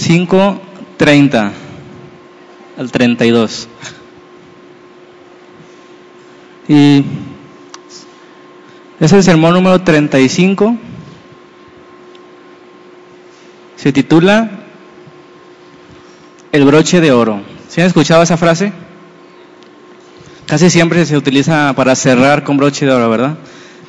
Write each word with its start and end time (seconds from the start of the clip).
5.30 0.00 1.50
al 2.78 2.90
32. 2.90 3.68
Y 6.68 7.04
es 8.98 9.12
el 9.12 9.22
sermón 9.22 9.54
número 9.54 9.80
35. 9.82 10.76
Se 13.76 13.92
titula 13.92 14.50
El 16.52 16.64
broche 16.64 17.00
de 17.00 17.12
oro. 17.12 17.42
¿Se 17.68 17.82
han 17.82 17.86
escuchado 17.86 18.22
esa 18.22 18.36
frase? 18.36 18.72
Casi 20.46 20.70
siempre 20.70 21.04
se 21.04 21.16
utiliza 21.16 21.72
para 21.74 21.94
cerrar 21.94 22.42
con 22.42 22.56
broche 22.56 22.86
de 22.86 22.92
oro, 22.92 23.10
¿verdad? 23.10 23.36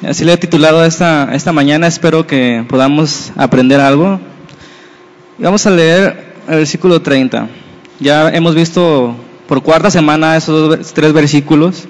Así 0.05 0.25
le 0.25 0.33
he 0.33 0.37
titulado 0.37 0.83
esta, 0.83 1.33
esta 1.33 1.51
mañana, 1.53 1.87
espero 1.87 2.27
que 2.27 2.65
podamos 2.67 3.31
aprender 3.35 3.79
algo. 3.79 4.19
Vamos 5.41 5.65
a 5.65 5.71
leer 5.71 6.35
el 6.47 6.57
versículo 6.57 7.01
30. 7.01 7.47
Ya 7.99 8.29
hemos 8.29 8.53
visto 8.53 9.15
por 9.47 9.63
cuarta 9.63 9.89
semana 9.89 10.37
esos 10.37 10.93
tres 10.93 11.13
versículos. 11.13 11.85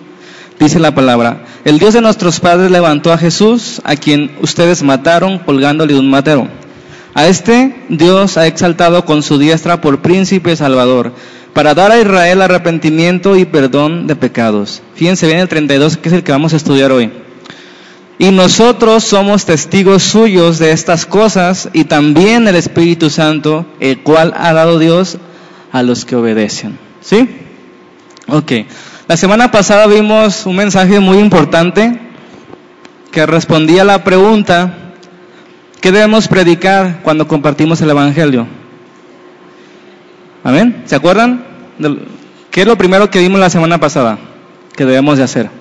Dice 0.57 0.79
la 0.79 0.95
palabra, 0.95 1.43
el 1.65 1.77
Dios 1.77 1.93
de 1.93 1.99
nuestros 1.99 2.39
padres 2.39 2.71
levantó 2.71 3.11
a 3.11 3.17
Jesús, 3.17 3.81
a 3.83 3.97
quien 3.97 4.31
ustedes 4.41 4.83
mataron 4.83 5.39
colgándole 5.39 5.99
un 5.99 6.09
matero. 6.09 6.47
A 7.13 7.27
este 7.27 7.75
Dios 7.89 8.37
ha 8.37 8.47
exaltado 8.47 9.03
con 9.03 9.21
su 9.21 9.37
diestra 9.37 9.81
por 9.81 10.01
príncipe 10.01 10.55
salvador 10.55 11.11
para 11.53 11.73
dar 11.73 11.91
a 11.91 11.99
Israel 11.99 12.41
arrepentimiento 12.41 13.35
y 13.35 13.43
perdón 13.43 14.07
de 14.07 14.15
pecados. 14.15 14.81
Fíjense 14.95 15.27
bien 15.27 15.39
el 15.39 15.49
32, 15.49 15.97
que 15.97 16.07
es 16.07 16.15
el 16.15 16.23
que 16.23 16.31
vamos 16.31 16.53
a 16.53 16.57
estudiar 16.57 16.93
hoy. 16.93 17.11
Y 18.19 18.31
nosotros 18.31 19.03
somos 19.03 19.45
testigos 19.45 20.03
suyos 20.03 20.59
de 20.59 20.71
estas 20.71 21.05
cosas 21.05 21.69
y 21.73 21.85
también 21.85 22.47
el 22.47 22.55
Espíritu 22.55 23.09
Santo, 23.09 23.65
el 23.79 24.01
cual 24.03 24.33
ha 24.37 24.53
dado 24.53 24.77
Dios 24.77 25.17
a 25.71 25.81
los 25.81 26.05
que 26.05 26.15
obedecen. 26.15 26.77
¿Sí? 27.01 27.27
Ok. 28.27 28.51
La 29.07 29.17
semana 29.17 29.51
pasada 29.51 29.87
vimos 29.87 30.45
un 30.45 30.55
mensaje 30.55 30.99
muy 30.99 31.17
importante 31.17 31.99
que 33.11 33.25
respondía 33.25 33.81
a 33.81 33.85
la 33.85 34.03
pregunta, 34.03 34.93
¿qué 35.81 35.91
debemos 35.91 36.27
predicar 36.27 37.01
cuando 37.03 37.27
compartimos 37.27 37.81
el 37.81 37.89
Evangelio? 37.89 38.47
Amén. 40.43 40.83
¿Se 40.85 40.95
acuerdan? 40.95 41.43
¿Qué 42.51 42.61
es 42.61 42.67
lo 42.67 42.77
primero 42.77 43.09
que 43.09 43.19
vimos 43.19 43.39
la 43.39 43.49
semana 43.49 43.79
pasada 43.79 44.17
que 44.75 44.85
debemos 44.85 45.17
de 45.17 45.23
hacer? 45.23 45.60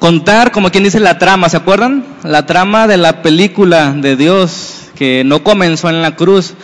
Contar, 0.00 0.50
como 0.50 0.70
quien 0.70 0.82
dice, 0.82 0.98
la 0.98 1.18
trama, 1.18 1.50
¿se 1.50 1.58
acuerdan? 1.58 2.02
La 2.24 2.46
trama 2.46 2.88
de 2.88 2.96
la 2.96 3.20
película 3.20 3.92
de 3.92 4.16
Dios 4.16 4.88
que 4.96 5.24
no 5.26 5.44
comenzó 5.44 5.90
en 5.90 6.00
la 6.00 6.16
cruz. 6.16 6.54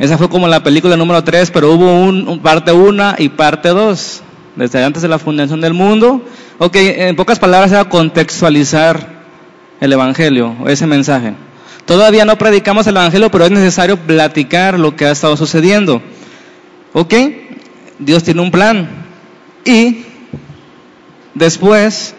Esa 0.00 0.18
fue 0.18 0.28
como 0.28 0.48
la 0.48 0.64
película 0.64 0.96
número 0.96 1.22
3, 1.22 1.52
pero 1.52 1.70
hubo 1.70 2.00
un, 2.00 2.40
parte 2.40 2.72
1 2.72 3.14
y 3.18 3.28
parte 3.28 3.68
2, 3.68 4.22
desde 4.56 4.82
antes 4.82 5.00
de 5.00 5.06
la 5.06 5.20
fundación 5.20 5.60
del 5.60 5.74
mundo. 5.74 6.24
Ok, 6.58 6.74
en 6.74 7.14
pocas 7.14 7.38
palabras 7.38 7.70
era 7.70 7.84
contextualizar 7.84 9.22
el 9.80 9.92
Evangelio, 9.92 10.56
ese 10.66 10.88
mensaje. 10.88 11.34
Todavía 11.84 12.24
no 12.24 12.36
predicamos 12.36 12.88
el 12.88 12.96
Evangelio, 12.96 13.30
pero 13.30 13.44
es 13.44 13.52
necesario 13.52 13.96
platicar 13.96 14.76
lo 14.76 14.96
que 14.96 15.06
ha 15.06 15.12
estado 15.12 15.36
sucediendo. 15.36 16.02
¿Ok? 16.94 17.14
Dios 18.00 18.24
tiene 18.24 18.40
un 18.40 18.50
plan. 18.50 18.88
Y 19.64 20.04
después 21.34 22.16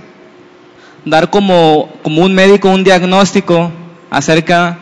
dar 1.05 1.29
como, 1.29 1.89
un 2.03 2.33
médico 2.33 2.69
un 2.69 2.83
diagnóstico 2.83 3.71
acerca 4.09 4.79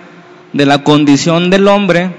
de 0.53 0.65
la 0.65 0.83
condición 0.83 1.49
del 1.49 1.67
hombre 1.67 2.11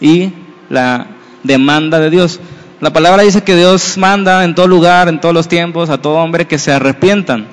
y 0.00 0.30
la 0.70 1.06
demanda 1.42 1.98
de 2.00 2.10
Dios. 2.10 2.40
La 2.80 2.92
palabra 2.92 3.22
dice 3.22 3.42
que 3.42 3.56
Dios 3.56 3.96
manda 3.96 4.44
en 4.44 4.54
todo 4.54 4.66
lugar, 4.66 5.08
en 5.08 5.20
todos 5.20 5.34
los 5.34 5.48
tiempos, 5.48 5.90
a 5.90 5.98
todo 5.98 6.14
hombre 6.14 6.46
que 6.46 6.58
se 6.58 6.72
arrepientan. 6.72 7.46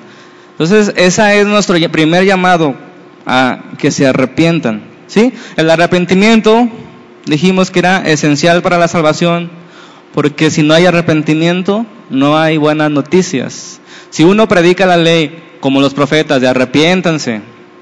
Entonces, 0.50 0.92
ese 0.96 1.40
es 1.40 1.46
nuestro 1.46 1.76
primer 1.90 2.24
llamado 2.24 2.74
a 3.26 3.58
que 3.78 3.90
se 3.90 4.06
arrepientan. 4.06 4.82
¿sí? 5.06 5.32
El 5.56 5.70
arrepentimiento 5.70 6.68
dijimos 7.26 7.70
que 7.70 7.80
era 7.80 7.98
esencial 7.98 8.62
para 8.62 8.78
la 8.78 8.88
salvación, 8.88 9.50
porque 10.12 10.50
si 10.50 10.62
no 10.62 10.74
hay 10.74 10.86
arrepentimiento, 10.86 11.86
no 12.10 12.38
hay 12.38 12.56
buenas 12.56 12.90
noticias. 12.90 13.80
Si 14.10 14.22
uno 14.24 14.46
predica 14.46 14.86
la 14.86 14.96
ley 14.96 15.42
como 15.64 15.80
los 15.80 15.94
profetas 15.94 16.42
de 16.42 16.46
arrepiéntanse, 16.46 17.40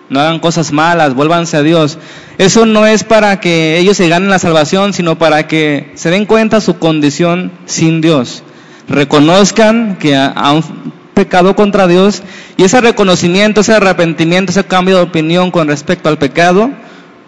no 0.08 0.20
hagan 0.20 0.38
cosas 0.38 0.70
malas, 0.70 1.16
vuélvanse 1.16 1.56
a 1.56 1.64
Dios, 1.64 1.98
eso 2.38 2.64
no 2.64 2.86
es 2.86 3.02
para 3.02 3.40
que 3.40 3.76
ellos 3.76 3.96
se 3.96 4.08
ganen 4.08 4.30
la 4.30 4.38
salvación, 4.38 4.92
sino 4.92 5.18
para 5.18 5.48
que 5.48 5.90
se 5.96 6.08
den 6.10 6.24
cuenta 6.24 6.60
su 6.60 6.78
condición 6.78 7.50
sin 7.66 8.00
Dios. 8.00 8.44
Reconozcan 8.88 9.96
que 9.96 10.14
han 10.14 10.62
pecado 11.12 11.56
contra 11.56 11.88
Dios 11.88 12.22
y 12.56 12.62
ese 12.62 12.80
reconocimiento, 12.80 13.62
ese 13.62 13.72
arrepentimiento, 13.72 14.52
ese 14.52 14.62
cambio 14.62 14.98
de 14.98 15.02
opinión 15.02 15.50
con 15.50 15.66
respecto 15.66 16.08
al 16.08 16.18
pecado 16.18 16.70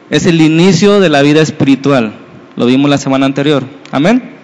es 0.08 0.24
el 0.24 0.40
inicio 0.40 1.00
de 1.00 1.08
la 1.08 1.22
vida 1.22 1.42
espiritual. 1.42 2.14
Lo 2.54 2.66
vimos 2.66 2.88
la 2.88 2.98
semana 2.98 3.26
anterior. 3.26 3.64
Amén. 3.90 4.36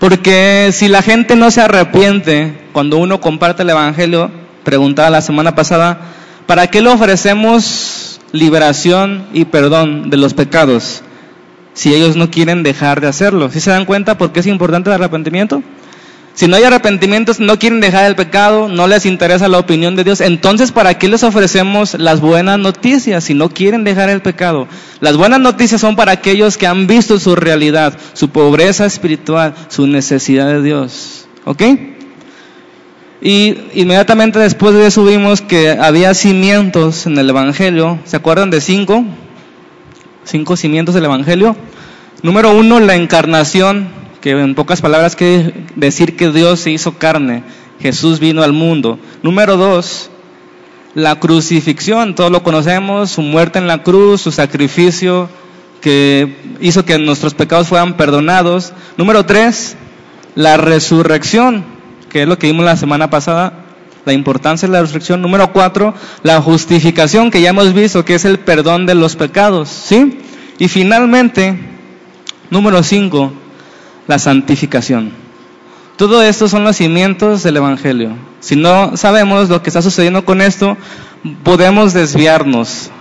Porque 0.00 0.70
si 0.72 0.88
la 0.88 1.02
gente 1.02 1.36
no 1.36 1.52
se 1.52 1.60
arrepiente 1.60 2.64
cuando 2.72 2.98
uno 2.98 3.20
comparte 3.20 3.62
el 3.62 3.70
Evangelio, 3.70 4.42
preguntaba 4.64 5.10
la 5.10 5.20
semana 5.20 5.54
pasada, 5.54 6.00
¿para 6.46 6.66
qué 6.66 6.80
le 6.80 6.88
ofrecemos 6.88 8.20
liberación 8.32 9.26
y 9.32 9.44
perdón 9.44 10.10
de 10.10 10.16
los 10.16 10.34
pecados 10.34 11.02
si 11.74 11.94
ellos 11.94 12.16
no 12.16 12.30
quieren 12.30 12.62
dejar 12.62 13.00
de 13.00 13.06
hacerlo? 13.06 13.50
¿Sí 13.50 13.60
se 13.60 13.70
dan 13.70 13.84
cuenta 13.84 14.18
por 14.18 14.32
qué 14.32 14.40
es 14.40 14.46
importante 14.46 14.90
el 14.90 14.94
arrepentimiento? 14.94 15.62
Si 16.34 16.48
no 16.48 16.56
hay 16.56 16.64
arrepentimientos, 16.64 17.38
no 17.38 17.60
quieren 17.60 17.78
dejar 17.78 18.06
el 18.06 18.16
pecado, 18.16 18.68
no 18.68 18.88
les 18.88 19.06
interesa 19.06 19.46
la 19.46 19.60
opinión 19.60 19.94
de 19.94 20.02
Dios, 20.02 20.20
entonces 20.20 20.72
¿para 20.72 20.98
qué 20.98 21.06
les 21.08 21.22
ofrecemos 21.22 21.94
las 21.94 22.20
buenas 22.20 22.58
noticias 22.58 23.22
si 23.22 23.34
no 23.34 23.50
quieren 23.50 23.84
dejar 23.84 24.10
el 24.10 24.20
pecado? 24.20 24.66
Las 24.98 25.16
buenas 25.16 25.38
noticias 25.38 25.80
son 25.80 25.94
para 25.94 26.10
aquellos 26.10 26.58
que 26.58 26.66
han 26.66 26.88
visto 26.88 27.20
su 27.20 27.36
realidad, 27.36 27.96
su 28.14 28.30
pobreza 28.30 28.84
espiritual, 28.84 29.54
su 29.68 29.86
necesidad 29.86 30.48
de 30.48 30.62
Dios. 30.62 31.28
¿Ok? 31.44 31.62
Y 33.24 33.56
inmediatamente 33.72 34.38
después 34.38 34.74
de 34.74 34.86
eso 34.86 35.02
vimos 35.02 35.40
que 35.40 35.70
había 35.70 36.12
cimientos 36.12 37.06
en 37.06 37.16
el 37.18 37.30
Evangelio. 37.30 37.98
¿Se 38.04 38.16
acuerdan 38.16 38.50
de 38.50 38.60
cinco? 38.60 39.02
Cinco 40.24 40.56
cimientos 40.56 40.94
del 40.94 41.06
Evangelio. 41.06 41.56
Número 42.22 42.54
uno, 42.54 42.80
la 42.80 42.96
encarnación 42.96 43.88
que 44.20 44.32
en 44.32 44.54
pocas 44.54 44.82
palabras 44.82 45.16
quiere 45.16 45.54
decir 45.74 46.16
que 46.16 46.30
Dios 46.32 46.60
se 46.60 46.70
hizo 46.70 46.98
carne, 46.98 47.44
Jesús 47.80 48.20
vino 48.20 48.42
al 48.42 48.52
mundo. 48.52 48.98
Número 49.22 49.56
dos, 49.56 50.10
la 50.94 51.18
crucifixión, 51.18 52.14
todos 52.14 52.30
lo 52.30 52.42
conocemos, 52.42 53.10
su 53.10 53.22
muerte 53.22 53.58
en 53.58 53.66
la 53.66 53.82
cruz, 53.82 54.20
su 54.20 54.32
sacrificio 54.32 55.30
que 55.80 56.36
hizo 56.60 56.84
que 56.84 56.98
nuestros 56.98 57.32
pecados 57.32 57.68
fueran 57.68 57.96
perdonados. 57.96 58.74
Número 58.98 59.24
tres, 59.24 59.76
la 60.34 60.58
resurrección, 60.58 61.73
que 62.14 62.22
es 62.22 62.28
lo 62.28 62.38
que 62.38 62.46
vimos 62.46 62.64
la 62.64 62.76
semana 62.76 63.10
pasada, 63.10 63.52
la 64.04 64.12
importancia 64.12 64.68
de 64.68 64.72
la 64.72 64.82
resurrección. 64.82 65.20
Número 65.20 65.52
cuatro, 65.52 65.94
la 66.22 66.40
justificación, 66.40 67.28
que 67.28 67.40
ya 67.40 67.50
hemos 67.50 67.74
visto 67.74 68.04
que 68.04 68.14
es 68.14 68.24
el 68.24 68.38
perdón 68.38 68.86
de 68.86 68.94
los 68.94 69.16
pecados, 69.16 69.68
¿sí? 69.68 70.20
Y 70.60 70.68
finalmente, 70.68 71.58
número 72.50 72.84
cinco, 72.84 73.32
la 74.06 74.20
santificación. 74.20 75.10
Todo 75.96 76.22
esto 76.22 76.46
son 76.46 76.62
los 76.62 76.76
cimientos 76.76 77.42
del 77.42 77.56
Evangelio. 77.56 78.12
Si 78.38 78.54
no 78.54 78.96
sabemos 78.96 79.48
lo 79.48 79.60
que 79.64 79.70
está 79.70 79.82
sucediendo 79.82 80.24
con 80.24 80.40
esto, 80.40 80.76
podemos 81.42 81.94
desviarnos 81.94 82.92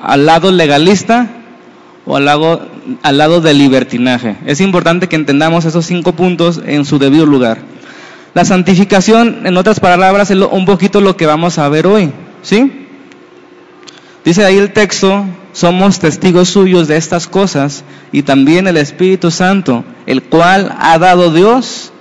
al 0.00 0.26
lado 0.26 0.52
legalista 0.52 1.28
o 2.06 2.14
al 2.14 2.24
lado, 2.24 2.68
al 3.02 3.18
lado 3.18 3.40
del 3.40 3.58
libertinaje. 3.58 4.36
Es 4.46 4.60
importante 4.60 5.08
que 5.08 5.16
entendamos 5.16 5.64
esos 5.64 5.86
cinco 5.86 6.12
puntos 6.12 6.60
en 6.64 6.84
su 6.84 7.00
debido 7.00 7.26
lugar. 7.26 7.79
La 8.34 8.44
santificación, 8.44 9.46
en 9.46 9.56
otras 9.56 9.80
palabras, 9.80 10.30
es 10.30 10.38
un 10.38 10.64
poquito 10.64 11.00
lo 11.00 11.16
que 11.16 11.26
vamos 11.26 11.58
a 11.58 11.68
ver 11.68 11.86
hoy. 11.86 12.12
¿Sí? 12.42 12.86
Dice 14.24 14.44
ahí 14.44 14.58
el 14.58 14.72
texto, 14.72 15.24
somos 15.52 15.98
testigos 15.98 16.48
suyos 16.48 16.86
de 16.88 16.96
estas 16.96 17.26
cosas 17.26 17.84
y 18.12 18.22
también 18.22 18.68
el 18.68 18.76
Espíritu 18.76 19.30
Santo, 19.30 19.84
el 20.06 20.22
cual 20.22 20.76
ha 20.78 20.98
dado 20.98 21.32
Dios 21.32 21.92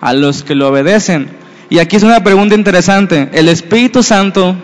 a 0.00 0.14
los 0.14 0.42
que 0.44 0.54
lo 0.54 0.68
obedecen. 0.68 1.28
Y 1.68 1.78
aquí 1.78 1.96
es 1.96 2.04
una 2.04 2.22
pregunta 2.22 2.54
interesante. 2.54 3.28
¿El 3.32 3.48
Espíritu 3.48 4.02
Santo 4.02 4.56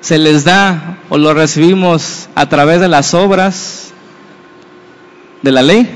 se 0.00 0.18
les 0.18 0.44
da 0.44 0.98
o 1.08 1.16
lo 1.16 1.32
recibimos 1.32 2.28
a 2.34 2.48
través 2.48 2.80
de 2.80 2.88
las 2.88 3.14
obras 3.14 3.92
de 5.42 5.52
la 5.52 5.62
ley? 5.62 5.88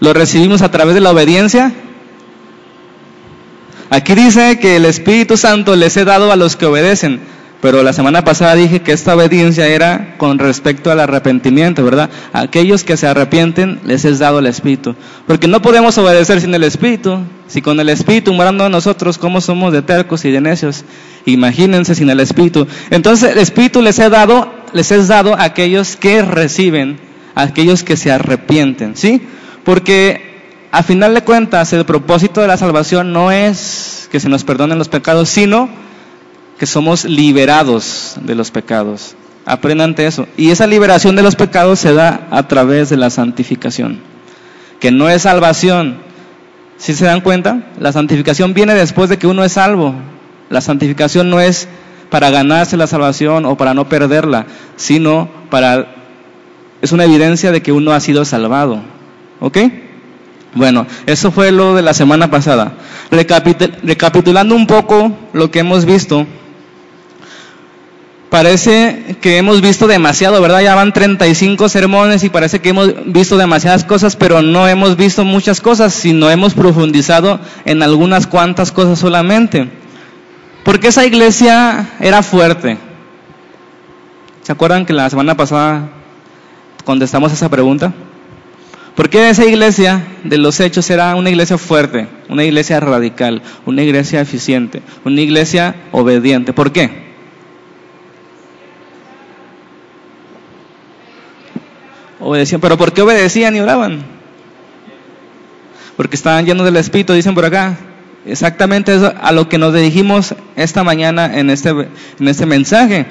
¿Lo 0.00 0.12
recibimos 0.12 0.62
a 0.62 0.70
través 0.70 0.94
de 0.94 1.00
la 1.00 1.12
obediencia? 1.12 1.72
Aquí 3.90 4.14
dice 4.14 4.58
que 4.58 4.76
el 4.76 4.84
Espíritu 4.84 5.36
Santo 5.36 5.76
les 5.76 5.96
he 5.96 6.04
dado 6.04 6.32
a 6.32 6.36
los 6.36 6.56
que 6.56 6.66
obedecen. 6.66 7.20
Pero 7.64 7.82
la 7.82 7.94
semana 7.94 8.24
pasada 8.24 8.54
dije 8.56 8.82
que 8.82 8.92
esta 8.92 9.14
obediencia 9.14 9.66
era 9.66 10.16
con 10.18 10.38
respecto 10.38 10.90
al 10.90 11.00
arrepentimiento, 11.00 11.82
¿verdad? 11.82 12.10
A 12.34 12.40
aquellos 12.40 12.84
que 12.84 12.98
se 12.98 13.06
arrepienten 13.06 13.80
les 13.86 14.04
es 14.04 14.18
dado 14.18 14.40
el 14.40 14.46
Espíritu. 14.46 14.94
Porque 15.26 15.48
no 15.48 15.62
podemos 15.62 15.96
obedecer 15.96 16.42
sin 16.42 16.54
el 16.54 16.62
Espíritu. 16.62 17.20
Si 17.46 17.62
con 17.62 17.80
el 17.80 17.88
Espíritu 17.88 18.34
morando 18.34 18.66
en 18.66 18.72
nosotros, 18.72 19.16
¿cómo 19.16 19.40
somos 19.40 19.72
de 19.72 19.80
tercos 19.80 20.26
y 20.26 20.30
de 20.30 20.42
necios? 20.42 20.84
Imagínense 21.24 21.94
sin 21.94 22.10
el 22.10 22.20
Espíritu. 22.20 22.66
Entonces 22.90 23.32
el 23.32 23.38
Espíritu 23.38 23.80
les 23.80 23.98
he 23.98 24.10
dado, 24.10 24.52
les 24.74 24.92
es 24.92 25.08
dado 25.08 25.34
a 25.34 25.44
aquellos 25.44 25.96
que 25.96 26.20
reciben, 26.20 26.98
a 27.34 27.44
aquellos 27.44 27.82
que 27.82 27.96
se 27.96 28.12
arrepienten, 28.12 28.94
¿sí? 28.94 29.22
Porque 29.64 30.23
a 30.74 30.82
final 30.82 31.14
de 31.14 31.22
cuentas 31.22 31.72
el 31.72 31.84
propósito 31.84 32.40
de 32.40 32.48
la 32.48 32.56
salvación 32.56 33.12
no 33.12 33.30
es 33.30 34.08
que 34.10 34.18
se 34.18 34.28
nos 34.28 34.42
perdonen 34.42 34.76
los 34.76 34.88
pecados, 34.88 35.28
sino 35.28 35.68
que 36.58 36.66
somos 36.66 37.04
liberados 37.04 38.16
de 38.20 38.34
los 38.34 38.50
pecados. 38.50 39.14
Aprendan 39.46 39.94
eso. 39.98 40.26
Y 40.36 40.50
esa 40.50 40.66
liberación 40.66 41.14
de 41.14 41.22
los 41.22 41.36
pecados 41.36 41.78
se 41.78 41.94
da 41.94 42.26
a 42.32 42.48
través 42.48 42.90
de 42.90 42.96
la 42.96 43.10
santificación, 43.10 44.00
que 44.80 44.90
no 44.90 45.08
es 45.08 45.22
salvación. 45.22 45.98
Si 46.76 46.92
se 46.92 47.04
dan 47.04 47.20
cuenta, 47.20 47.68
la 47.78 47.92
santificación 47.92 48.52
viene 48.52 48.74
después 48.74 49.08
de 49.08 49.16
que 49.16 49.28
uno 49.28 49.44
es 49.44 49.52
salvo. 49.52 49.94
La 50.50 50.60
santificación 50.60 51.30
no 51.30 51.38
es 51.38 51.68
para 52.10 52.30
ganarse 52.30 52.76
la 52.76 52.88
salvación 52.88 53.44
o 53.46 53.56
para 53.56 53.74
no 53.74 53.88
perderla, 53.88 54.46
sino 54.74 55.28
para 55.50 55.94
es 56.82 56.90
una 56.90 57.04
evidencia 57.04 57.52
de 57.52 57.62
que 57.62 57.70
uno 57.70 57.92
ha 57.92 58.00
sido 58.00 58.24
salvado. 58.24 58.80
¿Ok? 59.38 59.58
Bueno, 60.54 60.86
eso 61.06 61.30
fue 61.30 61.50
lo 61.50 61.74
de 61.74 61.82
la 61.82 61.94
semana 61.94 62.30
pasada. 62.30 62.74
recapitulando 63.10 64.54
un 64.54 64.66
poco 64.66 65.12
lo 65.32 65.50
que 65.50 65.60
hemos 65.60 65.84
visto, 65.84 66.26
parece 68.30 69.16
que 69.20 69.36
hemos 69.36 69.60
visto 69.60 69.86
demasiado, 69.86 70.40
¿verdad? 70.40 70.60
Ya 70.60 70.74
van 70.74 70.92
35 70.92 71.68
sermones 71.68 72.24
y 72.24 72.30
parece 72.30 72.60
que 72.60 72.70
hemos 72.70 72.92
visto 73.06 73.36
demasiadas 73.36 73.84
cosas, 73.84 74.16
pero 74.16 74.42
no 74.42 74.66
hemos 74.68 74.96
visto 74.96 75.24
muchas 75.24 75.60
cosas, 75.60 75.92
sino 75.94 76.30
hemos 76.30 76.54
profundizado 76.54 77.40
en 77.64 77.82
algunas 77.82 78.26
cuantas 78.26 78.72
cosas 78.72 78.98
solamente. 78.98 79.68
Porque 80.64 80.88
esa 80.88 81.04
iglesia 81.04 81.90
era 82.00 82.22
fuerte. 82.22 82.78
¿Se 84.42 84.52
acuerdan 84.52 84.84
que 84.84 84.92
la 84.92 85.08
semana 85.10 85.36
pasada 85.36 85.90
contestamos 86.84 87.32
esa 87.32 87.48
pregunta? 87.48 87.92
Porque 88.94 89.28
esa 89.28 89.44
iglesia 89.44 90.06
de 90.22 90.38
los 90.38 90.60
hechos 90.60 90.88
era 90.88 91.16
una 91.16 91.28
iglesia 91.28 91.58
fuerte, 91.58 92.06
una 92.28 92.44
iglesia 92.44 92.78
radical, 92.78 93.42
una 93.66 93.82
iglesia 93.82 94.20
eficiente, 94.20 94.82
una 95.04 95.20
iglesia 95.20 95.74
obediente. 95.90 96.52
¿Por 96.52 96.70
qué? 96.70 97.04
Obedecían. 102.20 102.60
¿Pero 102.60 102.78
por 102.78 102.92
qué 102.92 103.02
obedecían 103.02 103.56
y 103.56 103.60
oraban? 103.60 104.04
Porque 105.96 106.14
estaban 106.14 106.46
llenos 106.46 106.64
del 106.64 106.76
Espíritu, 106.76 107.12
dicen 107.12 107.34
por 107.34 107.44
acá. 107.44 107.76
Exactamente 108.26 108.98
a 109.20 109.32
lo 109.32 109.48
que 109.48 109.58
nos 109.58 109.74
dirigimos 109.74 110.34
esta 110.56 110.84
mañana 110.84 111.38
en 111.38 111.50
este, 111.50 111.70
en 111.70 112.28
este 112.28 112.46
mensaje. 112.46 113.06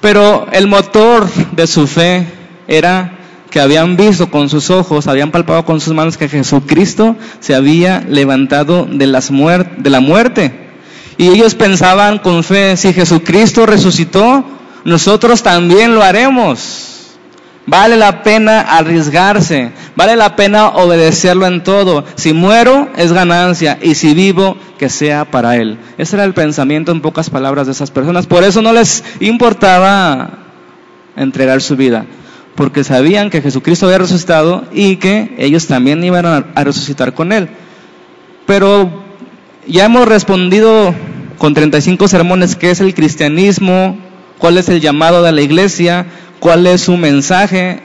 Pero 0.00 0.46
el 0.52 0.68
motor 0.68 1.26
de 1.52 1.66
su 1.66 1.86
fe 1.86 2.26
era 2.68 3.15
que 3.50 3.60
habían 3.60 3.96
visto 3.96 4.30
con 4.30 4.48
sus 4.48 4.70
ojos, 4.70 5.06
habían 5.06 5.30
palpado 5.30 5.64
con 5.64 5.80
sus 5.80 5.94
manos 5.94 6.16
que 6.16 6.28
Jesucristo 6.28 7.16
se 7.40 7.54
había 7.54 8.00
levantado 8.00 8.86
de, 8.90 9.06
las 9.06 9.30
de 9.30 9.90
la 9.90 10.00
muerte. 10.00 10.66
Y 11.18 11.28
ellos 11.28 11.54
pensaban 11.54 12.18
con 12.18 12.44
fe, 12.44 12.76
si 12.76 12.92
Jesucristo 12.92 13.64
resucitó, 13.64 14.44
nosotros 14.84 15.42
también 15.42 15.94
lo 15.94 16.02
haremos. 16.02 16.86
Vale 17.66 17.96
la 17.96 18.22
pena 18.22 18.60
arriesgarse, 18.60 19.72
vale 19.96 20.14
la 20.14 20.36
pena 20.36 20.68
obedecerlo 20.68 21.46
en 21.46 21.64
todo. 21.64 22.04
Si 22.14 22.32
muero 22.32 22.88
es 22.96 23.12
ganancia 23.12 23.78
y 23.82 23.96
si 23.96 24.14
vivo 24.14 24.56
que 24.78 24.88
sea 24.88 25.24
para 25.24 25.56
Él. 25.56 25.78
Ese 25.98 26.14
era 26.14 26.24
el 26.24 26.34
pensamiento 26.34 26.92
en 26.92 27.00
pocas 27.00 27.28
palabras 27.28 27.66
de 27.66 27.72
esas 27.72 27.90
personas. 27.90 28.26
Por 28.26 28.44
eso 28.44 28.62
no 28.62 28.72
les 28.72 29.02
importaba 29.18 30.38
entregar 31.16 31.60
su 31.60 31.76
vida, 31.76 32.06
porque 32.56 32.84
sabían 32.84 33.30
que 33.30 33.42
Jesucristo 33.42 33.86
había 33.86 33.98
resucitado 33.98 34.64
y 34.72 34.96
que 34.96 35.34
ellos 35.38 35.66
también 35.66 36.02
iban 36.02 36.26
a 36.26 36.64
resucitar 36.64 37.14
con 37.14 37.32
Él. 37.32 37.48
Pero 38.46 39.04
ya 39.66 39.84
hemos 39.84 40.08
respondido 40.08 40.94
con 41.38 41.54
35 41.54 42.08
sermones 42.08 42.56
qué 42.56 42.70
es 42.70 42.80
el 42.80 42.94
cristianismo, 42.94 43.98
cuál 44.38 44.58
es 44.58 44.68
el 44.68 44.80
llamado 44.80 45.22
de 45.22 45.32
la 45.32 45.42
iglesia, 45.42 46.06
cuál 46.38 46.66
es 46.66 46.82
su 46.82 46.96
mensaje 46.96 47.80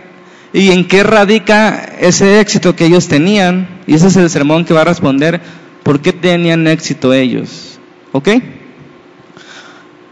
y 0.53 0.71
en 0.71 0.87
qué 0.87 1.03
radica 1.03 1.89
ese 1.99 2.39
éxito 2.39 2.75
que 2.75 2.85
ellos 2.85 3.07
tenían. 3.07 3.81
Y 3.87 3.95
ese 3.95 4.07
es 4.07 4.15
el 4.15 4.29
sermón 4.29 4.65
que 4.65 4.73
va 4.73 4.81
a 4.81 4.85
responder 4.85 5.41
por 5.83 6.01
qué 6.01 6.13
tenían 6.13 6.67
éxito 6.67 7.13
ellos. 7.13 7.79
¿Ok? 8.11 8.29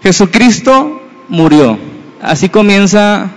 Jesucristo 0.01 1.01
murió. 1.27 1.77
Así 2.21 2.49
comienza, 2.49 3.29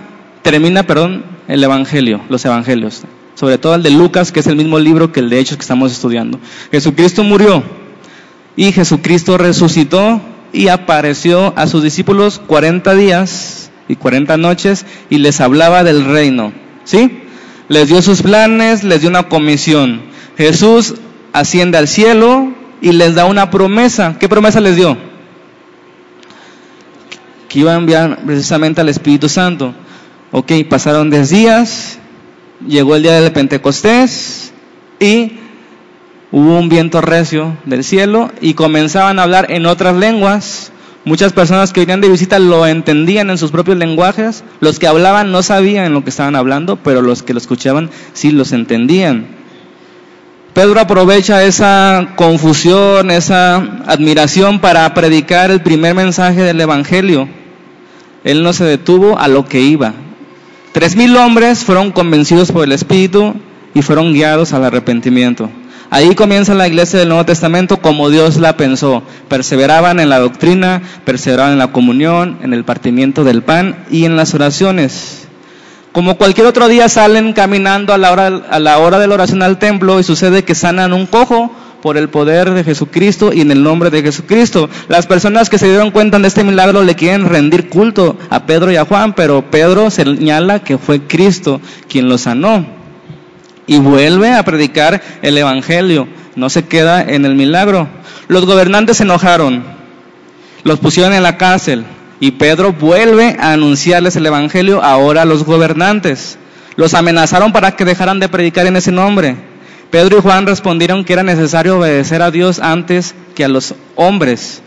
termina, 0.43 0.83
perdón, 0.83 1.25
el 1.47 1.63
Evangelio, 1.63 2.21
los 2.29 2.45
Evangelios. 2.45 3.03
Sobre 3.33 3.57
todo 3.57 3.73
el 3.73 3.81
de 3.81 3.89
Lucas, 3.89 4.31
que 4.31 4.41
es 4.41 4.47
el 4.47 4.55
mismo 4.55 4.77
libro 4.77 5.11
que 5.11 5.19
el 5.19 5.29
de 5.29 5.39
Hechos 5.39 5.57
que 5.57 5.61
estamos 5.61 5.91
estudiando. 5.91 6.39
Jesucristo 6.71 7.23
murió 7.23 7.63
y 8.55 8.71
Jesucristo 8.71 9.37
resucitó 9.37 10.21
y 10.51 10.67
apareció 10.67 11.53
a 11.57 11.65
sus 11.65 11.81
discípulos 11.81 12.39
40 12.45 12.93
días 12.93 13.71
y 13.87 13.95
40 13.95 14.37
noches 14.37 14.85
y 15.09 15.17
les 15.17 15.41
hablaba 15.41 15.83
del 15.83 16.05
reino. 16.05 16.53
¿Sí? 16.83 17.23
Les 17.69 17.87
dio 17.87 18.01
sus 18.01 18.21
planes, 18.21 18.83
les 18.83 19.01
dio 19.01 19.09
una 19.09 19.29
comisión. 19.29 20.03
Jesús 20.37 20.95
asciende 21.31 21.77
al 21.77 21.87
cielo 21.87 22.53
y 22.81 22.91
les 22.91 23.15
da 23.15 23.25
una 23.25 23.49
promesa. 23.49 24.17
¿Qué 24.19 24.29
promesa 24.29 24.61
les 24.61 24.75
dio? 24.75 24.95
Que 27.49 27.59
iba 27.59 27.73
a 27.73 27.77
enviar 27.77 28.23
precisamente 28.25 28.81
al 28.81 28.89
Espíritu 28.89 29.29
Santo. 29.29 29.73
Ok, 30.35 30.51
pasaron 30.67 31.09
10 31.09 31.29
días, 31.29 31.99
llegó 32.67 32.95
el 32.95 33.03
día 33.03 33.21
del 33.21 33.31
Pentecostés 33.31 34.51
y 34.99 35.37
hubo 36.31 36.57
un 36.59 36.67
viento 36.67 36.99
recio 36.99 37.55
del 37.65 37.85
cielo 37.85 38.31
y 38.41 38.55
comenzaban 38.55 39.19
a 39.19 39.23
hablar 39.23 39.45
en 39.49 39.65
otras 39.65 39.95
lenguas 39.95 40.73
Muchas 41.05 41.33
personas 41.33 41.73
que 41.73 41.81
venían 41.81 41.99
de 41.99 42.07
visita 42.07 42.39
lo 42.39 42.65
entendían 42.65 43.29
en 43.29 43.37
sus 43.37 43.51
propios 43.51 43.77
lenguajes. 43.77 44.45
Los 44.61 44.79
que 44.79 44.87
hablaban 44.87 45.33
no 45.33 45.43
sabían 45.43 45.91
lo 45.91 46.03
que 46.05 46.11
estaban 46.11 46.37
hablando, 46.37 46.77
pero 46.77 47.01
los 47.01 47.23
que 47.23 47.33
lo 47.33 47.39
escuchaban 47.39 47.89
sí 48.13 48.31
los 48.31 48.53
entendían. 48.53 49.27
Pedro 50.53 50.79
aprovecha 50.79 51.43
esa 51.43 52.13
confusión, 52.15 53.11
esa 53.11 53.57
admiración 53.85 54.61
para 54.61 54.93
predicar 54.93 55.51
el 55.51 55.61
primer 55.61 55.93
mensaje 55.93 56.41
del 56.41 56.61
Evangelio. 56.61 57.27
Él 58.23 58.41
no 58.41 58.53
se 58.53 58.63
detuvo 58.63 59.19
a 59.19 59.27
lo 59.27 59.45
que 59.45 59.59
iba. 59.59 59.93
Tres 60.73 60.95
mil 60.95 61.15
hombres 61.17 61.63
fueron 61.63 61.91
convencidos 61.91 62.51
por 62.51 62.63
el 62.63 62.71
Espíritu 62.71 63.35
y 63.75 63.83
fueron 63.83 64.11
guiados 64.11 64.53
al 64.53 64.65
arrepentimiento. 64.65 65.51
Ahí 65.91 66.15
comienza 66.15 66.55
la 66.55 66.67
iglesia 66.67 66.97
del 66.97 67.09
Nuevo 67.09 67.25
Testamento 67.25 67.77
como 67.77 68.09
Dios 68.09 68.37
la 68.37 68.57
pensó. 68.57 69.03
Perseveraban 69.29 69.99
en 69.99 70.09
la 70.09 70.17
doctrina, 70.17 70.81
perseveraban 71.05 71.51
en 71.51 71.59
la 71.59 71.71
comunión, 71.71 72.39
en 72.41 72.53
el 72.53 72.65
partimiento 72.65 73.23
del 73.23 73.43
pan 73.43 73.85
y 73.91 74.05
en 74.05 74.15
las 74.15 74.33
oraciones. 74.33 75.27
Como 75.91 76.17
cualquier 76.17 76.47
otro 76.47 76.67
día 76.67 76.89
salen 76.89 77.33
caminando 77.33 77.93
a 77.93 77.99
la 77.99 78.11
hora, 78.11 78.41
a 78.49 78.59
la 78.59 78.79
hora 78.79 78.97
de 78.97 79.05
la 79.05 79.13
oración 79.13 79.43
al 79.43 79.59
templo 79.59 79.99
y 79.99 80.03
sucede 80.03 80.43
que 80.43 80.55
sanan 80.55 80.91
un 80.91 81.05
cojo 81.05 81.51
por 81.83 81.97
el 81.97 82.07
poder 82.07 82.49
de 82.51 82.63
Jesucristo 82.63 83.33
y 83.33 83.41
en 83.41 83.51
el 83.51 83.61
nombre 83.61 83.89
de 83.89 84.01
Jesucristo. 84.01 84.69
Las 84.87 85.05
personas 85.05 85.49
que 85.49 85.57
se 85.57 85.67
dieron 85.67 85.91
cuenta 85.91 86.17
de 86.17 86.29
este 86.29 86.45
milagro 86.45 86.81
le 86.81 86.95
quieren 86.95 87.27
rendir 87.27 87.67
culto 87.67 88.17
a 88.29 88.45
Pedro 88.45 88.71
y 88.71 88.77
a 88.77 88.85
Juan, 88.85 89.11
pero 89.11 89.51
Pedro 89.51 89.89
señala 89.89 90.63
que 90.63 90.77
fue 90.77 91.01
Cristo 91.01 91.59
quien 91.89 92.07
lo 92.07 92.17
sanó 92.17 92.65
y 93.67 93.79
vuelve 93.79 94.31
a 94.31 94.43
predicar 94.43 95.01
el 95.21 95.37
Evangelio. 95.37 96.07
No 96.37 96.49
se 96.49 96.63
queda 96.63 97.01
en 97.03 97.25
el 97.25 97.35
milagro. 97.35 97.89
Los 98.29 98.45
gobernantes 98.45 98.95
se 98.97 99.03
enojaron, 99.03 99.65
los 100.63 100.79
pusieron 100.79 101.11
en 101.11 101.21
la 101.23 101.35
cárcel 101.35 101.83
y 102.21 102.31
Pedro 102.31 102.71
vuelve 102.71 103.35
a 103.41 103.51
anunciarles 103.51 104.15
el 104.15 104.25
Evangelio 104.25 104.81
ahora 104.81 105.23
a 105.23 105.25
los 105.25 105.43
gobernantes. 105.43 106.37
Los 106.77 106.93
amenazaron 106.93 107.51
para 107.51 107.75
que 107.75 107.83
dejaran 107.83 108.21
de 108.21 108.29
predicar 108.29 108.67
en 108.67 108.77
ese 108.77 108.93
nombre. 108.93 109.51
Pedro 109.93 110.17
y 110.17 110.21
Juan 110.21 110.47
respondieron 110.47 111.05
que 111.05 111.13
era 111.13 111.21
necesario 111.21 111.77
obedecer 111.77 112.23
a 112.23 112.31
Dios 112.31 112.57
antes 112.57 113.13
que 113.35 113.45
a 113.45 113.47
los 113.47 113.75
hombres. 113.95 114.63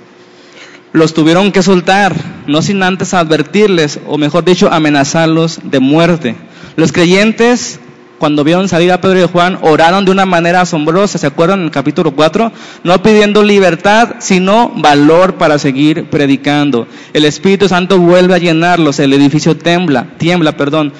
Los 0.92 1.14
tuvieron 1.14 1.50
que 1.50 1.64
soltar, 1.64 2.14
no 2.46 2.62
sin 2.62 2.80
antes 2.84 3.12
advertirles, 3.12 3.98
o 4.06 4.18
mejor 4.18 4.44
dicho, 4.44 4.72
amenazarlos 4.72 5.58
de 5.64 5.80
muerte. 5.80 6.36
Los 6.76 6.92
creyentes 6.92 7.80
cuando 8.18 8.44
vieron 8.44 8.68
salir 8.68 8.92
a 8.92 9.00
Pedro 9.00 9.18
y 9.18 9.26
Juan, 9.26 9.58
oraron 9.62 10.04
de 10.04 10.12
una 10.12 10.26
manera 10.26 10.60
asombrosa, 10.60 11.18
¿se 11.18 11.26
acuerdan 11.26 11.58
en 11.58 11.64
el 11.64 11.70
capítulo 11.72 12.12
4? 12.12 12.52
No 12.84 13.02
pidiendo 13.02 13.42
libertad, 13.42 14.14
sino 14.20 14.70
valor 14.76 15.34
para 15.34 15.58
seguir 15.58 16.08
predicando. 16.08 16.86
El 17.12 17.24
Espíritu 17.24 17.68
Santo 17.68 17.98
vuelve 17.98 18.36
a 18.36 18.38
llenarlos, 18.38 19.00
el 19.00 19.12
edificio 19.12 19.56
tiembla, 19.56 20.06
tiembla, 20.18 20.56
perdón. 20.56 20.92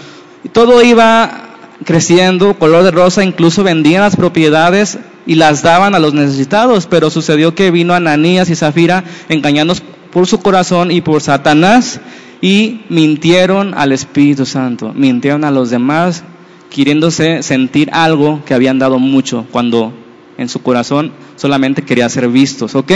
Todo 0.52 0.82
iba 0.82 1.45
creciendo, 1.84 2.58
color 2.58 2.84
de 2.84 2.90
rosa, 2.90 3.24
incluso 3.24 3.62
vendían 3.62 4.02
las 4.02 4.16
propiedades 4.16 4.98
y 5.26 5.34
las 5.34 5.62
daban 5.62 5.94
a 5.94 5.98
los 5.98 6.14
necesitados, 6.14 6.86
pero 6.86 7.10
sucedió 7.10 7.54
que 7.54 7.70
vino 7.70 7.94
Ananías 7.94 8.48
y 8.50 8.56
Zafira 8.56 9.04
engañados 9.28 9.82
por 10.12 10.26
su 10.26 10.40
corazón 10.40 10.90
y 10.90 11.00
por 11.00 11.20
Satanás 11.20 12.00
y 12.40 12.82
mintieron 12.88 13.74
al 13.74 13.92
Espíritu 13.92 14.46
Santo, 14.46 14.92
mintieron 14.94 15.44
a 15.44 15.50
los 15.50 15.70
demás 15.70 16.24
queriéndose 16.70 17.42
sentir 17.42 17.90
algo 17.92 18.42
que 18.44 18.54
habían 18.54 18.78
dado 18.78 18.98
mucho 18.98 19.46
cuando 19.50 19.92
en 20.38 20.48
su 20.48 20.62
corazón 20.62 21.12
solamente 21.36 21.82
quería 21.82 22.08
ser 22.08 22.28
vistos, 22.28 22.74
¿ok? 22.74 22.92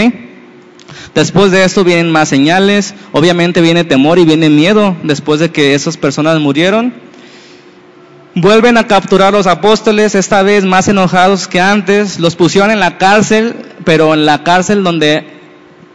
Después 1.15 1.51
de 1.51 1.63
esto 1.63 1.83
vienen 1.83 2.11
más 2.11 2.29
señales, 2.29 2.93
obviamente 3.11 3.61
viene 3.61 3.83
temor 3.83 4.19
y 4.19 4.25
viene 4.25 4.49
miedo 4.49 4.95
después 5.03 5.39
de 5.39 5.49
que 5.49 5.73
esas 5.73 5.97
personas 5.97 6.39
murieron. 6.39 6.93
Vuelven 8.33 8.77
a 8.77 8.87
capturar 8.87 9.33
los 9.33 9.45
apóstoles, 9.45 10.15
esta 10.15 10.41
vez 10.41 10.63
más 10.63 10.87
enojados 10.87 11.49
que 11.49 11.59
antes, 11.59 12.17
los 12.17 12.37
pusieron 12.37 12.71
en 12.71 12.79
la 12.79 12.97
cárcel, 12.97 13.55
pero 13.83 14.13
en 14.13 14.25
la 14.25 14.43
cárcel 14.43 14.85
donde 14.85 15.27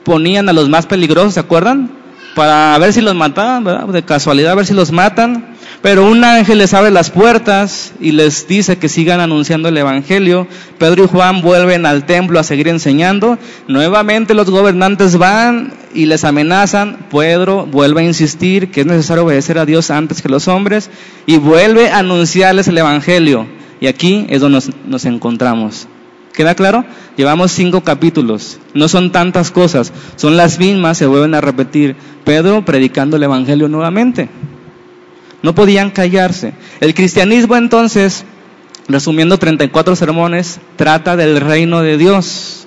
ponían 0.04 0.46
a 0.50 0.52
los 0.52 0.68
más 0.68 0.84
peligrosos, 0.84 1.32
¿se 1.34 1.40
acuerdan? 1.40 1.90
Para 2.36 2.76
ver 2.78 2.92
si 2.92 3.00
los 3.00 3.14
mataban. 3.14 3.90
De 3.90 4.04
casualidad, 4.04 4.52
a 4.52 4.56
ver 4.56 4.66
si 4.66 4.74
los 4.74 4.92
matan. 4.92 5.56
Pero 5.80 6.04
un 6.04 6.22
ángel 6.22 6.58
les 6.58 6.74
abre 6.74 6.90
las 6.90 7.10
puertas 7.10 7.94
y 7.98 8.12
les 8.12 8.46
dice 8.46 8.76
que 8.76 8.90
sigan 8.90 9.20
anunciando 9.20 9.70
el 9.70 9.76
Evangelio. 9.78 10.46
Pedro 10.78 11.04
y 11.04 11.08
Juan 11.08 11.40
vuelven 11.40 11.86
al 11.86 12.04
templo 12.04 12.38
a 12.38 12.42
seguir 12.42 12.68
enseñando. 12.68 13.38
Nuevamente 13.68 14.34
los 14.34 14.50
gobernantes 14.50 15.16
van 15.16 15.72
y 15.94 16.04
les 16.04 16.24
amenazan. 16.24 17.06
Pedro 17.10 17.64
vuelve 17.64 18.02
a 18.02 18.04
insistir 18.04 18.70
que 18.70 18.82
es 18.82 18.86
necesario 18.86 19.24
obedecer 19.24 19.58
a 19.58 19.64
Dios 19.64 19.90
antes 19.90 20.20
que 20.20 20.28
los 20.28 20.46
hombres 20.46 20.90
y 21.24 21.38
vuelve 21.38 21.88
a 21.88 22.00
anunciarles 22.00 22.68
el 22.68 22.76
Evangelio. 22.76 23.46
Y 23.80 23.86
aquí 23.86 24.26
es 24.28 24.42
donde 24.42 24.60
nos 24.86 25.04
encontramos. 25.06 25.88
¿Queda 26.36 26.54
claro? 26.54 26.84
Llevamos 27.16 27.50
cinco 27.50 27.80
capítulos. 27.80 28.58
No 28.74 28.88
son 28.88 29.10
tantas 29.10 29.50
cosas. 29.50 29.90
Son 30.16 30.36
las 30.36 30.58
mismas, 30.58 30.98
se 30.98 31.06
vuelven 31.06 31.34
a 31.34 31.40
repetir. 31.40 31.96
Pedro 32.24 32.62
predicando 32.62 33.16
el 33.16 33.22
Evangelio 33.22 33.68
nuevamente. 33.68 34.28
No 35.42 35.54
podían 35.54 35.90
callarse. 35.90 36.52
El 36.80 36.92
cristianismo 36.92 37.56
entonces, 37.56 38.26
resumiendo 38.86 39.38
34 39.38 39.96
sermones, 39.96 40.60
trata 40.76 41.16
del 41.16 41.40
reino 41.40 41.80
de 41.80 41.96
Dios. 41.96 42.66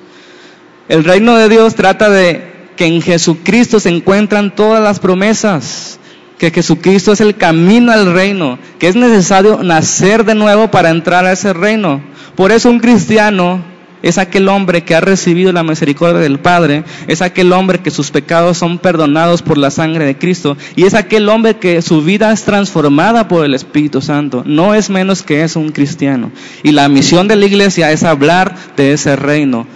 El 0.88 1.04
reino 1.04 1.36
de 1.36 1.48
Dios 1.48 1.76
trata 1.76 2.10
de 2.10 2.72
que 2.76 2.88
en 2.88 3.04
Jesucristo 3.04 3.80
se 3.80 3.90
encuentran 3.90 4.56
todas 4.56 4.82
las 4.82 5.00
promesas, 5.00 5.99
que 6.40 6.52
Jesucristo 6.52 7.12
es 7.12 7.22
el 7.22 7.36
camino 7.36 7.92
al 7.92 8.12
reino, 8.12 8.58
que 8.80 8.88
es 8.88 8.96
necesario 8.96 9.62
nacer 9.62 10.24
de 10.24 10.36
nuevo 10.36 10.72
para 10.72 10.90
entrar 10.90 11.26
a 11.26 11.34
ese 11.34 11.54
reino. 11.54 12.02
Por 12.36 12.54
eso 12.54 12.70
un 12.70 12.80
cristiano 12.80 13.62
es 14.02 14.18
aquel 14.18 14.48
hombre 14.48 14.86
que 14.86 14.96
ha 14.96 15.02
recibido 15.02 15.52
la 15.52 15.64
misericordia 15.64 16.22
del 16.22 16.40
Padre, 16.40 16.86
es 17.08 17.22
aquel 17.22 17.52
hombre 17.52 17.80
que 17.80 17.92
sus 17.92 18.10
pecados 18.10 18.58
son 18.58 18.78
perdonados 18.78 19.42
por 19.42 19.58
la 19.58 19.70
sangre 19.70 20.06
de 20.06 20.18
Cristo 20.18 20.56
y 20.78 20.86
es 20.86 20.94
aquel 20.94 21.28
hombre 21.28 21.58
que 21.58 21.82
su 21.82 22.02
vida 22.02 22.32
es 22.32 22.44
transformada 22.44 23.28
por 23.28 23.44
el 23.44 23.54
Espíritu 23.54 24.02
Santo. 24.02 24.44
No 24.46 24.74
es 24.74 24.90
menos 24.90 25.24
que 25.24 25.44
es 25.44 25.58
un 25.58 25.74
cristiano. 25.74 26.32
Y 26.64 26.72
la 26.72 26.88
misión 26.88 27.28
de 27.28 27.36
la 27.36 27.46
iglesia 27.46 27.92
es 27.92 28.04
hablar 28.04 28.56
de 28.78 28.94
ese 28.94 29.18
reino, 29.18 29.68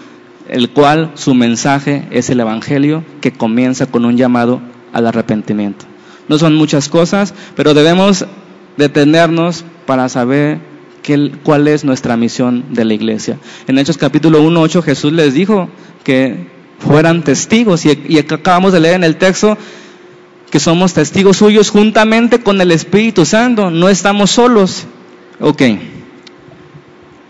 el 0.48 0.70
cual 0.70 1.12
su 1.16 1.34
mensaje 1.34 2.08
es 2.10 2.30
el 2.30 2.40
Evangelio 2.40 3.04
que 3.20 3.34
comienza 3.34 3.86
con 3.86 4.06
un 4.06 4.16
llamado 4.16 4.62
al 4.94 5.08
arrepentimiento. 5.08 5.93
No 6.28 6.38
son 6.38 6.56
muchas 6.56 6.90
cosas, 6.90 7.34
pero 7.56 7.74
debemos 7.74 8.26
detenernos 8.78 9.66
para 9.86 10.10
saber 10.10 10.60
cuál 11.44 11.68
es 11.68 11.84
nuestra 11.84 12.16
misión 12.16 12.66
de 12.70 12.86
la 12.86 12.94
iglesia. 12.94 13.38
En 13.68 13.78
Hechos 13.78 13.98
capítulo 13.98 14.42
1, 14.42 14.62
8 14.62 14.82
Jesús 14.82 15.12
les 15.12 15.34
dijo 15.34 15.70
que 16.04 16.48
fueran 16.80 17.24
testigos 17.24 17.86
y, 17.86 18.02
y 18.08 18.18
acabamos 18.20 18.74
de 18.74 18.80
leer 18.80 18.96
en 18.96 19.04
el 19.04 19.18
texto 19.18 19.58
que 20.50 20.60
somos 20.60 20.94
testigos 20.94 21.38
suyos 21.38 21.72
juntamente 21.72 22.40
con 22.40 22.62
el 22.62 22.72
Espíritu 22.72 23.26
Santo, 23.26 23.72
no 23.72 23.90
estamos 23.90 24.32
solos. 24.32 24.86
Ok. 25.40 25.62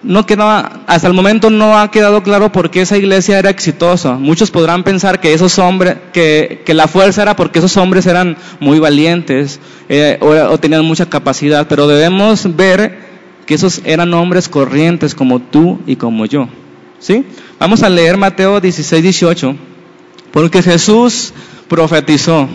No 0.03 0.25
quedaba, 0.25 0.81
hasta 0.85 1.07
el 1.07 1.13
momento 1.13 1.49
no 1.49 1.77
ha 1.77 1.89
quedado 1.89 2.23
claro 2.23 2.51
por 2.51 2.69
qué 2.69 2.81
esa 2.81 2.97
iglesia 2.97 3.39
era 3.39 3.49
exitosa. 3.49 4.15
Muchos 4.15 4.51
podrán 4.51 4.83
pensar 4.83 5.21
que 5.21 5.33
esos 5.33 5.57
hombres, 5.59 5.95
que, 6.11 6.61
la 6.67 6.87
fuerza 6.87 7.21
era 7.21 7.35
porque 7.35 7.59
esos 7.59 7.77
hombres 7.77 8.05
eran 8.05 8.37
muy 8.59 8.79
valientes 8.79 9.59
eh, 9.87 10.17
o, 10.19 10.27
o 10.27 10.57
tenían 10.59 10.83
mucha 10.83 11.09
capacidad, 11.09 11.67
pero 11.67 11.87
debemos 11.87 12.55
ver 12.55 12.99
que 13.45 13.55
esos 13.55 13.81
eran 13.85 14.13
hombres 14.13 14.49
corrientes 14.49 15.15
como 15.15 15.39
tú 15.39 15.79
y 15.87 15.95
como 15.95 16.25
yo. 16.25 16.47
¿Sí? 16.99 17.25
Vamos 17.59 17.83
a 17.83 17.89
leer 17.89 18.17
Mateo 18.17 18.59
16, 18.59 19.03
18, 19.03 19.55
porque 20.31 20.61
Jesús 20.61 21.33
profetizó 21.67 22.47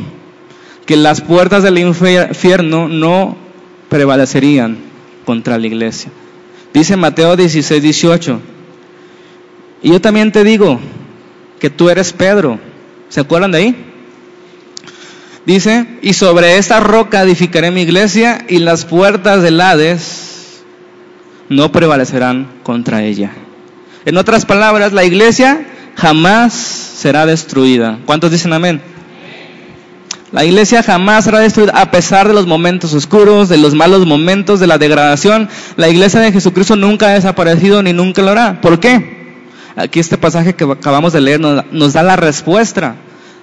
que 0.87 0.97
las 0.97 1.21
puertas 1.21 1.63
del 1.63 1.79
infierno 1.79 2.89
no 2.89 3.37
prevalecerían 3.89 4.79
contra 5.25 5.59
la 5.59 5.67
iglesia. 5.67 6.11
Dice 6.73 6.97
Mateo 6.97 7.37
16, 7.37 7.83
18, 7.83 8.41
y 9.83 9.91
yo 9.91 10.01
también 10.01 10.33
te 10.33 10.45
digo 10.45 10.81
que 11.59 11.71
tú 11.71 11.89
eres 11.89 12.13
Pedro. 12.13 12.59
¿Se 13.09 13.21
acuerdan 13.21 13.53
de 13.53 13.59
ahí? 13.59 13.85
Dice, 15.47 15.87
y 16.03 16.13
sobre 16.13 16.59
esta 16.59 16.81
roca 16.81 17.23
edificaré 17.23 17.71
mi 17.71 17.83
iglesia 17.83 18.45
y 18.49 18.59
las 18.59 18.85
puertas 18.85 19.43
del 19.43 19.61
Hades 19.61 20.63
no 21.49 21.73
prevalecerán 21.73 22.49
contra 22.63 23.03
ella. 23.03 23.33
En 24.05 24.19
otras 24.19 24.45
palabras, 24.45 24.93
la 24.93 25.05
iglesia 25.05 25.67
jamás 25.97 26.53
será 26.53 27.25
destruida. 27.25 27.99
¿Cuántos 28.05 28.31
dicen 28.31 28.53
amén? 28.53 28.83
La 30.31 30.45
iglesia 30.45 30.83
jamás 30.83 31.25
será 31.25 31.39
destruida 31.39 31.73
a 31.75 31.91
pesar 31.91 32.29
de 32.29 32.35
los 32.35 32.47
momentos 32.47 32.93
oscuros, 32.93 33.49
de 33.49 33.57
los 33.57 33.75
malos 33.75 34.07
momentos, 34.07 34.61
de 34.61 34.67
la 34.67 34.77
degradación. 34.77 35.49
La 35.77 35.89
iglesia 35.89 36.21
de 36.21 36.33
Jesucristo 36.33 36.77
nunca 36.77 37.09
ha 37.09 37.15
desaparecido 37.15 37.83
ni 37.83 37.95
nunca 37.95 38.21
lo 38.21 38.31
hará. 38.31 38.61
¿Por 38.61 38.79
qué? 38.79 39.19
Aquí 39.75 40.01
este 40.01 40.19
pasaje 40.19 40.55
que 40.55 40.65
acabamos 40.65 41.15
de 41.15 41.23
leer 41.23 41.41
nos, 41.41 41.93
da 41.95 42.03
la 42.03 42.17
respuesta. 42.17 42.97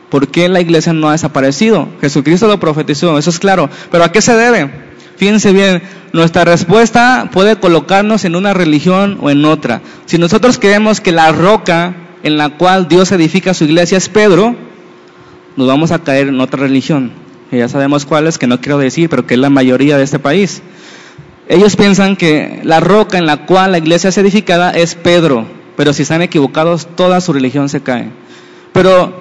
¿Por 0.10 0.28
qué 0.28 0.48
la 0.48 0.62
iglesia 0.62 0.94
no 0.94 1.10
ha 1.10 1.14
desaparecido? 1.14 1.88
Jesucristo 2.02 2.48
lo 2.48 2.60
profetizó, 2.60 3.18
eso 3.18 3.32
es 3.32 3.40
claro. 3.40 3.68
Pero 3.90 4.04
¿a 4.04 4.12
qué 4.12 4.22
se 4.22 4.36
debe? 4.36 4.70
Fíjense 5.18 5.54
bien, 5.54 5.82
nuestra 6.14 6.46
respuesta 6.46 7.30
puede 7.34 7.56
colocarnos 7.56 8.26
en 8.26 8.36
una 8.36 8.54
religión 8.54 9.18
o 9.22 9.32
en 9.32 9.44
otra. 9.46 9.82
Si 10.06 10.20
nosotros 10.20 10.60
creemos 10.60 11.02
que 11.02 11.12
la 11.12 11.32
roca 11.32 11.96
en 12.22 12.38
la 12.38 12.58
cual 12.58 12.88
Dios 12.88 13.12
edifica 13.12 13.56
su 13.56 13.64
iglesia 13.64 13.98
es 13.98 14.10
Pedro, 14.10 14.56
nos 15.56 15.68
vamos 15.68 15.92
a 15.92 16.00
caer 16.00 16.28
en 16.28 16.40
otra 16.40 16.62
religión. 16.62 17.12
Y 17.52 17.58
ya 17.58 17.70
sabemos 17.70 18.06
cuál 18.06 18.28
es, 18.28 18.38
que 18.38 18.48
no 18.48 18.60
quiero 18.60 18.78
decir, 18.78 19.10
pero 19.10 19.26
que 19.26 19.36
es 19.36 19.40
la 19.40 19.50
mayoría 19.50 19.98
de 19.98 20.04
este 20.04 20.20
país. 20.20 20.62
Ellos 21.48 21.76
piensan 21.76 22.16
que 22.16 22.62
la 22.64 22.80
roca 22.80 23.18
en 23.18 23.26
la 23.26 23.46
cual 23.46 23.72
la 23.72 23.78
iglesia 23.78 24.10
es 24.10 24.18
edificada 24.18 24.72
es 24.72 24.96
Pedro, 24.96 25.46
pero 25.78 25.94
si 25.94 26.04
están 26.04 26.22
equivocados, 26.22 26.88
toda 26.96 27.22
su 27.22 27.34
religión 27.34 27.70
se 27.70 27.82
cae. 27.82 28.10
Pero 28.74 29.14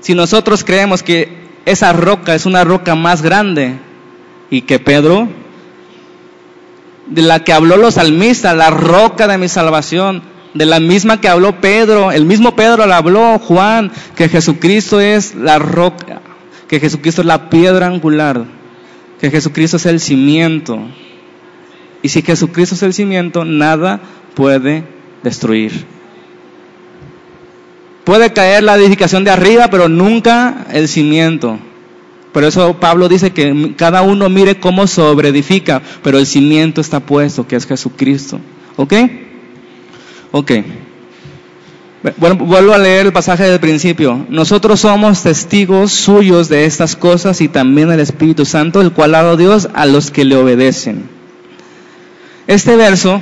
si 0.00 0.14
nosotros 0.14 0.64
creemos 0.64 1.02
que 1.02 1.42
esa 1.66 1.92
roca 1.92 2.34
es 2.34 2.46
una 2.46 2.64
roca 2.64 2.94
más 2.94 3.22
grande, 3.22 3.76
y 4.52 4.62
que 4.62 4.78
Pedro, 4.78 5.28
de 7.06 7.22
la 7.22 7.42
que 7.42 7.54
habló 7.54 7.78
los 7.78 7.94
salmistas, 7.94 8.54
la 8.54 8.68
roca 8.68 9.26
de 9.26 9.38
mi 9.38 9.48
salvación, 9.48 10.22
de 10.54 10.66
la 10.66 10.80
misma 10.80 11.20
que 11.20 11.28
habló 11.28 11.60
Pedro, 11.60 12.12
el 12.12 12.26
mismo 12.26 12.54
Pedro 12.54 12.86
la 12.86 12.98
habló 12.98 13.38
Juan, 13.38 13.90
que 14.16 14.28
Jesucristo 14.28 15.00
es 15.00 15.34
la 15.34 15.58
roca, 15.58 16.20
que 16.68 16.80
Jesucristo 16.80 17.22
es 17.22 17.26
la 17.26 17.48
piedra 17.48 17.86
angular, 17.86 18.44
que 19.20 19.30
Jesucristo 19.30 19.76
es 19.76 19.86
el 19.86 20.00
cimiento. 20.00 20.78
Y 22.02 22.08
si 22.08 22.22
Jesucristo 22.22 22.74
es 22.74 22.82
el 22.82 22.92
cimiento, 22.92 23.44
nada 23.44 24.00
puede 24.34 24.84
destruir. 25.22 25.86
Puede 28.04 28.32
caer 28.32 28.64
la 28.64 28.76
edificación 28.76 29.22
de 29.24 29.30
arriba, 29.30 29.68
pero 29.70 29.88
nunca 29.88 30.66
el 30.72 30.88
cimiento. 30.88 31.58
Por 32.32 32.44
eso 32.44 32.80
Pablo 32.80 33.08
dice 33.08 33.30
que 33.30 33.74
cada 33.76 34.02
uno 34.02 34.28
mire 34.28 34.58
cómo 34.58 34.86
sobreedifica, 34.86 35.82
pero 36.02 36.18
el 36.18 36.26
cimiento 36.26 36.80
está 36.80 37.00
puesto, 37.00 37.46
que 37.46 37.56
es 37.56 37.66
Jesucristo. 37.66 38.40
¿Ok? 38.76 38.94
Ok. 40.32 40.52
Vuelvo 42.18 42.72
a 42.72 42.78
leer 42.78 43.06
el 43.06 43.12
pasaje 43.12 43.44
del 43.44 43.60
principio. 43.60 44.26
Nosotros 44.28 44.80
somos 44.80 45.22
testigos 45.22 45.92
suyos 45.92 46.48
de 46.48 46.64
estas 46.64 46.96
cosas 46.96 47.40
y 47.40 47.48
también 47.48 47.92
el 47.92 48.00
Espíritu 48.00 48.44
Santo, 48.44 48.80
el 48.80 48.90
cual 48.92 49.14
ha 49.14 49.22
dado 49.22 49.36
Dios 49.36 49.68
a 49.74 49.86
los 49.86 50.10
que 50.10 50.24
le 50.24 50.34
obedecen. 50.34 51.04
Este 52.48 52.74
verso 52.74 53.20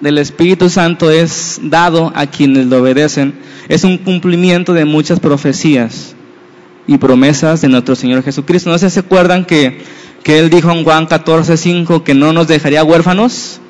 del 0.00 0.16
Espíritu 0.16 0.70
Santo 0.70 1.10
es 1.10 1.60
dado 1.62 2.12
a 2.14 2.26
quienes 2.26 2.66
lo 2.66 2.78
obedecen. 2.78 3.34
Es 3.68 3.84
un 3.84 3.98
cumplimiento 3.98 4.72
de 4.72 4.86
muchas 4.86 5.20
profecías 5.20 6.14
y 6.86 6.96
promesas 6.96 7.60
de 7.60 7.68
nuestro 7.68 7.94
Señor 7.94 8.22
Jesucristo. 8.22 8.70
¿No 8.70 8.78
se 8.78 8.98
acuerdan 8.98 9.44
que, 9.44 9.82
que 10.22 10.38
Él 10.38 10.48
dijo 10.48 10.70
en 10.70 10.84
Juan 10.84 11.04
14, 11.06 11.58
5 11.58 12.04
que 12.04 12.14
no 12.14 12.32
nos 12.32 12.48
dejaría 12.48 12.84
huérfanos? 12.84 13.60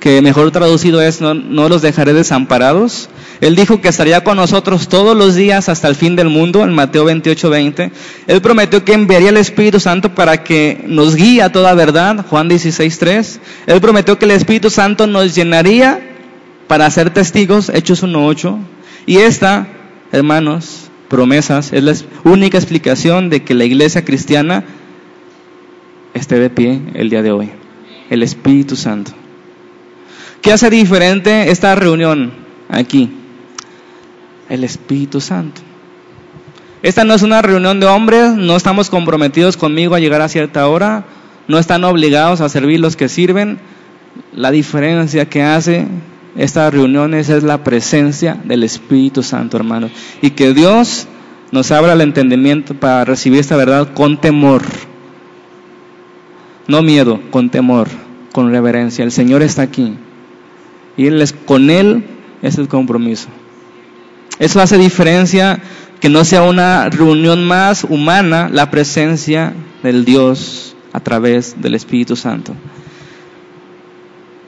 Que 0.00 0.22
mejor 0.22 0.50
traducido 0.50 1.00
es 1.00 1.20
no, 1.20 1.34
los 1.34 1.82
dejaré 1.82 2.12
desamparados. 2.12 3.08
Él 3.40 3.56
dijo 3.56 3.80
que 3.80 3.88
estaría 3.88 4.24
con 4.24 4.36
nosotros 4.36 4.88
todos 4.88 5.16
los 5.16 5.34
días 5.34 5.68
hasta 5.68 5.88
el 5.88 5.94
fin 5.94 6.16
del 6.16 6.28
mundo, 6.28 6.64
en 6.64 6.72
Mateo 6.72 7.04
28, 7.04 7.50
20. 7.50 7.92
Él 8.26 8.40
prometió 8.40 8.84
que 8.84 8.94
enviaría 8.94 9.30
el 9.30 9.36
Espíritu 9.36 9.80
Santo 9.80 10.14
para 10.14 10.42
que 10.42 10.84
nos 10.86 11.16
guíe 11.16 11.42
a 11.42 11.52
toda 11.52 11.74
verdad, 11.74 12.24
Juan 12.28 12.48
16, 12.48 12.98
3. 12.98 13.40
Él 13.66 13.80
prometió 13.80 14.18
que 14.18 14.24
el 14.24 14.30
Espíritu 14.30 14.70
Santo 14.70 15.06
nos 15.06 15.34
llenaría 15.34 16.00
para 16.66 16.90
ser 16.90 17.10
testigos, 17.10 17.68
Hechos 17.68 18.02
1, 18.02 18.26
8. 18.26 18.58
Y 19.06 19.18
esta, 19.18 19.68
hermanos, 20.12 20.90
promesas, 21.08 21.72
es 21.72 21.82
la 21.82 21.94
única 22.24 22.58
explicación 22.58 23.28
de 23.30 23.42
que 23.42 23.54
la 23.54 23.64
iglesia 23.64 24.04
cristiana 24.04 24.64
esté 26.14 26.38
de 26.38 26.50
pie 26.50 26.80
el 26.94 27.10
día 27.10 27.22
de 27.22 27.32
hoy. 27.32 27.50
El 28.10 28.22
Espíritu 28.22 28.76
Santo. 28.76 29.12
¿Qué 30.42 30.52
hace 30.52 30.70
diferente 30.70 31.50
esta 31.50 31.74
reunión 31.74 32.32
aquí? 32.68 33.10
El 34.48 34.64
Espíritu 34.64 35.20
Santo. 35.20 35.62
Esta 36.82 37.04
no 37.04 37.14
es 37.14 37.22
una 37.22 37.42
reunión 37.42 37.80
de 37.80 37.86
hombres, 37.86 38.34
no 38.34 38.54
estamos 38.54 38.90
comprometidos 38.90 39.56
conmigo 39.56 39.94
a 39.94 39.98
llegar 39.98 40.20
a 40.20 40.28
cierta 40.28 40.68
hora, 40.68 41.04
no 41.48 41.58
están 41.58 41.82
obligados 41.84 42.40
a 42.40 42.48
servir 42.48 42.80
los 42.80 42.96
que 42.96 43.08
sirven. 43.08 43.58
La 44.32 44.50
diferencia 44.50 45.28
que 45.28 45.42
hace 45.42 45.86
estas 46.36 46.72
reuniones 46.72 47.28
es 47.28 47.42
la 47.42 47.64
presencia 47.64 48.36
del 48.44 48.62
Espíritu 48.62 49.22
Santo, 49.22 49.56
hermanos. 49.56 49.90
Y 50.22 50.30
que 50.30 50.52
Dios 50.52 51.08
nos 51.50 51.70
abra 51.72 51.94
el 51.94 52.00
entendimiento 52.02 52.74
para 52.74 53.04
recibir 53.04 53.40
esta 53.40 53.56
verdad 53.56 53.92
con 53.94 54.20
temor. 54.20 54.62
No 56.68 56.82
miedo, 56.82 57.20
con 57.30 57.50
temor, 57.50 57.88
con 58.32 58.50
reverencia. 58.50 59.04
El 59.04 59.12
Señor 59.12 59.42
está 59.42 59.62
aquí. 59.62 59.94
Y 60.96 61.06
él 61.06 61.20
es, 61.20 61.32
con 61.32 61.70
Él 61.70 62.04
es 62.42 62.58
el 62.58 62.68
compromiso. 62.68 63.28
Eso 64.38 64.60
hace 64.60 64.78
diferencia 64.78 65.60
que 66.00 66.08
no 66.08 66.24
sea 66.24 66.42
una 66.42 66.88
reunión 66.90 67.44
más 67.44 67.84
humana 67.84 68.48
la 68.50 68.70
presencia 68.70 69.54
del 69.82 70.04
Dios 70.04 70.76
a 70.92 71.00
través 71.00 71.60
del 71.60 71.74
Espíritu 71.74 72.16
Santo. 72.16 72.54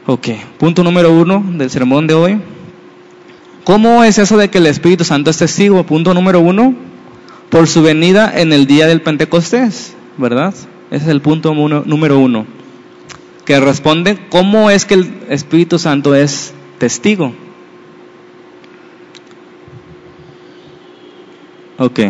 Ok, 0.07 0.29
punto 0.59 0.83
número 0.83 1.13
uno 1.13 1.45
del 1.57 1.71
sermón 1.71 2.07
de 2.07 2.15
hoy. 2.15 2.41
¿Cómo 3.65 4.05
es 4.05 4.19
eso 4.19 4.39
de 4.39 4.49
que 4.49 4.59
el 4.59 4.67
Espíritu 4.67 5.05
Santo 5.05 5.31
es 5.31 5.37
testigo? 5.37 5.85
Punto 5.85 6.15
número 6.15 6.41
uno, 6.41 6.75
por 7.51 7.69
su 7.69 7.83
venida 7.83 8.33
en 8.35 8.53
el 8.55 8.67
día 8.67 8.87
del 8.87 9.03
Pentecostés, 9.03 9.95
¿verdad? 10.17 10.55
Ese 10.91 11.05
es 11.05 11.09
el 11.09 11.21
punto 11.21 11.55
número 11.55 12.19
uno 12.19 12.47
que 13.49 13.59
responde 13.59 14.19
cómo 14.29 14.69
es 14.69 14.85
que 14.85 14.93
el 14.93 15.11
Espíritu 15.31 15.79
Santo 15.79 16.15
es 16.15 16.53
testigo. 16.77 17.35
Ok. 21.79 22.01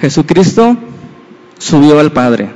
Jesucristo 0.00 0.78
subió 1.58 2.00
al 2.00 2.12
Padre. 2.12 2.48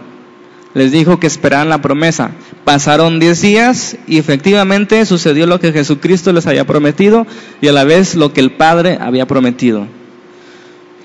Les 0.72 0.90
dijo 0.90 1.20
que 1.20 1.26
esperaran 1.26 1.68
la 1.68 1.82
promesa. 1.82 2.30
Pasaron 2.64 3.20
diez 3.20 3.42
días 3.42 3.98
y 4.06 4.16
efectivamente 4.16 5.04
sucedió 5.04 5.46
lo 5.46 5.60
que 5.60 5.72
Jesucristo 5.72 6.32
les 6.32 6.46
había 6.46 6.66
prometido 6.66 7.26
y 7.60 7.68
a 7.68 7.72
la 7.72 7.84
vez 7.84 8.14
lo 8.14 8.32
que 8.32 8.40
el 8.40 8.52
Padre 8.52 8.96
había 9.02 9.26
prometido. 9.26 9.86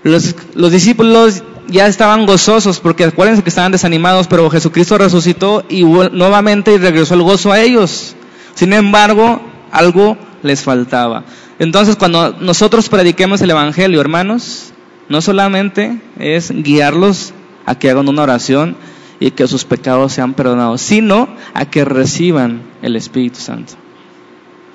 Los, 0.04 0.36
los 0.56 0.72
discípulos 0.72 1.44
ya 1.68 1.88
estaban 1.88 2.26
gozosos 2.26 2.80
porque 2.80 3.06
acuérdense 3.06 3.44
que 3.44 3.50
estaban 3.50 3.72
desanimados, 3.72 4.28
pero 4.28 4.50
Jesucristo 4.50 4.98
resucitó 4.98 5.64
y 5.70 5.84
nuevamente 5.84 6.78
regresó 6.78 7.14
el 7.14 7.22
gozo 7.22 7.52
a 7.52 7.60
ellos. 7.60 8.16
Sin 8.56 8.74
embargo, 8.74 9.42
algo 9.72 10.18
les 10.44 10.62
faltaba. 10.62 11.24
Entonces, 11.60 11.96
cuando 11.96 12.36
nosotros 12.40 12.90
prediquemos 12.90 13.42
el 13.42 13.52
Evangelio, 13.52 14.02
hermanos, 14.02 14.74
no 15.10 15.22
solamente 15.22 16.02
es 16.20 16.52
guiarlos 16.52 17.34
a 17.66 17.76
que 17.76 17.90
hagan 17.90 18.10
una 18.10 18.24
oración 18.24 18.76
y 19.20 19.32
que 19.32 19.48
sus 19.48 19.66
pecados 19.66 20.14
sean 20.14 20.34
perdonados, 20.34 20.82
sino 20.82 21.30
a 21.54 21.66
que 21.66 21.86
reciban 21.86 22.64
el 22.82 22.96
Espíritu 22.96 23.40
Santo 23.40 23.81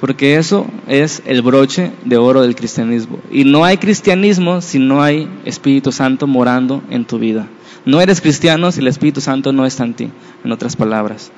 porque 0.01 0.37
eso 0.37 0.67
es 0.87 1.23
el 1.27 1.43
broche 1.43 1.93
de 2.05 2.17
oro 2.17 2.43
del 2.43 2.55
cristianismo. 2.55 3.19
Y 3.31 3.45
no 3.45 3.65
hay 3.65 3.79
cristianismo 3.79 4.61
si 4.61 4.79
no 4.79 5.03
hay 5.03 5.29
Espíritu 5.45 5.93
Santo 5.93 6.27
morando 6.27 6.83
en 6.91 7.05
tu 7.05 7.19
vida. 7.19 7.47
No 7.85 8.01
eres 8.01 8.21
cristiano 8.21 8.73
si 8.73 8.81
el 8.81 8.89
Espíritu 8.89 9.21
Santo 9.21 9.53
no 9.53 9.65
está 9.65 9.85
en 9.85 9.95
ti, 9.95 10.11
en 10.45 10.53
otras 10.53 10.77
palabras. 10.77 11.31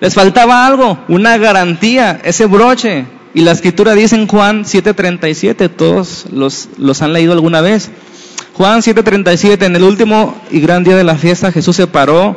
Les 0.00 0.12
faltaba 0.14 0.66
algo, 0.66 0.98
una 1.08 1.38
garantía, 1.38 2.20
ese 2.24 2.46
broche. 2.46 3.06
Y 3.32 3.40
la 3.40 3.52
escritura 3.52 3.94
dice 3.94 4.16
en 4.16 4.26
Juan 4.26 4.64
7:37, 4.64 5.70
todos 5.70 6.26
los, 6.32 6.68
los 6.78 7.00
han 7.00 7.12
leído 7.12 7.32
alguna 7.32 7.60
vez. 7.60 7.90
Juan 8.54 8.82
7:37, 8.82 9.64
en 9.64 9.76
el 9.76 9.82
último 9.82 10.36
y 10.50 10.60
gran 10.60 10.84
día 10.84 10.96
de 10.96 11.04
la 11.04 11.16
fiesta, 11.16 11.52
Jesús 11.52 11.76
se 11.76 11.86
paró, 11.86 12.36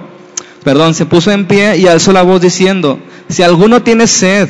perdón, 0.64 0.94
se 0.94 1.06
puso 1.06 1.32
en 1.32 1.46
pie 1.46 1.78
y 1.78 1.88
alzó 1.88 2.14
la 2.14 2.24
voz 2.24 2.42
diciendo, 2.42 3.00
si 3.28 3.44
alguno 3.44 3.84
tiene 3.84 4.08
sed, 4.08 4.50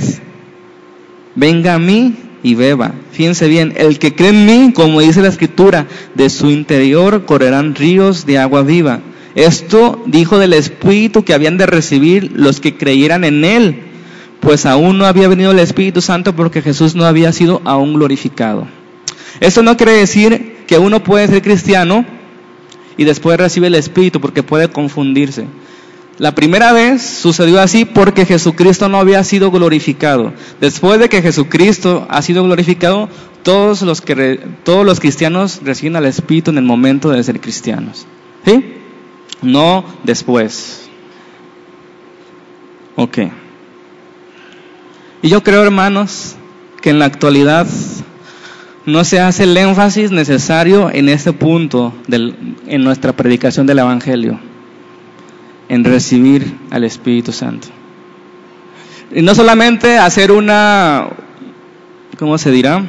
venga 1.38 1.76
a 1.76 1.80
mí 1.80 2.16
y 2.44 2.56
beba. 2.56 2.94
Fíjense 3.12 3.48
bien, 3.48 3.74
el 3.78 4.00
que 4.00 4.14
cree 4.14 4.30
en 4.32 4.46
mí, 4.46 4.74
como 4.74 5.00
dice 5.00 5.22
la 5.22 5.30
escritura, 5.30 5.88
de 6.16 6.30
su 6.30 6.50
interior 6.50 7.26
correrán 7.26 7.76
ríos 7.76 8.26
de 8.26 8.38
agua 8.40 8.64
viva. 8.64 9.00
Esto 9.36 10.04
dijo 10.08 10.40
del 10.40 10.54
Espíritu 10.54 11.24
que 11.24 11.34
habían 11.34 11.58
de 11.58 11.68
recibir 11.68 12.32
los 12.34 12.60
que 12.60 12.76
creyeran 12.76 13.24
en 13.24 13.46
Él, 13.46 13.84
pues 14.40 14.66
aún 14.66 14.98
no 14.98 15.06
había 15.06 15.28
venido 15.28 15.52
el 15.52 15.60
Espíritu 15.60 16.02
Santo 16.02 16.36
porque 16.36 16.62
Jesús 16.62 16.96
no 16.96 17.06
había 17.06 17.32
sido 17.32 17.62
aún 17.64 17.94
glorificado. 17.94 18.68
Esto 19.40 19.62
no 19.62 19.78
quiere 19.78 19.94
decir 19.94 20.58
que 20.66 20.80
uno 20.80 21.04
puede 21.04 21.28
ser 21.28 21.44
cristiano 21.44 22.06
y 22.98 23.04
después 23.04 23.38
recibe 23.38 23.68
el 23.68 23.76
Espíritu 23.76 24.20
porque 24.20 24.42
puede 24.42 24.70
confundirse. 24.70 25.46
La 26.20 26.34
primera 26.34 26.74
vez 26.74 27.04
sucedió 27.04 27.62
así 27.62 27.86
porque 27.86 28.26
Jesucristo 28.26 28.90
no 28.90 28.98
había 28.98 29.24
sido 29.24 29.52
glorificado. 29.52 30.34
Después 30.60 31.00
de 31.00 31.10
que 31.10 31.22
Jesucristo 31.22 32.08
ha 32.10 32.24
sido 32.24 32.44
glorificado, 32.44 33.08
todos 33.44 33.84
los, 33.84 34.02
que, 34.02 34.40
todos 34.64 34.84
los 34.84 35.00
cristianos 35.00 35.62
reciben 35.64 35.96
al 35.96 36.08
Espíritu 36.08 36.50
en 36.50 36.58
el 36.58 36.64
momento 36.64 37.10
de 37.10 37.24
ser 37.24 37.40
cristianos. 37.40 38.08
¿Sí? 38.46 38.74
No 39.44 39.86
después. 40.04 40.90
Ok. 42.96 43.20
Y 45.22 45.30
yo 45.30 45.44
creo, 45.44 45.62
hermanos, 45.62 46.36
que 46.82 46.90
en 46.90 46.98
la 46.98 47.06
actualidad 47.06 47.68
no 48.88 49.04
se 49.04 49.20
hace 49.20 49.44
el 49.44 49.56
énfasis 49.56 50.10
necesario 50.10 50.90
en 50.92 51.10
este 51.10 51.32
punto 51.32 51.94
en 52.10 52.84
nuestra 52.84 53.16
predicación 53.16 53.68
del 53.68 53.80
Evangelio 53.80 54.40
en 55.70 55.84
recibir 55.84 56.58
al 56.72 56.84
Espíritu 56.84 57.32
Santo. 57.32 57.68
Y 59.14 59.22
no 59.22 59.36
solamente 59.36 59.98
hacer 59.98 60.32
una, 60.32 61.10
¿cómo 62.18 62.38
se 62.38 62.52
dirá? 62.52 62.86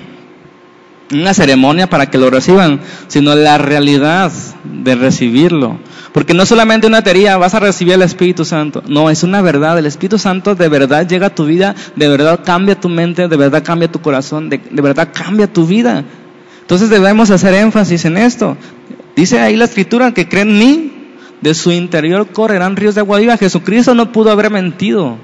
Una 1.13 1.33
ceremonia 1.33 1.89
para 1.89 2.11
que 2.11 2.19
lo 2.19 2.29
reciban, 2.29 2.81
sino 3.07 3.35
la 3.35 3.57
realidad 3.57 4.33
de 4.65 4.95
recibirlo. 4.95 5.79
Porque 6.13 6.35
no 6.35 6.45
solamente 6.47 6.87
una 6.87 7.03
teoría, 7.03 7.37
vas 7.37 7.55
a 7.55 7.61
recibir 7.61 7.95
el 7.95 8.03
Espíritu 8.03 8.45
Santo. 8.45 8.83
No, 8.89 9.09
es 9.09 9.23
una 9.23 9.41
verdad. 9.41 9.79
El 9.79 9.87
Espíritu 9.87 10.19
Santo 10.19 10.55
de 10.55 10.69
verdad 10.69 11.07
llega 11.07 11.29
a 11.29 11.35
tu 11.35 11.47
vida, 11.47 11.75
de 11.97 12.09
verdad 12.09 12.41
cambia 12.45 12.79
tu 12.79 12.89
mente, 12.89 13.29
de 13.29 13.37
verdad 13.37 13.63
cambia 13.63 13.91
tu 13.91 14.01
corazón, 14.01 14.49
de, 14.49 14.59
de 14.59 14.83
verdad 14.83 15.09
cambia 15.13 15.47
tu 15.47 15.67
vida. 15.67 16.05
Entonces 16.61 16.91
debemos 16.91 17.31
hacer 17.31 17.55
énfasis 17.55 18.05
en 18.05 18.17
esto. 18.19 18.57
Dice 19.17 19.41
ahí 19.41 19.57
la 19.57 19.65
escritura 19.65 20.13
que 20.13 20.29
creen 20.29 20.51
en 20.51 20.59
mí, 20.59 20.93
de 21.41 21.55
su 21.55 21.73
interior 21.73 22.29
correrán 22.29 22.77
ríos 22.77 22.95
de 22.95 23.01
agua 23.01 23.19
viva. 23.19 23.37
Jesucristo 23.37 23.95
no 23.95 24.13
pudo 24.13 24.31
haber 24.31 24.51
mentido. 24.51 25.17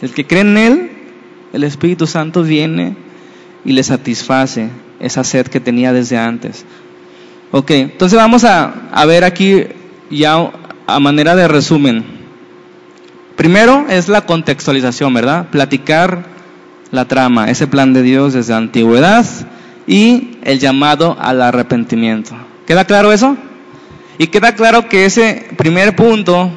El 0.00 0.12
que 0.12 0.26
cree 0.26 0.42
en 0.42 0.58
Él, 0.58 0.90
el 1.52 1.64
Espíritu 1.64 2.06
Santo 2.06 2.42
viene 2.42 2.96
y 3.64 3.72
le 3.72 3.82
satisface 3.82 4.70
esa 4.98 5.24
sed 5.24 5.46
que 5.46 5.60
tenía 5.60 5.92
desde 5.92 6.16
antes. 6.18 6.64
Ok, 7.52 7.70
entonces 7.72 8.16
vamos 8.16 8.44
a, 8.44 8.88
a 8.92 9.06
ver 9.06 9.24
aquí 9.24 9.64
ya 10.10 10.50
a 10.86 11.00
manera 11.00 11.34
de 11.36 11.48
resumen. 11.48 12.04
Primero 13.36 13.86
es 13.88 14.08
la 14.08 14.26
contextualización, 14.26 15.12
¿verdad? 15.14 15.48
Platicar 15.50 16.24
la 16.90 17.06
trama, 17.06 17.50
ese 17.50 17.66
plan 17.66 17.92
de 17.92 18.02
Dios 18.02 18.34
desde 18.34 18.52
la 18.52 18.58
antigüedad 18.58 19.26
y 19.86 20.38
el 20.42 20.58
llamado 20.58 21.16
al 21.20 21.42
arrepentimiento. 21.42 22.34
¿Queda 22.66 22.84
claro 22.84 23.12
eso? 23.12 23.36
Y 24.20 24.26
queda 24.26 24.54
claro 24.54 24.86
que 24.86 25.06
ese 25.06 25.46
primer 25.56 25.96
punto 25.96 26.50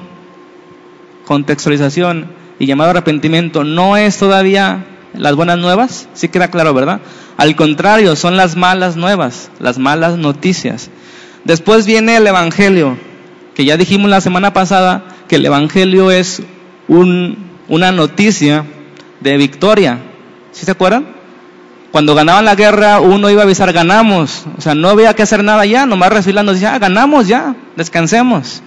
contextualización 1.23 2.28
y 2.60 2.65
llamado 2.65 2.89
arrepentimiento 2.89 3.63
no 3.63 3.95
es 3.95 4.17
todavía 4.17 4.86
las 5.13 5.34
buenas 5.38 5.60
nuevas, 5.60 6.10
sí 6.13 6.28
queda 6.28 6.49
claro, 6.49 6.73
¿verdad? 6.73 6.99
Al 7.38 7.56
contrario, 7.56 8.17
son 8.17 8.36
las 8.36 8.58
malas 8.58 8.97
nuevas, 8.97 9.49
las 9.62 9.80
malas 9.80 10.17
noticias. 10.17 10.89
Después 11.45 11.86
viene 11.86 12.17
el 12.17 12.28
Evangelio, 12.28 12.97
que 13.56 13.63
ya 13.63 13.78
dijimos 13.78 14.10
la 14.10 14.19
semana 14.19 14.52
pasada 14.52 15.06
que 15.30 15.38
el 15.38 15.45
Evangelio 15.45 16.12
es 16.12 16.43
una 16.89 17.93
noticia 17.93 18.65
de 19.21 19.38
victoria. 19.38 19.99
¿Sí 20.52 20.65
se 20.65 20.71
acuerdan? 20.71 21.12
Cuando 21.93 22.15
ganaban 22.15 22.43
la 22.43 22.56
guerra, 22.56 22.99
uno 22.99 23.29
iba 23.29 23.41
a 23.41 23.45
avisar, 23.45 23.71
ganamos. 23.71 24.45
O 24.58 24.62
sea, 24.62 24.73
no 24.73 24.89
había 24.89 25.13
que 25.13 25.21
hacer 25.21 25.43
nada 25.43 25.63
ya, 25.63 25.86
nomás 25.86 26.12
recibir 26.12 26.34
la 26.34 26.41
noticia, 26.41 26.73
ah, 26.73 26.79
ganamos 26.79 27.27
ya, 27.27 27.56
descansemos. 27.75 28.63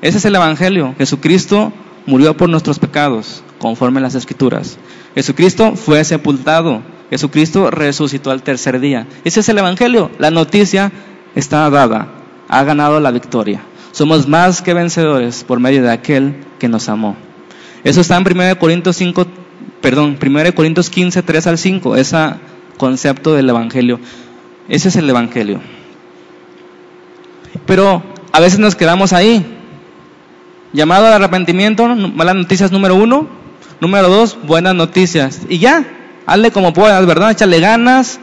Ese 0.00 0.16
es 0.16 0.24
el 0.24 0.34
Evangelio. 0.34 0.94
Jesucristo 0.96 1.74
murió 2.06 2.34
por 2.38 2.48
nuestros 2.48 2.78
pecados, 2.78 3.42
conforme 3.58 3.98
a 3.98 4.04
las 4.04 4.14
Escrituras. 4.14 4.78
Jesucristo 5.14 5.76
fue 5.76 6.02
sepultado. 6.04 6.80
Jesucristo 7.10 7.70
resucitó 7.70 8.30
al 8.30 8.42
tercer 8.42 8.80
día. 8.80 9.06
Ese 9.24 9.40
es 9.40 9.48
el 9.50 9.58
Evangelio. 9.58 10.10
La 10.18 10.30
noticia 10.30 10.90
está 11.34 11.68
dada. 11.68 12.08
Ha 12.48 12.64
ganado 12.64 12.98
la 12.98 13.10
victoria. 13.10 13.60
Somos 13.92 14.26
más 14.26 14.62
que 14.62 14.72
vencedores 14.72 15.44
por 15.44 15.60
medio 15.60 15.82
de 15.82 15.90
aquel 15.90 16.46
que 16.58 16.68
nos 16.68 16.88
amó. 16.88 17.14
Eso 17.84 18.00
está 18.00 18.16
en 18.16 18.24
1 18.26 18.58
Corintios 18.58 18.96
5, 18.96 19.26
perdón, 19.82 20.18
1 20.18 20.54
Corintios 20.54 20.88
15, 20.88 21.22
3 21.22 21.46
al 21.46 21.58
5. 21.58 21.96
Esa 21.96 22.38
concepto 22.80 23.34
del 23.34 23.50
Evangelio. 23.50 24.00
Ese 24.66 24.88
es 24.88 24.96
el 24.96 25.08
Evangelio. 25.08 25.60
Pero 27.66 28.02
a 28.32 28.40
veces 28.40 28.58
nos 28.58 28.74
quedamos 28.74 29.12
ahí. 29.12 29.44
Llamado 30.72 31.06
al 31.06 31.12
arrepentimiento, 31.12 31.86
malas 31.94 32.36
noticias 32.36 32.72
número 32.72 32.94
uno. 32.94 33.28
Número 33.82 34.08
dos, 34.08 34.38
buenas 34.44 34.74
noticias. 34.74 35.42
Y 35.50 35.58
ya, 35.58 35.84
hazle 36.24 36.52
como 36.52 36.72
puedas, 36.72 37.04
¿verdad? 37.04 37.32
Échale 37.32 37.60
ganas, 37.60 38.18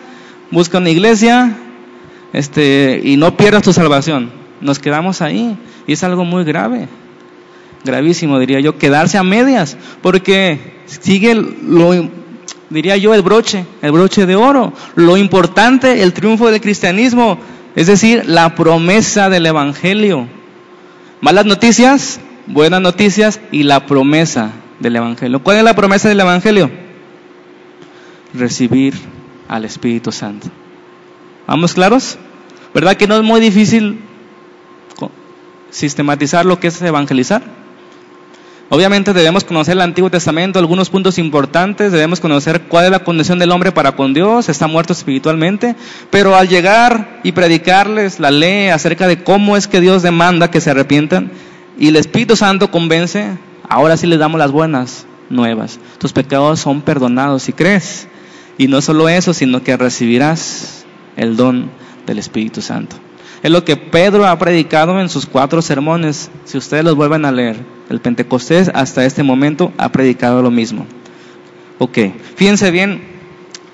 busca 0.49 0.79
una 0.79 0.89
iglesia 0.89 1.55
este, 2.33 2.99
y 3.03 3.15
no 3.15 3.37
pierdas 3.37 3.61
tu 3.61 3.73
salvación. 3.73 4.31
Nos 4.59 4.79
quedamos 4.79 5.21
ahí. 5.21 5.55
Y 5.85 5.93
es 5.93 6.03
algo 6.03 6.25
muy 6.25 6.43
grave. 6.43 6.87
Gravísimo, 7.85 8.39
diría 8.39 8.59
yo, 8.59 8.79
quedarse 8.79 9.19
a 9.19 9.23
medias. 9.23 9.77
Porque 10.01 10.77
sigue 10.87 11.35
lo 11.35 11.93
diría 12.69 12.97
yo, 12.97 13.13
el 13.13 13.21
broche, 13.21 13.65
el 13.81 13.91
broche 13.91 14.25
de 14.25 14.35
oro. 14.35 14.73
Lo 14.95 15.17
importante, 15.17 16.03
el 16.03 16.13
triunfo 16.13 16.49
del 16.49 16.61
cristianismo, 16.61 17.37
es 17.75 17.87
decir, 17.87 18.23
la 18.27 18.55
promesa 18.55 19.29
del 19.29 19.45
Evangelio. 19.45 20.27
Malas 21.21 21.45
noticias, 21.45 22.19
buenas 22.47 22.81
noticias 22.81 23.39
y 23.51 23.63
la 23.63 23.85
promesa 23.85 24.51
del 24.79 24.95
Evangelio. 24.95 25.41
¿Cuál 25.43 25.57
es 25.57 25.63
la 25.63 25.75
promesa 25.75 26.09
del 26.09 26.19
Evangelio? 26.19 26.69
Recibir 28.33 28.93
al 29.47 29.65
Espíritu 29.65 30.11
Santo. 30.11 30.47
¿Vamos 31.47 31.73
claros? 31.73 32.17
¿Verdad 32.73 32.95
que 32.95 33.07
no 33.07 33.15
es 33.15 33.23
muy 33.23 33.39
difícil 33.39 34.01
sistematizar 35.69 36.45
lo 36.45 36.59
que 36.59 36.67
es 36.67 36.81
evangelizar? 36.81 37.41
Obviamente 38.69 39.13
debemos 39.13 39.45
conocer 39.45 39.73
el 39.73 39.81
Antiguo 39.81 40.09
Testamento, 40.09 40.59
algunos 40.59 40.89
puntos 40.89 41.17
importantes, 41.17 41.91
debemos 41.91 42.19
conocer 42.19 42.63
cuál 42.63 42.85
es 42.85 42.91
la 42.91 42.99
condición 42.99 43.39
del 43.39 43.51
hombre 43.51 43.71
para 43.71 43.93
con 43.93 44.13
Dios, 44.13 44.49
está 44.49 44.67
muerto 44.67 44.91
espiritualmente, 44.91 45.75
pero 46.09 46.35
al 46.35 46.49
llegar 46.49 47.21
y 47.23 47.31
predicarles 47.31 48.19
la 48.19 48.29
ley 48.29 48.67
acerca 48.67 49.07
de 49.07 49.23
cómo 49.23 49.55
es 49.55 49.67
que 49.67 49.79
Dios 49.79 50.03
demanda 50.03 50.51
que 50.51 50.59
se 50.59 50.71
arrepientan 50.71 51.31
y 51.79 51.87
el 51.87 51.95
Espíritu 51.95 52.35
Santo 52.35 52.69
convence, 52.69 53.37
ahora 53.69 53.95
sí 53.95 54.05
les 54.07 54.19
damos 54.19 54.39
las 54.39 54.51
buenas 54.51 55.05
nuevas. 55.29 55.79
Tus 55.97 56.11
pecados 56.11 56.59
son 56.59 56.81
perdonados 56.81 57.43
si 57.43 57.53
crees. 57.53 58.07
Y 58.57 58.67
no 58.67 58.81
solo 58.81 59.07
eso, 59.07 59.33
sino 59.33 59.61
que 59.61 59.77
recibirás 59.77 60.85
el 61.15 61.37
don 61.37 61.69
del 62.07 62.17
Espíritu 62.17 62.61
Santo. 62.61 62.95
Es 63.47 63.53
lo 63.53 63.63
que 63.63 63.77
Pedro 63.77 64.27
ha 64.27 64.37
predicado 64.37 64.99
en 64.99 65.07
sus 65.07 65.25
cuatro 65.25 65.61
sermones, 65.61 66.29
si 66.43 66.57
ustedes 66.57 66.83
los 66.83 66.95
vuelven 66.95 67.23
a 67.23 67.31
leer. 67.31 67.55
El 67.89 68.01
Pentecostés 68.01 68.69
hasta 68.73 69.05
este 69.05 69.23
momento 69.23 69.71
ha 69.77 69.89
predicado 69.89 70.41
lo 70.41 70.51
mismo. 70.51 70.85
Ok, 71.79 71.97
fíjense 72.35 72.71
bien, 72.71 73.03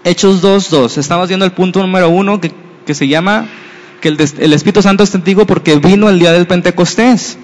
Hechos 0.04 0.44
2.2, 0.44 1.00
estamos 1.00 1.28
viendo 1.28 1.44
el 1.44 1.54
punto 1.54 1.82
número 1.82 2.08
uno 2.10 2.40
que, 2.40 2.52
que 2.86 2.94
se 2.94 3.08
llama 3.08 3.48
que 4.00 4.10
el, 4.10 4.18
el, 4.38 4.54
Espíritu 4.54 4.84
Santo 4.84 5.04
es 5.04 5.16
antiguo 5.16 5.48
porque 5.48 5.78
vino 5.78 6.08
el 6.08 6.20
día 6.20 6.34
del 6.34 6.46
Pentecostés. 6.46 7.40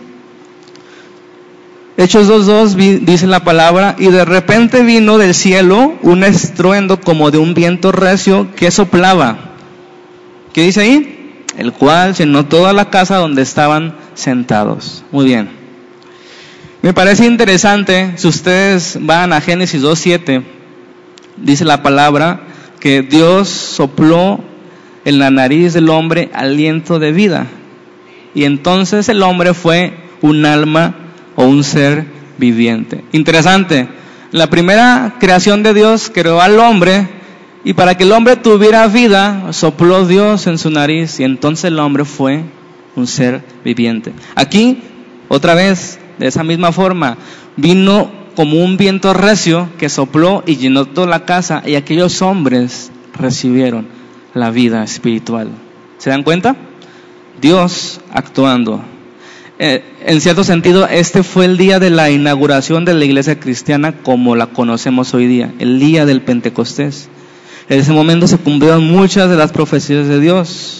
Hechos 1.97 2.29
2.2 2.29 2.99
dice 3.05 3.25
la 3.25 3.43
palabra, 3.43 3.95
y 3.97 4.05
de 4.05 4.23
repente 4.23 4.83
vino 4.83 5.17
del 5.17 5.33
cielo 5.33 5.95
un 6.03 6.23
estruendo 6.23 7.01
como 7.01 7.31
de 7.31 7.39
un 7.39 7.55
viento 7.55 7.91
recio 7.91 8.49
que 8.55 8.69
soplaba. 8.69 9.55
¿Qué 10.53 10.61
dice 10.61 10.81
ahí? 10.81 11.15
El 11.57 11.73
cual 11.73 12.13
llenó 12.13 12.45
toda 12.45 12.73
la 12.73 12.89
casa 12.89 13.17
donde 13.17 13.41
estaban 13.41 13.95
sentados. 14.13 15.03
Muy 15.11 15.25
bien. 15.25 15.49
Me 16.81 16.93
parece 16.93 17.25
interesante, 17.25 18.13
si 18.15 18.27
ustedes 18.27 18.97
van 19.01 19.33
a 19.33 19.41
Génesis 19.41 19.81
2.7, 19.81 20.43
dice 21.35 21.65
la 21.65 21.83
palabra 21.83 22.41
que 22.79 23.01
Dios 23.01 23.49
sopló 23.49 24.39
en 25.03 25.19
la 25.19 25.29
nariz 25.29 25.73
del 25.73 25.89
hombre 25.89 26.29
aliento 26.33 26.99
de 26.99 27.11
vida. 27.11 27.47
Y 28.33 28.45
entonces 28.45 29.09
el 29.09 29.23
hombre 29.23 29.53
fue 29.53 29.93
un 30.21 30.45
alma 30.45 30.95
o 31.35 31.45
un 31.45 31.63
ser 31.63 32.05
viviente. 32.37 33.03
Interesante. 33.11 33.89
La 34.31 34.47
primera 34.47 35.15
creación 35.19 35.63
de 35.63 35.73
Dios 35.73 36.11
creó 36.13 36.39
al 36.39 36.59
hombre 36.59 37.18
y 37.63 37.73
para 37.73 37.95
que 37.95 38.03
el 38.03 38.11
hombre 38.11 38.37
tuviera 38.37 38.87
vida, 38.87 39.51
sopló 39.51 40.05
Dios 40.07 40.47
en 40.47 40.57
su 40.57 40.69
nariz 40.69 41.19
y 41.19 41.23
entonces 41.23 41.65
el 41.65 41.79
hombre 41.79 42.05
fue 42.05 42.43
un 42.95 43.05
ser 43.05 43.43
viviente. 43.65 44.13
Aquí, 44.35 44.79
otra 45.27 45.55
vez, 45.55 45.99
de 46.17 46.27
esa 46.27 46.43
misma 46.43 46.71
forma, 46.71 47.17
vino 47.57 48.11
como 48.35 48.63
un 48.63 48.77
viento 48.77 49.13
recio 49.13 49.69
que 49.77 49.89
sopló 49.89 50.43
y 50.45 50.55
llenó 50.55 50.85
toda 50.85 51.07
la 51.07 51.25
casa 51.25 51.61
y 51.65 51.75
aquellos 51.75 52.21
hombres 52.21 52.91
recibieron 53.13 53.87
la 54.33 54.51
vida 54.51 54.83
espiritual. 54.83 55.49
¿Se 55.97 56.09
dan 56.09 56.23
cuenta? 56.23 56.55
Dios 57.41 57.99
actuando. 58.13 58.81
Eh, 59.61 59.83
en 60.05 60.21
cierto 60.21 60.45
sentido, 60.45 60.87
este 60.87 61.23
fue 61.23 61.43
el 61.43 61.57
día 61.57 61.79
de 61.79 61.89
la 61.89 62.09
inauguración 62.09 62.85
de 62.85 62.93
la 62.93 63.03
iglesia 63.03 63.41
cristiana 63.41 63.91
como 63.91 64.37
la 64.37 64.47
conocemos 64.47 65.13
hoy 65.13 65.27
día, 65.27 65.53
el 65.59 65.79
día 65.79 66.05
del 66.05 66.21
Pentecostés. 66.21 67.09
En 67.69 67.79
ese 67.79 67.93
momento 67.93 68.27
se 68.27 68.39
cumplieron 68.39 68.83
muchas 68.83 69.29
de 69.29 69.37
las 69.37 69.51
profecías 69.51 70.07
de 70.07 70.19
Dios. 70.19 70.75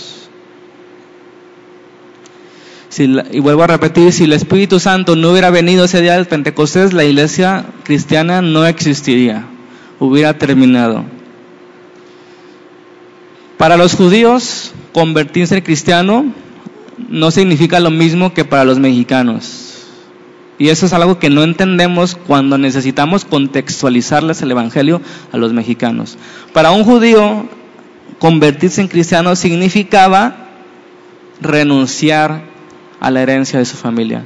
y 3.32 3.40
vuelvo 3.40 3.64
a 3.64 3.68
repetir, 3.68 4.12
si 4.12 4.26
el 4.26 4.34
Espíritu 4.34 4.80
Santo 4.80 5.16
no 5.16 5.32
hubiera 5.32 5.52
venido 5.52 5.86
ese 5.86 6.02
día 6.02 6.16
del 6.16 6.26
Pentecostés, 6.26 6.92
la 6.92 7.06
iglesia 7.06 7.64
cristiana 7.84 8.42
no 8.42 8.66
existiría, 8.66 9.46
hubiera 10.00 10.38
terminado. 10.38 11.06
Para 13.58 13.78
los 13.78 13.96
judíos, 13.96 14.74
convertirse 14.92 15.56
en 15.56 15.64
cristiano 15.64 16.34
no 17.10 17.32
significa 17.32 17.80
lo 17.80 17.92
mismo 17.92 18.34
que 18.34 18.44
para 18.44 18.66
los 18.66 18.80
mexicanos. 18.80 19.69
Y 20.60 20.68
eso 20.68 20.86
es 20.86 20.94
algo 20.94 21.20
que 21.20 21.30
no 21.30 21.44
entendemos 21.44 22.16
cuando 22.16 22.58
necesitamos 22.58 23.24
contextualizarles 23.24 24.42
el 24.42 24.52
Evangelio 24.52 25.02
a 25.32 25.38
los 25.38 25.54
mexicanos. 25.54 26.18
Para 26.54 26.72
un 26.72 26.84
judío, 26.84 27.48
convertirse 28.20 28.82
en 28.82 28.90
cristiano 28.90 29.38
significaba 29.38 30.50
renunciar 31.40 32.44
a 33.00 33.10
la 33.10 33.22
herencia 33.22 33.58
de 33.58 33.66
su 33.66 33.78
familia. 33.78 34.26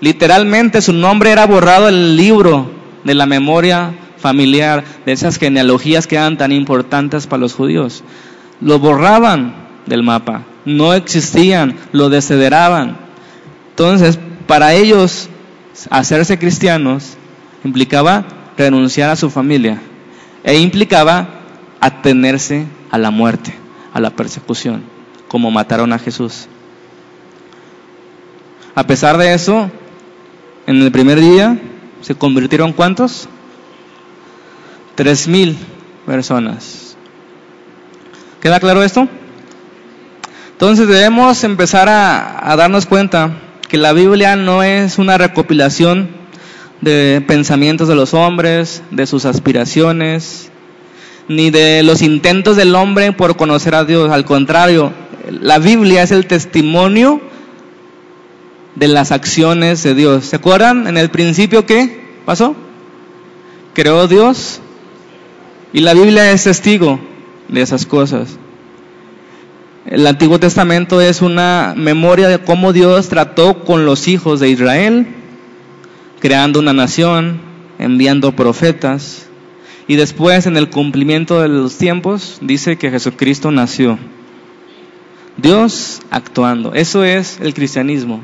Literalmente 0.00 0.80
su 0.80 0.92
nombre 0.92 1.32
era 1.32 1.46
borrado 1.46 1.86
del 1.86 2.16
libro 2.16 2.70
de 3.02 3.14
la 3.14 3.26
memoria 3.26 3.94
familiar, 4.18 4.84
de 5.04 5.12
esas 5.12 5.38
genealogías 5.38 6.06
que 6.06 6.14
eran 6.14 6.38
tan 6.38 6.52
importantes 6.52 7.26
para 7.26 7.40
los 7.40 7.54
judíos. 7.54 8.04
Lo 8.60 8.78
borraban 8.78 9.54
del 9.86 10.04
mapa, 10.04 10.44
no 10.64 10.94
existían, 10.94 11.76
lo 11.90 12.08
desederaban. 12.08 12.96
Entonces, 13.70 14.20
para 14.52 14.74
ellos 14.74 15.30
hacerse 15.88 16.38
cristianos 16.38 17.14
implicaba 17.64 18.26
renunciar 18.58 19.08
a 19.08 19.16
su 19.16 19.30
familia 19.30 19.80
e 20.44 20.58
implicaba 20.58 21.40
atenerse 21.80 22.66
a 22.90 22.98
la 22.98 23.10
muerte, 23.10 23.54
a 23.94 23.98
la 23.98 24.10
persecución, 24.10 24.84
como 25.26 25.50
mataron 25.50 25.90
a 25.94 25.98
Jesús. 25.98 26.48
A 28.74 28.86
pesar 28.86 29.16
de 29.16 29.32
eso, 29.32 29.70
en 30.66 30.82
el 30.82 30.92
primer 30.92 31.18
día 31.18 31.58
se 32.02 32.14
convirtieron 32.14 32.74
cuántos? 32.74 33.30
Tres 34.96 35.28
mil 35.28 35.56
personas. 36.04 36.94
¿Queda 38.38 38.60
claro 38.60 38.82
esto? 38.82 39.08
Entonces 40.50 40.86
debemos 40.88 41.42
empezar 41.42 41.88
a, 41.88 42.52
a 42.52 42.54
darnos 42.54 42.84
cuenta 42.84 43.41
que 43.72 43.78
la 43.78 43.94
Biblia 43.94 44.36
no 44.36 44.62
es 44.62 44.98
una 44.98 45.16
recopilación 45.16 46.10
de 46.82 47.24
pensamientos 47.26 47.88
de 47.88 47.94
los 47.94 48.12
hombres, 48.12 48.82
de 48.90 49.06
sus 49.06 49.24
aspiraciones, 49.24 50.50
ni 51.26 51.48
de 51.48 51.82
los 51.82 52.02
intentos 52.02 52.58
del 52.58 52.74
hombre 52.74 53.12
por 53.12 53.34
conocer 53.34 53.74
a 53.74 53.86
Dios. 53.86 54.12
Al 54.12 54.26
contrario, 54.26 54.92
la 55.30 55.58
Biblia 55.58 56.02
es 56.02 56.10
el 56.10 56.26
testimonio 56.26 57.22
de 58.74 58.88
las 58.88 59.10
acciones 59.10 59.82
de 59.82 59.94
Dios. 59.94 60.26
¿Se 60.26 60.36
acuerdan 60.36 60.86
en 60.86 60.98
el 60.98 61.08
principio 61.08 61.64
qué 61.64 62.18
pasó? 62.26 62.54
Creó 63.72 64.06
Dios 64.06 64.60
y 65.72 65.80
la 65.80 65.94
Biblia 65.94 66.30
es 66.30 66.44
testigo 66.44 67.00
de 67.48 67.62
esas 67.62 67.86
cosas. 67.86 68.36
El 69.86 70.06
Antiguo 70.06 70.38
Testamento 70.38 71.00
es 71.00 71.22
una 71.22 71.74
memoria 71.76 72.28
de 72.28 72.38
cómo 72.38 72.72
Dios 72.72 73.08
trató 73.08 73.64
con 73.64 73.84
los 73.84 74.06
hijos 74.06 74.38
de 74.38 74.48
Israel, 74.48 75.06
creando 76.20 76.60
una 76.60 76.72
nación, 76.72 77.40
enviando 77.80 78.36
profetas, 78.36 79.26
y 79.88 79.96
después 79.96 80.46
en 80.46 80.56
el 80.56 80.70
cumplimiento 80.70 81.40
de 81.40 81.48
los 81.48 81.78
tiempos 81.78 82.38
dice 82.40 82.78
que 82.78 82.90
Jesucristo 82.90 83.50
nació. 83.50 83.98
Dios 85.36 86.00
actuando. 86.10 86.74
Eso 86.74 87.02
es 87.02 87.40
el 87.40 87.52
cristianismo. 87.52 88.22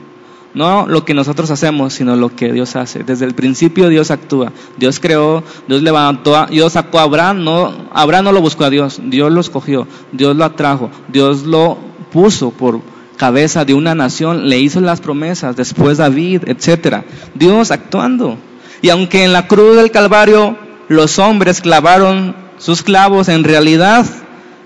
No 0.59 0.89
lo 0.89 1.05
que 1.05 1.15
nosotros 1.15 1.53
hacemos, 1.53 1.95
sino 1.95 2.17
lo 2.17 2.35
que 2.35 2.53
Dios 2.53 2.75
hace. 2.75 3.05
Desde 3.05 3.25
el 3.25 3.35
principio 3.37 3.89
Dios 3.89 4.11
actúa. 4.11 4.53
Dios 4.77 4.99
creó, 4.99 5.45
Dios 5.69 5.83
levantó, 5.83 6.47
Dios 6.47 6.73
sacó 6.73 6.99
a 6.99 7.05
Abraham. 7.05 7.45
No, 7.45 7.89
Abraham 7.93 8.25
no 8.25 8.33
lo 8.33 8.41
buscó 8.41 8.65
a 8.65 8.71
Dios, 8.71 9.01
Dios 9.05 9.31
lo 9.31 9.41
escogió, 9.41 9.87
Dios 10.11 10.35
lo 10.35 10.45
atrajo, 10.45 10.91
Dios 11.07 11.45
lo 11.45 11.79
puso 12.11 12.51
por 12.51 12.81
cabeza 13.17 13.65
de 13.65 13.75
una 13.75 13.95
nación, 13.95 14.49
le 14.49 14.59
hizo 14.59 14.81
las 14.81 15.01
promesas, 15.01 15.55
después 15.55 15.99
David, 15.99 16.43
etcétera. 16.47 17.05
Dios 17.37 17.71
actuando. 17.71 18.37
Y 18.83 18.89
aunque 18.89 19.23
en 19.23 19.33
la 19.33 19.47
cruz 19.47 19.77
del 19.77 19.93
Calvario 19.93 20.59
los 20.89 21.21
hombres 21.21 21.61
clavaron 21.61 22.35
sus 22.57 22.83
clavos, 22.83 23.29
en 23.29 23.45
realidad 23.45 24.05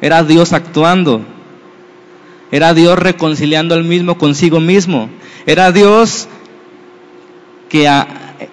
era 0.01 0.25
Dios 0.25 0.55
actuando. 0.55 1.23
Era 2.53 2.75
Dios 2.75 2.99
reconciliando 2.99 3.75
al 3.75 3.83
mismo 3.83 4.19
consigo 4.19 4.61
mismo. 4.61 5.09
Era 5.47 5.73
Dios 5.73 6.29
que 7.71 7.89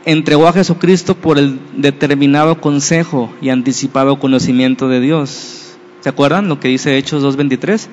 entregó 0.05 0.47
a 0.47 0.53
Jesucristo 0.53 1.15
por 1.15 1.37
el 1.37 1.59
determinado 1.75 2.61
consejo 2.61 3.29
y 3.41 3.49
anticipado 3.49 4.17
conocimiento 4.17 4.87
de 4.87 5.01
Dios. 5.01 5.75
¿Se 5.99 6.07
acuerdan 6.07 6.47
lo 6.47 6.61
que 6.61 6.69
dice 6.69 6.97
Hechos 6.97 7.21
2.23? 7.23 7.87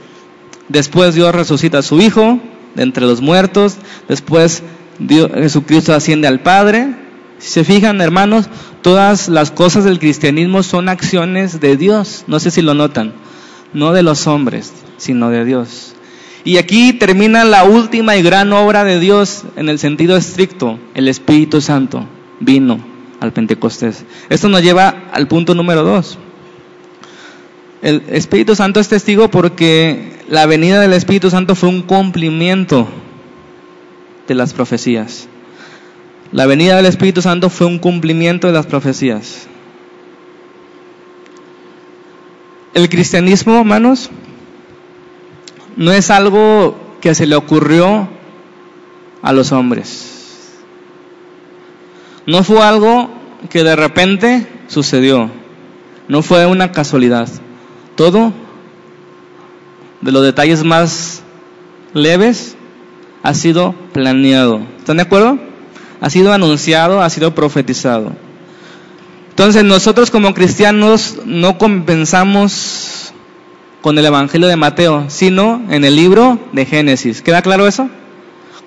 Después 0.69 1.16
Dios 1.16 1.35
resucita 1.35 1.79
a 1.79 1.83
su 1.83 2.01
Hijo 2.01 2.38
de 2.77 2.85
entre 2.85 3.05
los 3.05 3.21
muertos. 3.21 3.77
Después 4.09 4.62
Jesucristo 5.09 5.92
asciende 5.92 6.29
al 6.29 6.38
Padre. 6.38 6.95
Si 7.38 7.51
se 7.51 7.64
fijan, 7.64 8.01
hermanos, 8.01 8.49
todas 8.81 9.29
las 9.29 9.51
cosas 9.51 9.83
del 9.83 9.99
cristianismo 9.99 10.62
son 10.62 10.88
acciones 10.88 11.59
de 11.59 11.77
Dios. 11.77 12.23
No 12.29 12.38
sé 12.38 12.53
si 12.53 12.62
lo 12.62 12.75
notan. 12.75 13.12
No 13.73 13.92
de 13.92 14.05
los 14.05 14.29
hombres, 14.29 14.73
sino 14.99 15.31
de 15.31 15.45
Dios. 15.45 15.96
Y 16.47 16.59
aquí 16.59 16.93
termina 16.93 17.45
la 17.45 17.65
última 17.65 18.17
y 18.17 18.23
gran 18.23 18.53
obra 18.53 18.85
de 18.85 19.01
Dios 19.01 19.43
en 19.57 19.69
el 19.69 19.81
sentido 19.81 20.17
estricto. 20.17 20.79
El 20.95 21.09
Espíritu 21.09 21.61
Santo 21.61 22.07
vino 22.39 22.79
al 23.19 23.33
Pentecostés. 23.33 24.05
Esto 24.29 24.49
nos 24.49 24.63
lleva 24.63 25.09
al 25.11 25.27
punto 25.27 25.57
número 25.57 25.83
dos. 25.83 26.19
El 27.83 28.05
Espíritu 28.11 28.55
Santo 28.55 28.79
es 28.79 28.87
testigo 28.87 29.29
porque 29.29 30.21
la 30.29 30.47
venida 30.47 30.81
del 30.81 30.93
Espíritu 30.93 31.31
Santo 31.31 31.57
fue 31.57 31.69
un 31.69 31.83
cumplimiento 31.83 32.87
de 34.29 34.35
las 34.37 34.53
profecías. 34.53 35.27
La 36.31 36.47
venida 36.47 36.77
del 36.77 36.87
Espíritu 36.87 37.23
Santo 37.23 37.51
fue 37.51 37.67
un 37.67 37.81
cumplimiento 37.81 38.47
de 38.47 38.53
las 38.53 38.67
profecías. 38.67 39.49
El 42.73 42.89
cristianismo, 42.89 43.59
hermanos, 43.59 44.11
no 45.77 45.93
es 45.93 46.11
algo 46.11 46.77
que 47.01 47.15
se 47.15 47.27
le 47.27 47.37
ocurrió 47.37 48.09
a 49.23 49.33
los 49.33 49.53
hombres. 49.53 50.55
No 52.27 52.43
fue 52.43 52.62
algo 52.62 53.11
que 53.51 53.62
de 53.62 53.77
repente 53.77 54.47
sucedió. 54.69 55.31
No 56.09 56.23
fue 56.23 56.47
una 56.47 56.73
casualidad. 56.73 57.29
Todo, 57.95 58.33
de 60.01 60.12
los 60.12 60.23
detalles 60.23 60.65
más 60.65 61.23
leves, 61.93 62.57
ha 63.23 63.35
sido 63.35 63.75
planeado. 63.93 64.61
¿Están 64.79 64.97
de 64.97 65.03
acuerdo? 65.05 65.39
Ha 66.01 66.11
sido 66.11 66.33
anunciado, 66.33 67.01
ha 67.01 67.11
sido 67.11 67.35
profetizado. 67.35 68.12
Entonces 69.31 69.65
nosotros 69.65 70.11
como 70.11 70.33
cristianos 70.35 71.17
no 71.27 71.59
compensamos 71.59 72.96
con 73.87 73.96
el 73.96 74.05
Evangelio 74.05 74.49
de 74.49 74.57
Mateo, 74.57 75.05
sino 75.07 75.62
en 75.70 75.85
el 75.85 75.94
libro 75.94 76.40
de 76.51 76.66
Génesis. 76.66 77.22
¿Queda 77.22 77.40
claro 77.40 77.68
eso? 77.68 77.88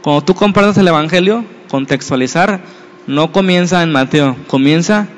Cuando 0.02 0.24
tú 0.24 0.34
compartas 0.34 0.78
el 0.78 0.88
Evangelio, 0.88 1.44
contextualizar, 1.70 2.62
no 3.06 3.34
comienza 3.34 3.84
en 3.84 3.92
Mateo, 3.92 4.38
comienza 4.48 5.10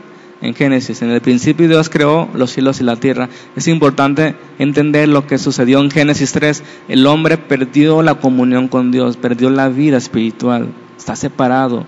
en 0.42 0.56
Génesis. 0.56 1.04
En 1.04 1.12
el 1.12 1.22
principio 1.22 1.68
Dios 1.68 1.88
creó 1.88 2.28
los 2.34 2.50
cielos 2.50 2.82
y 2.82 2.84
la 2.84 2.96
tierra. 2.96 3.30
Es 3.56 3.68
importante 3.68 4.34
entender 4.58 5.08
lo 5.08 5.28
que 5.28 5.38
sucedió 5.38 5.80
en 5.80 5.92
Génesis 5.92 6.32
3. 6.32 6.64
El 6.88 7.06
hombre 7.06 7.38
perdió 7.38 8.02
la 8.02 8.16
comunión 8.16 8.70
con 8.70 8.90
Dios, 8.90 9.18
perdió 9.18 9.52
la 9.52 9.70
vida 9.70 9.98
espiritual, 9.98 10.70
está 10.98 11.16
separado 11.16 11.86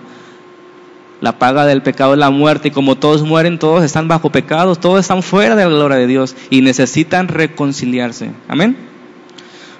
la 1.24 1.38
paga 1.38 1.64
del 1.64 1.80
pecado 1.80 2.12
es 2.12 2.18
la 2.18 2.28
muerte 2.28 2.68
y 2.68 2.70
como 2.70 2.96
todos 2.96 3.22
mueren, 3.22 3.58
todos 3.58 3.82
están 3.82 4.08
bajo 4.08 4.28
pecados, 4.28 4.78
todos 4.78 5.00
están 5.00 5.22
fuera 5.22 5.56
de 5.56 5.64
la 5.64 5.70
gloria 5.70 5.96
de 5.96 6.06
Dios 6.06 6.36
y 6.50 6.60
necesitan 6.60 7.28
reconciliarse. 7.28 8.30
Amén. 8.46 8.76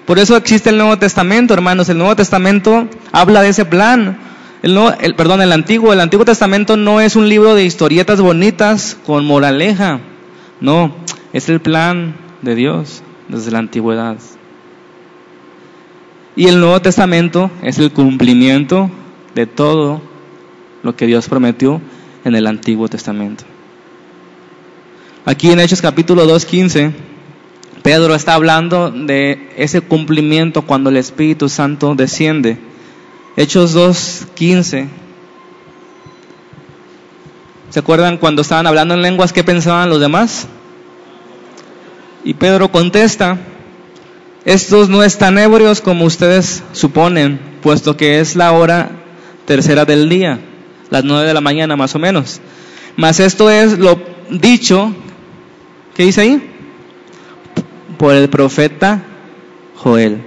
Por 0.07 0.17
eso 0.17 0.35
existe 0.37 0.71
el 0.71 0.79
Nuevo 0.79 0.97
Testamento, 0.97 1.53
hermanos. 1.53 1.87
El 1.87 1.99
Nuevo 1.99 2.15
Testamento 2.15 2.87
habla 3.11 3.43
de 3.43 3.49
ese 3.49 3.63
plan. 3.63 4.17
El, 4.63 4.75
el, 5.01 5.13
perdón, 5.13 5.39
el 5.43 5.51
Antiguo. 5.51 5.93
El 5.93 5.99
Antiguo 5.99 6.25
Testamento 6.25 6.77
no 6.77 6.99
es 6.99 7.15
un 7.15 7.29
libro 7.29 7.53
de 7.53 7.63
historietas 7.63 8.21
bonitas 8.21 8.97
con 9.05 9.23
moraleja. 9.23 9.99
No, 10.61 10.95
es 11.31 11.47
el 11.47 11.61
plan 11.61 12.15
de 12.41 12.55
Dios 12.55 13.03
desde 13.27 13.51
la 13.51 13.59
antigüedad. 13.59 14.17
Y 16.35 16.47
el 16.47 16.59
Nuevo 16.59 16.81
Testamento 16.81 17.51
es 17.61 17.77
el 17.77 17.91
cumplimiento 17.91 18.89
de 19.35 19.45
todo 19.45 20.14
lo 20.85 20.95
que 20.95 21.07
Dios 21.07 21.27
prometió 21.27 21.81
en 22.23 22.35
el 22.35 22.45
Antiguo 22.45 22.87
Testamento. 22.87 23.43
Aquí 25.25 25.51
en 25.51 25.59
Hechos 25.59 25.81
capítulo 25.81 26.27
2, 26.27 26.45
15, 26.45 26.91
Pedro 27.81 28.13
está 28.13 28.35
hablando 28.35 28.91
de 28.91 29.49
ese 29.57 29.81
cumplimiento 29.81 30.61
cuando 30.61 30.91
el 30.91 30.97
Espíritu 30.97 31.49
Santo 31.49 31.95
desciende. 31.95 32.59
Hechos 33.35 33.73
2, 33.73 34.27
15. 34.35 34.87
¿Se 37.71 37.79
acuerdan 37.79 38.17
cuando 38.17 38.43
estaban 38.43 38.67
hablando 38.67 38.93
en 38.93 39.01
lenguas 39.01 39.33
qué 39.33 39.43
pensaban 39.43 39.89
los 39.89 39.99
demás? 39.99 40.47
Y 42.23 42.35
Pedro 42.35 42.71
contesta, 42.71 43.39
estos 44.45 44.87
no 44.87 45.03
están 45.03 45.39
ebrios 45.39 45.81
como 45.81 46.05
ustedes 46.05 46.63
suponen, 46.73 47.39
puesto 47.63 47.97
que 47.97 48.19
es 48.19 48.35
la 48.35 48.51
hora 48.51 48.91
tercera 49.47 49.85
del 49.85 50.09
día 50.09 50.39
las 50.89 51.03
nueve 51.03 51.27
de 51.27 51.33
la 51.33 51.41
mañana 51.41 51.75
más 51.75 51.95
o 51.95 51.99
menos. 51.99 52.41
Mas 52.95 53.19
esto 53.19 53.49
es 53.49 53.77
lo 53.77 53.99
dicho, 54.29 54.93
¿qué 55.95 56.03
dice 56.03 56.21
ahí? 56.21 56.51
Por 57.97 58.13
el 58.13 58.29
profeta 58.29 59.03
Joel. 59.75 60.23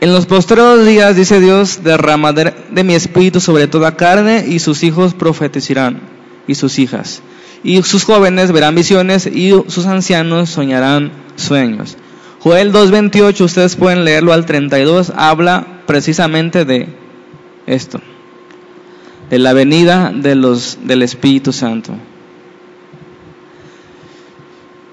En 0.00 0.12
los 0.12 0.26
postreros 0.26 0.86
días, 0.86 1.16
dice 1.16 1.40
Dios, 1.40 1.82
derramaré 1.82 2.54
de 2.70 2.84
mi 2.84 2.94
espíritu 2.94 3.40
sobre 3.40 3.66
toda 3.66 3.96
carne 3.96 4.44
y 4.46 4.58
sus 4.58 4.82
hijos 4.82 5.14
profetizarán 5.14 6.00
y 6.46 6.54
sus 6.54 6.78
hijas. 6.78 7.22
Y 7.64 7.82
sus 7.82 8.04
jóvenes 8.04 8.52
verán 8.52 8.74
visiones 8.74 9.26
y 9.26 9.50
sus 9.68 9.86
ancianos 9.86 10.50
soñarán 10.50 11.10
sueños. 11.36 11.96
Joel 12.40 12.72
2.28, 12.72 13.40
ustedes 13.40 13.74
pueden 13.74 14.04
leerlo 14.04 14.32
al 14.32 14.46
32, 14.46 15.12
habla 15.16 15.82
precisamente 15.86 16.64
de 16.64 16.88
esto 17.66 18.00
de 19.30 19.38
la 19.38 19.52
venida 19.52 20.12
de 20.14 20.34
los, 20.34 20.78
del 20.82 21.02
Espíritu 21.02 21.52
Santo. 21.52 21.94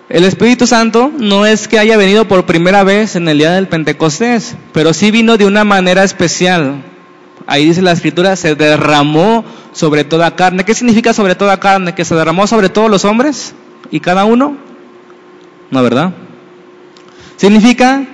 El 0.09 0.25
Espíritu 0.25 0.67
Santo 0.67 1.11
no 1.17 1.45
es 1.45 1.67
que 1.67 1.79
haya 1.79 1.97
venido 1.97 2.27
por 2.27 2.45
primera 2.45 2.83
vez 2.83 3.15
en 3.15 3.27
el 3.27 3.39
día 3.39 3.53
del 3.53 3.67
Pentecostés, 3.67 4.55
pero 4.71 4.93
sí 4.93 5.09
vino 5.09 5.37
de 5.37 5.45
una 5.45 5.63
manera 5.63 6.03
especial. 6.03 6.83
Ahí 7.47 7.65
dice 7.65 7.81
la 7.81 7.93
escritura, 7.93 8.35
se 8.35 8.55
derramó 8.55 9.43
sobre 9.71 10.03
toda 10.03 10.35
carne. 10.35 10.65
¿Qué 10.65 10.75
significa 10.75 11.13
sobre 11.13 11.35
toda 11.35 11.59
carne? 11.59 11.95
¿Que 11.95 12.05
se 12.05 12.15
derramó 12.15 12.45
sobre 12.45 12.69
todos 12.69 12.91
los 12.91 13.05
hombres 13.05 13.55
y 13.89 13.99
cada 13.99 14.25
uno? 14.25 14.55
No, 15.71 15.81
¿verdad? 15.81 16.13
Significa 17.37 18.05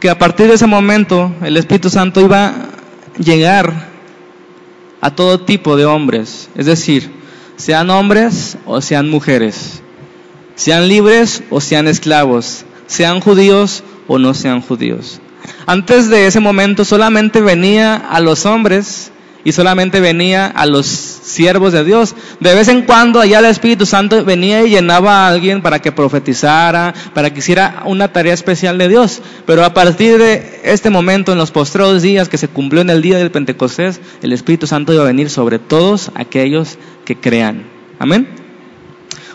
que 0.00 0.08
a 0.08 0.18
partir 0.18 0.48
de 0.48 0.54
ese 0.54 0.66
momento 0.66 1.32
el 1.42 1.56
Espíritu 1.56 1.90
Santo 1.90 2.20
iba 2.20 2.46
a 2.46 2.54
llegar 3.18 3.91
a 5.02 5.10
todo 5.10 5.40
tipo 5.40 5.76
de 5.76 5.84
hombres, 5.84 6.48
es 6.56 6.64
decir, 6.64 7.10
sean 7.56 7.90
hombres 7.90 8.56
o 8.64 8.80
sean 8.80 9.10
mujeres, 9.10 9.82
sean 10.54 10.88
libres 10.88 11.42
o 11.50 11.60
sean 11.60 11.88
esclavos, 11.88 12.64
sean 12.86 13.20
judíos 13.20 13.84
o 14.08 14.18
no 14.18 14.32
sean 14.32 14.62
judíos. 14.62 15.20
Antes 15.66 16.08
de 16.08 16.26
ese 16.26 16.40
momento 16.40 16.84
solamente 16.84 17.40
venía 17.40 17.96
a 17.96 18.20
los 18.20 18.46
hombres 18.46 19.11
y 19.44 19.52
solamente 19.52 20.00
venía 20.00 20.46
a 20.46 20.66
los 20.66 20.86
siervos 20.86 21.72
de 21.72 21.84
Dios. 21.84 22.14
De 22.40 22.54
vez 22.54 22.68
en 22.68 22.82
cuando 22.82 23.20
allá 23.20 23.38
el 23.38 23.46
Espíritu 23.46 23.86
Santo 23.86 24.24
venía 24.24 24.64
y 24.64 24.70
llenaba 24.70 25.26
a 25.26 25.28
alguien 25.28 25.62
para 25.62 25.80
que 25.80 25.92
profetizara, 25.92 26.94
para 27.14 27.32
que 27.32 27.40
hiciera 27.40 27.82
una 27.86 28.12
tarea 28.12 28.34
especial 28.34 28.78
de 28.78 28.88
Dios. 28.88 29.22
Pero 29.46 29.64
a 29.64 29.74
partir 29.74 30.18
de 30.18 30.60
este 30.64 30.90
momento, 30.90 31.32
en 31.32 31.38
los 31.38 31.50
postreros 31.50 32.02
días 32.02 32.28
que 32.28 32.38
se 32.38 32.48
cumplió 32.48 32.82
en 32.82 32.90
el 32.90 33.02
día 33.02 33.18
del 33.18 33.30
Pentecostés, 33.30 34.00
el 34.22 34.32
Espíritu 34.32 34.66
Santo 34.66 34.92
iba 34.92 35.02
a 35.02 35.06
venir 35.06 35.30
sobre 35.30 35.58
todos 35.58 36.10
aquellos 36.14 36.78
que 37.04 37.16
crean. 37.16 37.64
Amén. 37.98 38.28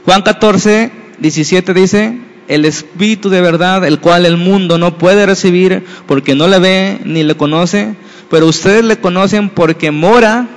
Juan 0.06 0.22
14, 0.22 0.92
17 1.20 1.74
dice, 1.74 2.27
el 2.48 2.66
Espíritu 2.66 3.30
de 3.30 3.42
verdad, 3.42 3.86
el 3.86 4.00
cual 4.00 4.26
el 4.26 4.38
mundo 4.38 4.78
no 4.78 4.98
puede 4.98 5.26
recibir 5.26 5.84
porque 6.08 6.36
no 6.36 6.48
le 6.48 6.60
ve 6.60 7.00
ni 7.04 7.24
le 7.24 7.36
conoce, 7.36 7.96
pero 8.30 8.48
ustedes 8.48 8.84
le 8.84 8.98
conocen 8.98 9.50
porque 9.50 9.92
mora 9.92 10.48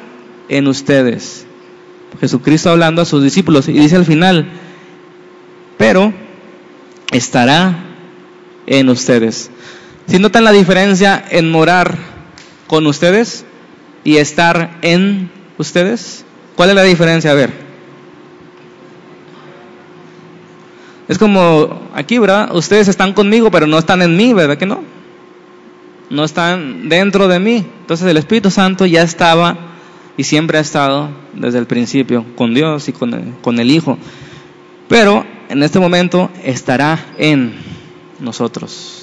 en 0.49 0.67
ustedes. 0.69 1.47
Jesucristo 2.21 2.71
hablando 2.71 3.03
a 3.03 3.05
sus 3.05 3.23
discípulos 3.23 3.69
y 3.69 3.73
dice 3.73 3.97
al 3.97 4.05
final, 4.05 4.49
pero 5.79 6.13
estará 7.13 7.85
en 8.67 8.89
ustedes. 8.89 9.51
Si 10.07 10.19
notan 10.19 10.45
la 10.45 10.53
diferencia 10.53 11.25
en 11.31 11.51
morar 11.51 11.97
con 12.67 12.87
ustedes 12.87 13.45
y 14.05 14.17
estar 14.17 14.79
en 14.83 15.31
ustedes, 15.59 16.25
¿cuál 16.57 16.71
es 16.71 16.75
la 16.75 16.83
diferencia? 16.83 17.31
A 17.31 17.35
ver. 17.35 17.70
Es 21.11 21.19
como 21.19 21.91
aquí, 21.93 22.19
¿verdad? 22.19 22.55
Ustedes 22.55 22.89
están 22.89 23.13
conmigo, 23.13 23.51
pero 23.51 23.67
no 23.67 23.77
están 23.77 24.01
en 24.01 24.17
mí, 24.17 24.33
¿verdad 24.33 24.57
que 24.57 24.65
no? 24.65 24.81
no 26.11 26.25
están 26.25 26.89
dentro 26.89 27.29
de 27.29 27.39
mí. 27.39 27.65
Entonces 27.81 28.07
el 28.07 28.17
Espíritu 28.17 28.51
Santo 28.51 28.85
ya 28.85 29.03
estaba 29.03 29.57
y 30.17 30.25
siempre 30.25 30.59
ha 30.59 30.61
estado 30.61 31.09
desde 31.33 31.59
el 31.59 31.67
principio 31.67 32.27
con 32.35 32.53
Dios 32.53 32.89
y 32.89 32.93
con 32.93 33.15
el, 33.15 33.33
con 33.41 33.59
el 33.59 33.71
Hijo. 33.71 33.97
Pero 34.89 35.25
en 35.49 35.63
este 35.63 35.79
momento 35.79 36.31
estará 36.45 37.13
en 37.17 37.55
nosotros. 38.19 38.97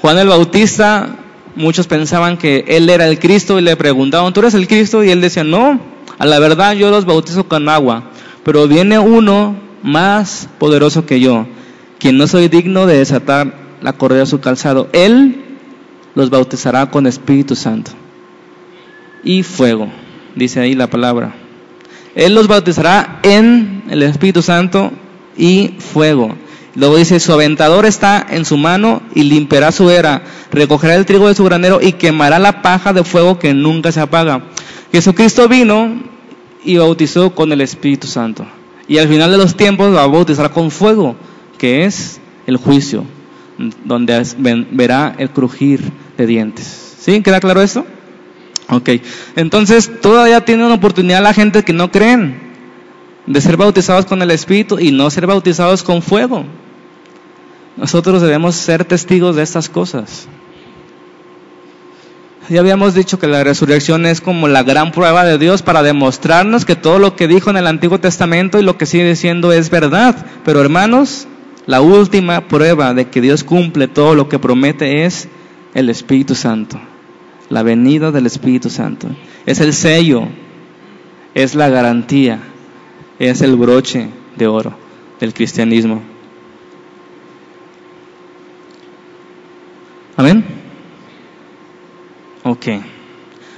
Juan 0.00 0.16
el 0.18 0.28
Bautista, 0.28 1.18
muchos 1.56 1.86
pensaban 1.86 2.38
que 2.38 2.64
él 2.68 2.88
era 2.88 3.06
el 3.06 3.18
Cristo 3.18 3.58
y 3.58 3.62
le 3.62 3.76
preguntaban, 3.76 4.32
¿tú 4.32 4.40
eres 4.40 4.54
el 4.54 4.66
Cristo? 4.66 5.04
Y 5.04 5.10
él 5.10 5.20
decía, 5.20 5.44
no, 5.44 5.78
a 6.16 6.26
la 6.26 6.38
verdad 6.38 6.72
yo 6.72 6.90
los 6.90 7.04
bautizo 7.04 7.46
con 7.48 7.68
agua, 7.68 8.09
pero 8.50 8.66
viene 8.66 8.98
uno 8.98 9.54
más 9.84 10.48
poderoso 10.58 11.06
que 11.06 11.20
yo, 11.20 11.46
quien 12.00 12.18
no 12.18 12.26
soy 12.26 12.48
digno 12.48 12.84
de 12.84 12.98
desatar 12.98 13.54
la 13.80 13.92
correa 13.92 14.18
de 14.18 14.26
su 14.26 14.40
calzado. 14.40 14.88
Él 14.92 15.40
los 16.16 16.30
bautizará 16.30 16.90
con 16.90 17.06
Espíritu 17.06 17.54
Santo 17.54 17.92
y 19.22 19.44
fuego, 19.44 19.86
dice 20.34 20.58
ahí 20.58 20.74
la 20.74 20.90
palabra. 20.90 21.32
Él 22.16 22.34
los 22.34 22.48
bautizará 22.48 23.20
en 23.22 23.84
el 23.88 24.02
Espíritu 24.02 24.42
Santo 24.42 24.90
y 25.36 25.76
fuego. 25.78 26.34
Luego 26.74 26.96
dice, 26.96 27.20
su 27.20 27.32
aventador 27.32 27.86
está 27.86 28.26
en 28.30 28.44
su 28.44 28.56
mano 28.56 29.00
y 29.14 29.22
limpiará 29.22 29.70
su 29.70 29.90
era, 29.90 30.24
recogerá 30.50 30.96
el 30.96 31.06
trigo 31.06 31.28
de 31.28 31.36
su 31.36 31.44
granero 31.44 31.78
y 31.80 31.92
quemará 31.92 32.40
la 32.40 32.62
paja 32.62 32.92
de 32.92 33.04
fuego 33.04 33.38
que 33.38 33.54
nunca 33.54 33.92
se 33.92 34.00
apaga. 34.00 34.42
Jesucristo 34.90 35.46
vino 35.46 36.09
y 36.64 36.76
bautizó 36.76 37.34
con 37.34 37.52
el 37.52 37.60
Espíritu 37.60 38.06
Santo. 38.06 38.46
Y 38.88 38.98
al 38.98 39.08
final 39.08 39.30
de 39.30 39.38
los 39.38 39.56
tiempos 39.56 39.94
va 39.94 40.02
a 40.02 40.06
bautizar 40.06 40.50
con 40.50 40.70
fuego, 40.70 41.16
que 41.58 41.84
es 41.84 42.20
el 42.46 42.56
juicio 42.56 43.04
donde 43.84 44.66
verá 44.70 45.14
el 45.18 45.30
crujir 45.30 45.80
de 46.16 46.26
dientes. 46.26 46.96
¿Sí? 46.98 47.22
¿Queda 47.22 47.40
claro 47.40 47.62
esto? 47.62 47.84
Ok. 48.68 48.90
Entonces, 49.36 49.90
todavía 50.00 50.44
tiene 50.44 50.64
una 50.64 50.74
oportunidad 50.74 51.22
la 51.22 51.34
gente 51.34 51.62
que 51.62 51.72
no 51.72 51.90
creen 51.90 52.50
de 53.26 53.40
ser 53.40 53.56
bautizados 53.56 54.06
con 54.06 54.22
el 54.22 54.30
Espíritu 54.30 54.78
y 54.78 54.92
no 54.92 55.10
ser 55.10 55.26
bautizados 55.26 55.82
con 55.82 56.02
fuego. 56.02 56.44
Nosotros 57.76 58.22
debemos 58.22 58.54
ser 58.56 58.84
testigos 58.84 59.36
de 59.36 59.42
estas 59.42 59.68
cosas. 59.68 60.28
Ya 62.50 62.58
habíamos 62.58 62.94
dicho 62.94 63.20
que 63.20 63.28
la 63.28 63.44
resurrección 63.44 64.06
es 64.06 64.20
como 64.20 64.48
la 64.48 64.64
gran 64.64 64.90
prueba 64.90 65.24
de 65.24 65.38
Dios 65.38 65.62
para 65.62 65.84
demostrarnos 65.84 66.64
que 66.64 66.74
todo 66.74 66.98
lo 66.98 67.14
que 67.14 67.28
dijo 67.28 67.48
en 67.48 67.56
el 67.56 67.68
Antiguo 67.68 68.00
Testamento 68.00 68.58
y 68.58 68.64
lo 68.64 68.76
que 68.76 68.86
sigue 68.86 69.08
diciendo 69.08 69.52
es 69.52 69.70
verdad. 69.70 70.26
Pero 70.44 70.60
hermanos, 70.60 71.28
la 71.66 71.80
última 71.80 72.48
prueba 72.48 72.92
de 72.92 73.08
que 73.08 73.20
Dios 73.20 73.44
cumple 73.44 73.86
todo 73.86 74.16
lo 74.16 74.28
que 74.28 74.40
promete 74.40 75.04
es 75.04 75.28
el 75.74 75.88
Espíritu 75.90 76.34
Santo. 76.34 76.80
La 77.50 77.62
venida 77.62 78.10
del 78.10 78.26
Espíritu 78.26 78.68
Santo. 78.68 79.06
Es 79.46 79.60
el 79.60 79.72
sello, 79.72 80.24
es 81.36 81.54
la 81.54 81.68
garantía, 81.68 82.40
es 83.20 83.42
el 83.42 83.54
broche 83.54 84.08
de 84.34 84.48
oro 84.48 84.76
del 85.20 85.32
cristianismo. 85.32 86.02
Amén. 90.16 90.59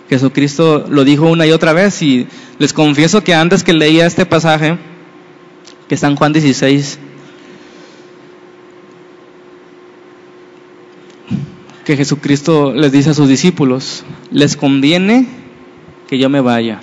Jesucristo 0.08 0.86
lo 0.88 1.04
dijo 1.04 1.30
una 1.30 1.46
y 1.46 1.52
otra 1.52 1.72
vez 1.72 2.02
y 2.02 2.26
les 2.58 2.72
confieso 2.72 3.24
que 3.24 3.34
antes 3.34 3.64
que 3.64 3.72
leía 3.72 4.06
este 4.06 4.26
pasaje, 4.26 4.78
que 5.88 5.94
está 5.94 6.06
en 6.06 6.16
Juan 6.16 6.32
16, 6.32 6.98
que 11.84 11.96
Jesucristo 11.96 12.72
les 12.72 12.92
dice 12.92 13.10
a 13.10 13.14
sus 13.14 13.28
discípulos, 13.28 14.04
les 14.30 14.56
conviene 14.56 15.26
que 16.08 16.18
yo 16.18 16.28
me 16.28 16.40
vaya. 16.40 16.80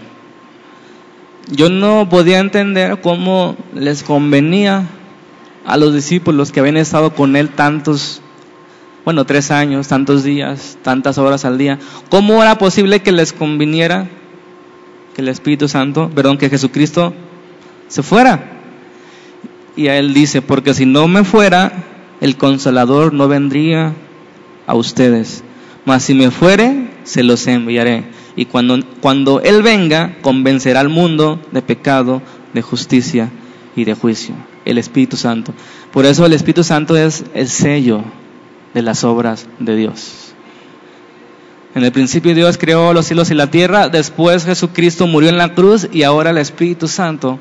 Yo 1.51 1.69
no 1.69 2.09
podía 2.09 2.39
entender 2.39 2.99
cómo 3.01 3.55
les 3.73 4.03
convenía 4.03 4.87
a 5.65 5.77
los 5.77 5.93
discípulos 5.93 6.51
que 6.51 6.59
habían 6.59 6.77
estado 6.77 7.13
con 7.13 7.35
él 7.35 7.49
tantos, 7.49 8.21
bueno, 9.09 9.25
tres 9.25 9.49
años, 9.49 9.87
tantos 9.87 10.23
días, 10.23 10.77
tantas 10.83 11.17
horas 11.17 11.43
al 11.43 11.57
día. 11.57 11.79
¿Cómo 12.11 12.43
era 12.43 12.59
posible 12.59 12.99
que 12.99 13.11
les 13.11 13.33
conviniera 13.33 14.07
que 15.15 15.23
el 15.23 15.29
Espíritu 15.29 15.67
Santo, 15.67 16.11
perdón, 16.13 16.37
que 16.37 16.47
Jesucristo 16.47 17.15
se 17.87 18.03
fuera? 18.03 18.61
Y 19.75 19.87
a 19.87 19.97
él 19.97 20.13
dice, 20.13 20.43
porque 20.43 20.75
si 20.75 20.85
no 20.85 21.07
me 21.07 21.23
fuera, 21.23 21.85
el 22.21 22.37
consolador 22.37 23.11
no 23.11 23.27
vendría 23.27 23.95
a 24.67 24.75
ustedes. 24.75 25.43
Mas 25.85 26.03
si 26.03 26.13
me 26.13 26.29
fuere, 26.29 26.91
se 27.01 27.23
los 27.23 27.47
enviaré. 27.47 28.03
Y 28.35 28.45
cuando, 28.45 28.77
cuando 29.01 29.41
Él 29.41 29.63
venga, 29.63 30.17
convencerá 30.21 30.81
al 30.81 30.89
mundo 30.89 31.41
de 31.51 31.63
pecado, 31.63 32.21
de 32.53 32.61
justicia 32.61 33.31
y 33.75 33.85
de 33.85 33.95
juicio. 33.95 34.35
El 34.65 34.77
Espíritu 34.77 35.17
Santo. 35.17 35.51
Por 35.91 36.05
eso 36.05 36.27
el 36.27 36.33
Espíritu 36.33 36.63
Santo 36.63 36.95
es 36.95 37.23
el 37.33 37.47
sello 37.47 38.03
de 38.73 38.81
las 38.81 39.03
obras 39.03 39.47
de 39.59 39.75
Dios. 39.75 40.33
En 41.75 41.83
el 41.83 41.91
principio 41.91 42.33
Dios 42.33 42.57
creó 42.57 42.93
los 42.93 43.05
cielos 43.05 43.29
y 43.31 43.35
la 43.35 43.51
tierra, 43.51 43.89
después 43.89 44.45
Jesucristo 44.45 45.07
murió 45.07 45.29
en 45.29 45.37
la 45.37 45.53
cruz 45.53 45.87
y 45.91 46.03
ahora 46.03 46.31
el 46.31 46.37
Espíritu 46.39 46.87
Santo 46.87 47.39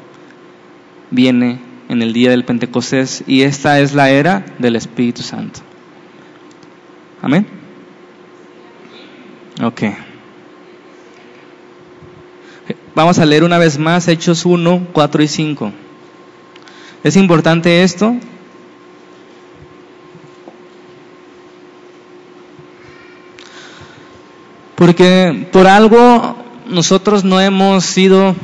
viene 1.10 1.60
en 1.88 2.02
el 2.02 2.12
día 2.12 2.30
del 2.30 2.44
Pentecostés 2.44 3.24
y 3.26 3.42
esta 3.42 3.80
es 3.80 3.94
la 3.94 4.10
era 4.10 4.44
del 4.58 4.76
Espíritu 4.76 5.22
Santo. 5.22 5.60
Amén. 7.22 7.46
Ok. 9.62 9.82
Vamos 12.94 13.18
a 13.18 13.26
leer 13.26 13.44
una 13.44 13.59
vez 13.59 13.78
más 13.78 14.09
Hechos 14.09 14.44
1, 14.44 14.88
4 14.92 15.22
y 15.22 15.28
5. 15.28 15.72
Es 17.05 17.16
importante 17.16 17.82
esto. 17.82 18.16
Porque 24.79 25.49
por 25.51 25.66
algo 25.66 26.37
nosotros 26.70 27.24
no 27.24 27.41
hemos 27.41 27.85
sido 27.85 28.37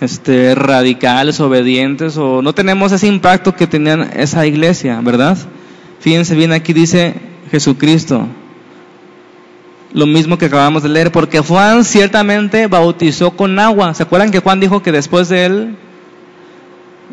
este, 0.00 0.56
radicales, 0.56 1.38
obedientes, 1.38 2.16
o 2.16 2.42
no 2.42 2.52
tenemos 2.52 2.90
ese 2.90 3.06
impacto 3.06 3.54
que 3.54 3.68
tenían 3.68 4.10
esa 4.16 4.44
iglesia, 4.44 5.00
¿verdad? 5.00 5.38
Fíjense 6.00 6.34
bien, 6.34 6.50
aquí 6.50 6.72
dice 6.72 7.14
Jesucristo. 7.52 8.26
Lo 9.92 10.06
mismo 10.06 10.36
que 10.36 10.46
acabamos 10.46 10.82
de 10.82 10.88
leer, 10.88 11.12
porque 11.12 11.38
Juan 11.38 11.84
ciertamente 11.84 12.66
bautizó 12.66 13.30
con 13.30 13.56
agua. 13.60 13.94
¿Se 13.94 14.02
acuerdan 14.02 14.32
que 14.32 14.40
Juan 14.40 14.58
dijo 14.58 14.82
que 14.82 14.90
después 14.90 15.28
de 15.28 15.46
él, 15.46 15.76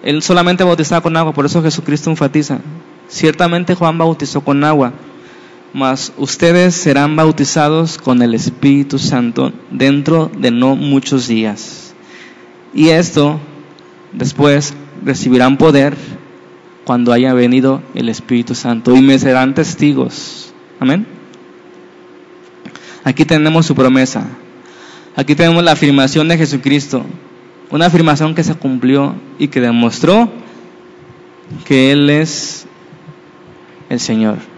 él 0.02 0.24
solamente 0.24 0.64
bautizaba 0.64 1.02
con 1.02 1.16
agua? 1.16 1.32
Por 1.32 1.46
eso 1.46 1.62
Jesucristo 1.62 2.10
enfatiza. 2.10 2.58
Ciertamente 3.08 3.76
Juan 3.76 4.00
bautizó 4.00 4.42
con 4.42 4.64
agua. 4.64 4.94
Mas 5.74 6.14
ustedes 6.18 6.76
serán 6.76 7.16
bautizados 7.16 7.98
con 7.98 8.22
el 8.22 8.36
Espíritu 8.36 9.00
Santo 9.00 9.52
dentro 9.72 10.32
de 10.38 10.52
no 10.52 10.76
muchos 10.76 11.28
días. 11.28 11.96
Y 12.74 12.90
esto 12.90 13.40
después 14.12 14.76
recibirán 15.04 15.58
poder 15.58 15.96
cuando 16.86 17.12
haya 17.12 17.34
venido 17.34 17.82
el 17.96 18.08
Espíritu 18.10 18.54
Santo 18.54 18.96
y 18.96 19.02
me 19.02 19.18
serán 19.18 19.56
testigos. 19.56 20.54
Amén. 20.80 21.08
Aquí 23.04 23.26
tenemos 23.26 23.66
su 23.66 23.74
promesa. 23.74 24.28
Aquí 25.16 25.36
tenemos 25.36 25.64
la 25.64 25.72
afirmación 25.72 26.28
de 26.28 26.38
Jesucristo. 26.38 27.04
Una 27.72 27.88
afirmación 27.88 28.36
que 28.36 28.44
se 28.44 28.54
cumplió 28.54 29.16
y 29.40 29.48
que 29.48 29.60
demostró 29.60 30.32
que 31.66 31.92
Él 31.92 32.10
es 32.10 32.68
el 33.90 34.00
Señor. 34.00 34.53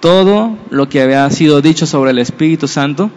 Todo 0.00 0.56
lo 0.70 0.88
que 0.88 1.02
había 1.02 1.28
sido 1.30 1.60
dicho 1.60 1.86
sobre 1.86 2.10
el 2.10 2.18
Espíritu 2.18 2.66
Santo, 2.66 3.10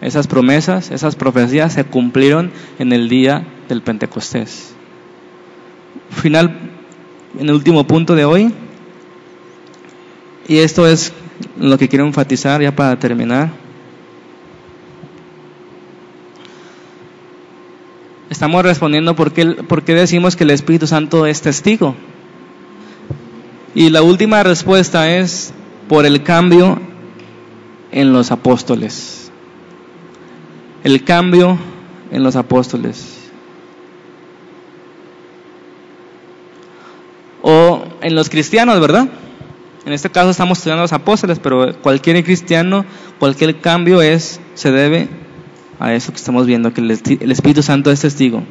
esas 0.00 0.28
promesas, 0.28 0.90
esas 0.92 1.16
profecías 1.16 1.72
se 1.72 1.84
cumplieron 1.84 2.52
en 2.78 2.92
el 2.92 3.08
día 3.08 3.44
del 3.68 3.82
Pentecostés. 3.82 4.74
Final, 6.10 6.56
en 7.38 7.48
el 7.48 7.54
último 7.54 7.84
punto 7.86 8.14
de 8.14 8.24
hoy, 8.24 8.54
y 10.46 10.58
esto 10.58 10.86
es 10.86 11.12
lo 11.58 11.76
que 11.76 11.88
quiero 11.88 12.06
enfatizar 12.06 12.62
ya 12.62 12.74
para 12.74 12.98
terminar. 12.98 13.50
Estamos 18.30 18.62
respondiendo 18.62 19.16
por 19.16 19.32
qué, 19.32 19.46
por 19.46 19.82
qué 19.82 19.94
decimos 19.94 20.36
que 20.36 20.44
el 20.44 20.50
Espíritu 20.50 20.86
Santo 20.86 21.26
es 21.26 21.42
testigo. 21.42 21.96
Y 23.78 23.90
la 23.90 24.02
última 24.02 24.42
respuesta 24.42 25.08
es 25.08 25.52
por 25.88 26.04
el 26.04 26.24
cambio 26.24 26.80
en 27.92 28.12
los 28.12 28.32
apóstoles. 28.32 29.30
El 30.82 31.04
cambio 31.04 31.56
en 32.10 32.24
los 32.24 32.34
apóstoles. 32.34 33.30
O 37.40 37.84
en 38.00 38.16
los 38.16 38.28
cristianos, 38.28 38.80
¿verdad? 38.80 39.06
En 39.86 39.92
este 39.92 40.10
caso 40.10 40.30
estamos 40.30 40.58
estudiando 40.58 40.80
a 40.80 40.86
los 40.86 40.92
apóstoles, 40.92 41.38
pero 41.38 41.72
cualquier 41.80 42.24
cristiano, 42.24 42.84
cualquier 43.20 43.60
cambio 43.60 44.02
es, 44.02 44.40
se 44.54 44.72
debe 44.72 45.08
a 45.78 45.94
eso 45.94 46.10
que 46.10 46.18
estamos 46.18 46.46
viendo, 46.46 46.74
que 46.74 46.80
el 46.80 47.30
Espíritu 47.30 47.62
Santo 47.62 47.92
es 47.92 48.00
testigo. 48.00 48.42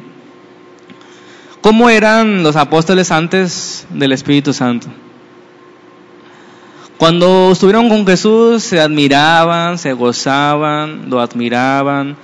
¿Cómo 1.60 1.90
eran 1.90 2.42
los 2.42 2.56
apóstoles 2.56 3.10
antes 3.10 3.86
del 3.90 4.12
Espíritu 4.12 4.54
Santo? 4.54 4.88
Cuando 6.98 7.52
estuvieron 7.52 7.88
con 7.88 8.04
Jesús 8.04 8.64
se 8.64 8.80
admiraban, 8.80 9.78
se 9.78 9.92
gozaban, 9.92 11.08
lo 11.08 11.20
admiraban, 11.20 12.16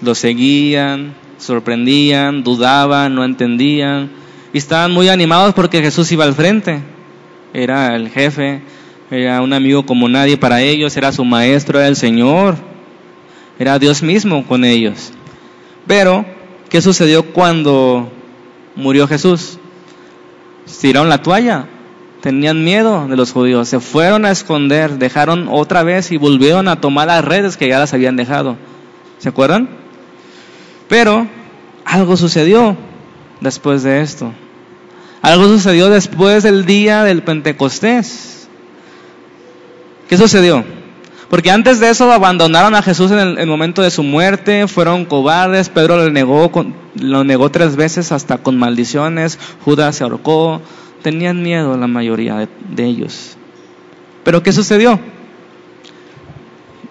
lo 0.00 0.14
seguían, 0.14 1.14
sorprendían, 1.36 2.42
dudaban, 2.42 3.14
no 3.14 3.24
entendían 3.24 4.10
y 4.54 4.58
estaban 4.58 4.90
muy 4.90 5.10
animados 5.10 5.52
porque 5.52 5.82
Jesús 5.82 6.10
iba 6.12 6.24
al 6.24 6.32
frente. 6.32 6.80
Era 7.52 7.94
el 7.94 8.08
jefe, 8.08 8.62
era 9.10 9.42
un 9.42 9.52
amigo 9.52 9.84
como 9.84 10.08
nadie 10.08 10.38
para 10.38 10.62
ellos, 10.62 10.96
era 10.96 11.12
su 11.12 11.22
maestro, 11.22 11.78
era 11.78 11.88
el 11.88 11.96
Señor, 11.96 12.56
era 13.58 13.78
Dios 13.78 14.02
mismo 14.02 14.46
con 14.46 14.64
ellos. 14.64 15.12
Pero, 15.86 16.24
¿qué 16.70 16.80
sucedió 16.80 17.22
cuando 17.22 18.10
murió 18.76 19.06
Jesús? 19.06 19.58
Tiraron 20.80 21.10
la 21.10 21.20
toalla, 21.20 21.66
tenían 22.20 22.64
miedo 22.64 23.06
de 23.08 23.16
los 23.16 23.32
judíos, 23.32 23.68
se 23.68 23.80
fueron 23.80 24.24
a 24.24 24.30
esconder, 24.30 24.98
dejaron 24.98 25.48
otra 25.50 25.82
vez 25.82 26.10
y 26.10 26.16
volvieron 26.16 26.68
a 26.68 26.80
tomar 26.80 27.08
las 27.08 27.24
redes 27.24 27.56
que 27.56 27.68
ya 27.68 27.78
las 27.78 27.94
habían 27.94 28.16
dejado. 28.16 28.56
¿Se 29.18 29.28
acuerdan? 29.28 29.68
Pero 30.88 31.26
algo 31.84 32.16
sucedió 32.16 32.76
después 33.40 33.82
de 33.82 34.00
esto. 34.02 34.32
Algo 35.22 35.48
sucedió 35.48 35.88
después 35.88 36.42
del 36.42 36.66
día 36.66 37.02
del 37.04 37.22
Pentecostés. 37.22 38.48
¿Qué 40.08 40.16
sucedió? 40.16 40.64
Porque 41.28 41.50
antes 41.50 41.80
de 41.80 41.90
eso 41.90 42.10
abandonaron 42.12 42.74
a 42.76 42.82
Jesús 42.82 43.10
en 43.10 43.18
el, 43.18 43.46
momento 43.48 43.82
de 43.82 43.90
su 43.90 44.04
muerte, 44.04 44.68
fueron 44.68 45.04
cobardes, 45.04 45.68
Pedro 45.68 45.96
lo 45.96 46.10
negó, 46.10 46.50
lo 46.94 47.24
negó 47.24 47.50
tres 47.50 47.74
veces 47.74 48.12
hasta 48.12 48.38
con 48.38 48.56
maldiciones, 48.56 49.38
Judas 49.64 49.96
se 49.96 50.04
ahorcó, 50.04 50.60
tenían 51.02 51.42
miedo 51.42 51.76
la 51.76 51.86
mayoría 51.86 52.48
de, 52.68 52.84
ellos. 52.84 53.36
Pero 54.24 54.42
¿qué 54.42 54.52
sucedió? 54.52 54.98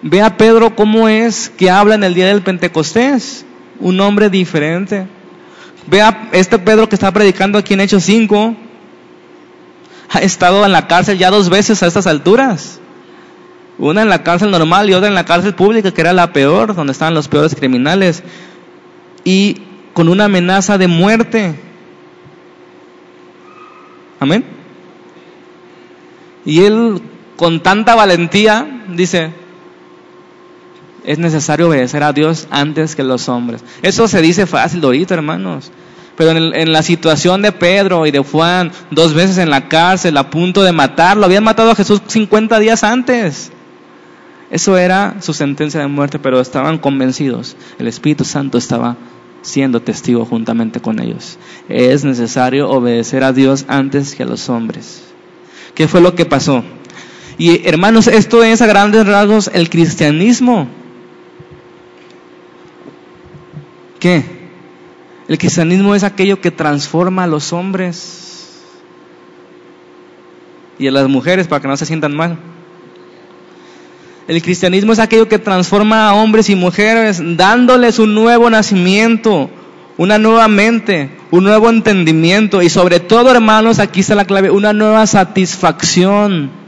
Ve 0.02 0.22
a 0.22 0.36
Pedro 0.36 0.74
cómo 0.74 1.08
es 1.08 1.50
que 1.50 1.70
habla 1.70 1.94
en 1.94 2.04
el 2.04 2.14
día 2.14 2.26
del 2.28 2.42
Pentecostés, 2.42 3.44
un 3.80 4.00
hombre 4.00 4.30
diferente. 4.30 5.06
Ve 5.86 6.00
a 6.00 6.28
este 6.32 6.58
Pedro 6.58 6.88
que 6.88 6.96
está 6.96 7.10
predicando 7.12 7.58
aquí 7.58 7.74
en 7.74 7.80
Hechos 7.80 8.04
5, 8.04 8.56
ha 10.08 10.18
estado 10.18 10.64
en 10.64 10.72
la 10.72 10.86
cárcel 10.86 11.18
ya 11.18 11.30
dos 11.30 11.48
veces 11.50 11.82
a 11.82 11.86
estas 11.86 12.06
alturas. 12.06 12.80
Una 13.78 14.02
en 14.02 14.08
la 14.08 14.22
cárcel 14.22 14.50
normal 14.50 14.88
y 14.88 14.94
otra 14.94 15.08
en 15.08 15.14
la 15.14 15.24
cárcel 15.24 15.54
pública, 15.54 15.92
que 15.92 16.00
era 16.00 16.12
la 16.12 16.32
peor, 16.32 16.74
donde 16.74 16.92
estaban 16.92 17.14
los 17.14 17.28
peores 17.28 17.54
criminales. 17.54 18.22
Y 19.24 19.62
con 19.92 20.08
una 20.08 20.26
amenaza 20.26 20.78
de 20.78 20.88
muerte. 20.88 21.65
Amén. 24.26 24.44
Y 26.44 26.64
él 26.64 27.00
con 27.36 27.62
tanta 27.62 27.94
valentía 27.94 28.84
dice, 28.88 29.30
es 31.04 31.18
necesario 31.20 31.68
obedecer 31.68 32.02
a 32.02 32.12
Dios 32.12 32.48
antes 32.50 32.96
que 32.96 33.04
los 33.04 33.28
hombres. 33.28 33.62
Eso 33.82 34.08
se 34.08 34.20
dice 34.20 34.46
fácil 34.46 34.82
ahorita, 34.82 35.14
hermanos. 35.14 35.70
Pero 36.16 36.32
en, 36.32 36.54
en, 36.54 36.72
la 36.72 36.82
situación 36.82 37.40
de 37.42 37.52
Pedro 37.52 38.04
y 38.04 38.10
de 38.10 38.18
Juan, 38.18 38.72
dos 38.90 39.14
veces 39.14 39.38
en 39.38 39.50
la 39.50 39.68
cárcel, 39.68 40.16
a 40.16 40.28
punto 40.28 40.64
de 40.64 40.72
matarlo, 40.72 41.26
habían 41.26 41.44
matado 41.44 41.70
a 41.70 41.76
Jesús 41.76 42.00
50 42.06 42.58
días 42.58 42.82
antes. 42.82 43.52
Eso 44.50 44.76
era 44.76 45.16
su 45.20 45.34
sentencia 45.34 45.80
de 45.80 45.86
muerte, 45.86 46.18
pero 46.18 46.40
estaban 46.40 46.78
convencidos. 46.78 47.56
El 47.78 47.86
Espíritu 47.86 48.24
Santo 48.24 48.58
estaba 48.58 48.96
siendo 49.46 49.80
testigo 49.80 50.24
juntamente 50.24 50.80
con 50.80 51.00
ellos. 51.00 51.38
Es 51.68 52.04
necesario 52.04 52.68
obedecer 52.68 53.22
a 53.22 53.32
Dios 53.32 53.64
antes 53.68 54.14
que 54.14 54.24
a 54.24 54.26
los 54.26 54.48
hombres. 54.48 55.02
¿Qué 55.74 55.86
fue 55.88 56.00
lo 56.00 56.14
que 56.14 56.26
pasó? 56.26 56.64
Y 57.38 57.66
hermanos, 57.66 58.08
esto 58.08 58.42
es 58.42 58.60
a 58.60 58.66
grandes 58.66 59.06
rasgos 59.06 59.50
el 59.52 59.70
cristianismo. 59.70 60.66
¿Qué? 64.00 64.24
El 65.28 65.38
cristianismo 65.38 65.94
es 65.94 66.02
aquello 66.02 66.40
que 66.40 66.50
transforma 66.50 67.24
a 67.24 67.26
los 67.26 67.52
hombres 67.52 68.62
y 70.78 70.88
a 70.88 70.90
las 70.90 71.08
mujeres 71.08 71.46
para 71.46 71.62
que 71.62 71.68
no 71.68 71.76
se 71.76 71.86
sientan 71.86 72.14
mal. 72.14 72.38
El 74.28 74.42
cristianismo 74.42 74.92
es 74.92 74.98
aquello 74.98 75.28
que 75.28 75.38
transforma 75.38 76.08
a 76.08 76.14
hombres 76.14 76.50
y 76.50 76.56
mujeres, 76.56 77.22
dándoles 77.36 78.00
un 78.00 78.14
nuevo 78.14 78.50
nacimiento, 78.50 79.50
una 79.98 80.18
nueva 80.18 80.48
mente, 80.48 81.10
un 81.30 81.44
nuevo 81.44 81.70
entendimiento. 81.70 82.60
Y 82.60 82.68
sobre 82.68 82.98
todo, 82.98 83.30
hermanos, 83.30 83.78
aquí 83.78 84.00
está 84.00 84.16
la 84.16 84.24
clave, 84.24 84.50
una 84.50 84.72
nueva 84.72 85.06
satisfacción 85.06 86.65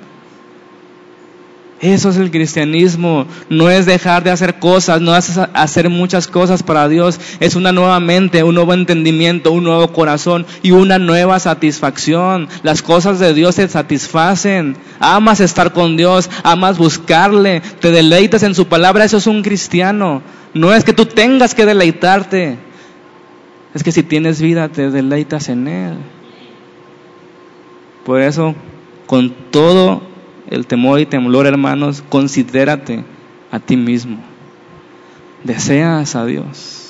eso 1.81 2.09
es 2.09 2.17
el 2.17 2.31
cristianismo. 2.33 3.27
No 3.49 3.71
es 3.71 3.87
dejar 3.87 4.25
de 4.25 4.31
hacer 4.31 4.59
cosas, 4.59 5.01
no 5.01 5.17
es 5.17 5.39
hacer 5.39 5.89
muchas 5.89 6.27
cosas 6.27 6.63
para 6.63 6.89
Dios. 6.89 7.21
Es 7.39 7.55
una 7.55 7.71
nueva 7.71 8.01
mente, 8.01 8.43
un 8.43 8.57
nuevo 8.57 8.75
entendimiento, 8.75 9.53
un 9.53 9.65
nuevo 9.65 9.93
corazón 9.93 10.45
y 10.63 10.73
una 10.73 10.99
nueva 10.99 11.39
satisfacción. 11.39 12.49
Las 12.65 12.83
cosas 12.83 13.21
de 13.21 13.33
Dios 13.33 13.57
te 13.57 13.69
satisfacen. 13.69 14.77
Amas 14.99 15.39
estar 15.39 15.73
con 15.73 15.97
Dios, 15.97 16.29
amas 16.43 16.79
buscarle, 16.79 17.63
te 17.81 17.93
deleitas 17.93 18.43
en 18.43 18.57
su 18.57 18.67
palabra. 18.67 19.05
Eso 19.05 19.19
es 19.19 19.29
un 19.29 19.43
cristiano. 19.43 20.23
No 20.55 20.75
es 20.75 20.83
que 20.83 20.93
tú 20.93 21.07
tengas 21.07 21.55
que 21.55 21.65
deleitarte. 21.65 22.59
Es 23.73 23.85
que 23.85 23.93
si 23.93 24.03
tienes 24.03 24.41
vida, 24.41 24.69
te 24.69 24.91
deleitas 24.91 25.49
en 25.49 25.69
Él. 25.69 25.95
Por 28.05 28.21
eso, 28.21 28.57
con 29.07 29.31
todo 29.51 30.08
el 30.51 30.67
temor 30.67 31.01
y 31.01 31.07
temblor, 31.07 31.47
hermanos, 31.47 32.03
considérate 32.09 33.05
a 33.51 33.59
ti 33.61 33.77
mismo. 33.77 34.19
¿Deseas 35.45 36.17
a 36.17 36.25
Dios? 36.25 36.85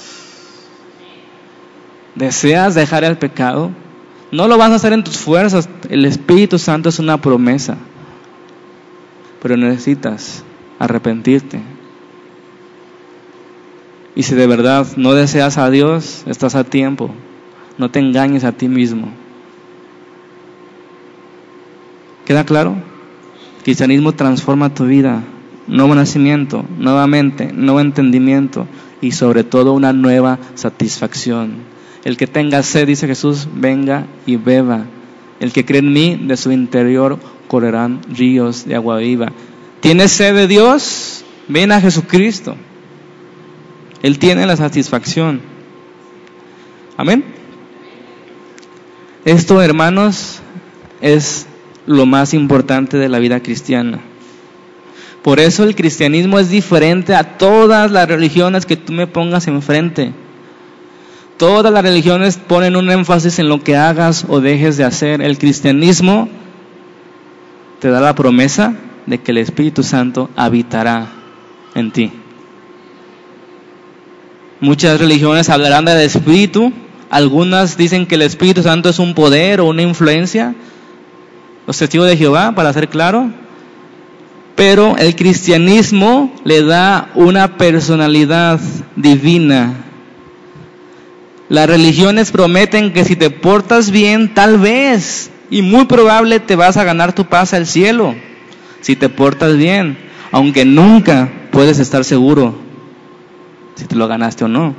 ¿Deseas 2.15 2.75
dejar 2.75 3.05
el 3.05 3.19
pecado? 3.19 3.71
No 4.31 4.49
lo 4.49 4.59
vas 4.59 4.71
a 4.71 4.77
hacer 4.77 4.93
en 4.93 5.05
tus 5.05 5.19
fuerzas. 5.19 5.69
El 5.89 6.05
Espíritu 6.05 6.59
Santo 6.59 6.89
es 6.89 6.99
una 6.99 7.21
promesa. 7.21 7.77
Pero 9.43 9.57
necesitas 9.57 10.45
arrepentirte. 10.79 11.61
Y 14.15 14.23
si 14.25 14.35
de 14.35 14.47
verdad 14.47 14.87
no 14.97 15.15
deseas 15.15 15.59
a 15.59 15.71
Dios, 15.71 16.25
estás 16.27 16.55
a 16.55 16.65
tiempo. 16.65 17.11
No 17.77 17.91
te 17.91 18.01
engañes 18.01 18.45
a 18.45 18.53
ti 18.53 18.69
mismo. 18.69 19.09
¿Queda 22.25 22.45
claro? 22.45 22.77
Cristianismo 23.69 24.15
transforma 24.15 24.73
tu 24.73 24.87
vida, 24.87 25.23
nuevo 25.67 25.95
nacimiento, 25.95 26.65
nuevamente, 26.79 27.53
nuevo 27.53 27.81
entendimiento 27.81 28.67
y 29.03 29.13
sobre 29.13 29.45
todo 29.45 29.75
una 29.75 29.93
nueva 29.93 30.39
satisfacción. 30.55 31.65
El 32.03 32.17
que 32.17 32.27
tenga 32.27 32.63
sed, 32.63 32.87
dice 32.87 33.07
Jesús, 33.07 33.47
venga 33.53 34.07
y 34.25 34.37
beba. 34.37 34.87
El 35.39 35.53
que 35.53 35.67
cree 35.67 35.81
en 35.81 35.93
mí, 35.93 36.17
de 36.17 36.39
su 36.39 36.51
interior 36.51 37.19
correrán 37.47 38.01
ríos 38.09 38.65
de 38.65 38.75
agua 38.75 38.97
viva. 38.97 39.33
¿Tienes 39.81 40.13
sed 40.13 40.35
de 40.35 40.47
Dios? 40.47 41.27
Ven 41.47 41.71
a 41.71 41.79
Jesucristo. 41.83 42.57
Él 44.03 44.19
tiene 44.19 44.47
la 44.47 44.57
satisfacción. 44.57 45.43
Amén. 46.97 47.23
Esto, 49.27 49.61
hermanos, 49.61 50.41
es 51.03 51.48
lo 51.89 52.05
más 52.05 52.35
importante 52.35 52.99
de 52.99 53.09
la 53.09 53.19
vida 53.19 53.41
cristiana. 53.41 53.99
Por 55.23 55.41
eso 55.41 55.65
el 55.65 55.75
cristianismo 55.75 56.39
es 56.39 56.51
diferente 56.51 57.15
a 57.15 57.39
todas 57.39 57.91
las 57.91 58.07
religiones 58.07 58.67
que 58.67 58.77
tú 58.77 58.93
me 58.93 59.07
pongas 59.07 59.49
enfrente. 59.49 60.13
Todas 61.39 61.73
las 61.73 61.83
religiones 61.83 62.37
ponen 62.37 62.77
un 62.77 62.91
énfasis 62.91 63.39
en 63.39 63.49
lo 63.49 63.63
que 63.63 63.77
hagas 63.77 64.27
o 64.29 64.41
dejes 64.41 64.77
de 64.77 64.85
hacer. 64.85 65.23
El 65.23 65.39
cristianismo 65.39 66.29
te 67.81 67.89
da 67.89 68.01
la 68.01 68.15
promesa 68.15 68.75
de 69.07 69.19
que 69.19 69.31
el 69.31 69.39
Espíritu 69.39 69.83
Santo 69.83 70.29
habitará 70.37 71.09
en 71.75 71.91
ti. 71.91 72.13
Muchas 74.61 75.01
religiones 75.01 75.49
hablarán 75.49 75.87
del 75.87 76.01
Espíritu, 76.01 76.73
algunas 77.09 77.79
dicen 77.79 78.07
que 78.07 78.17
el 78.17 78.23
Espíritu 78.23 78.63
Santo 78.63 78.91
es 78.91 78.99
un 78.99 79.15
poder 79.15 79.61
o 79.61 79.67
una 79.67 79.83
influencia, 79.83 80.55
los 81.69 81.77
testigos 81.77 82.09
de 82.09 82.17
Jehová, 82.17 82.53
para 82.55 82.73
ser 82.73 82.89
claro, 82.89 83.31
pero 84.57 84.97
el 84.97 85.15
cristianismo 85.15 86.33
le 86.45 86.63
da 86.63 87.11
una 87.15 87.59
personalidad 87.59 88.59
divina. 88.97 89.75
Las 91.51 91.69
religiones 91.69 92.31
prometen 92.31 92.95
que 92.95 93.05
si 93.05 93.17
te 93.17 93.29
portas 93.29 93.91
bien, 93.91 94.33
tal 94.33 94.57
vez 94.57 95.31
y 95.51 95.61
muy 95.61 95.85
probable 95.85 96.41
te 96.41 96.57
vas 96.57 96.79
a 96.79 96.85
ganar 96.85 97.13
tu 97.13 97.27
paz 97.27 97.53
al 97.53 97.67
cielo, 97.67 98.15
si 98.81 98.97
te 98.97 99.11
portas 99.11 99.55
bien, 99.59 99.99
aunque 100.33 100.65
nunca 100.65 101.29
puedes 101.53 101.79
estar 101.79 102.03
seguro 102.03 102.55
si 103.75 103.85
te 103.85 103.95
lo 103.95 104.09
ganaste 104.09 104.45
o 104.45 104.49
no. 104.49 104.75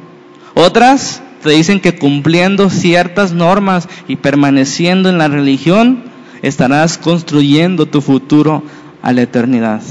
Otras 0.56 1.22
te 1.44 1.52
dicen 1.52 1.82
que 1.82 2.00
cumpliendo 2.00 2.72
ciertas 2.72 3.32
normas 3.32 3.88
y 4.08 4.16
permaneciendo 4.16 5.08
en 5.10 5.20
la 5.20 5.28
religión, 5.28 6.09
estarás 6.42 6.98
construyendo 6.98 7.86
tu 7.86 8.02
futuro 8.02 8.64
a 9.02 9.12
la 9.12 9.22
eternidad. 9.22 9.82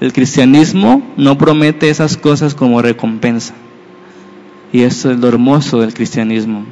El 0.00 0.12
cristianismo 0.12 1.02
no 1.16 1.36
promete 1.36 1.90
esas 1.90 2.16
cosas 2.16 2.54
como 2.54 2.80
recompensa. 2.80 3.54
Y 4.72 4.82
esto 4.82 5.10
es 5.10 5.18
lo 5.18 5.28
hermoso 5.28 5.80
del 5.80 5.92
cristianismo. 5.92 6.64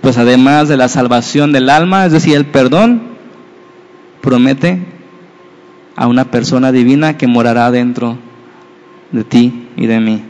Pues 0.00 0.16
además 0.16 0.68
de 0.68 0.76
la 0.76 0.88
salvación 0.88 1.52
del 1.52 1.68
alma, 1.68 2.06
es 2.06 2.12
decir, 2.12 2.36
el 2.36 2.46
perdón, 2.46 3.02
promete 4.20 4.86
a 5.96 6.06
una 6.06 6.30
persona 6.30 6.72
divina 6.72 7.16
que 7.16 7.26
morará 7.26 7.70
dentro 7.70 8.16
de 9.10 9.24
ti 9.24 9.68
y 9.76 9.86
de 9.86 10.00
mí. 10.00 10.22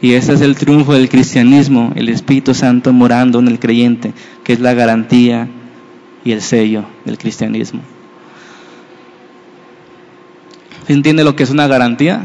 Y 0.00 0.12
ese 0.12 0.34
es 0.34 0.40
el 0.40 0.56
triunfo 0.56 0.94
del 0.94 1.08
cristianismo, 1.08 1.92
el 1.94 2.08
Espíritu 2.08 2.54
Santo 2.54 2.92
morando 2.92 3.38
en 3.38 3.48
el 3.48 3.58
creyente, 3.58 4.12
que 4.44 4.52
es 4.52 4.60
la 4.60 4.74
garantía 4.74 5.48
y 6.24 6.32
el 6.32 6.42
sello 6.42 6.84
del 7.04 7.18
cristianismo. 7.18 7.80
¿Se 10.86 10.92
entiende 10.92 11.24
lo 11.24 11.36
que 11.36 11.42
es 11.42 11.50
una 11.50 11.66
garantía? 11.66 12.22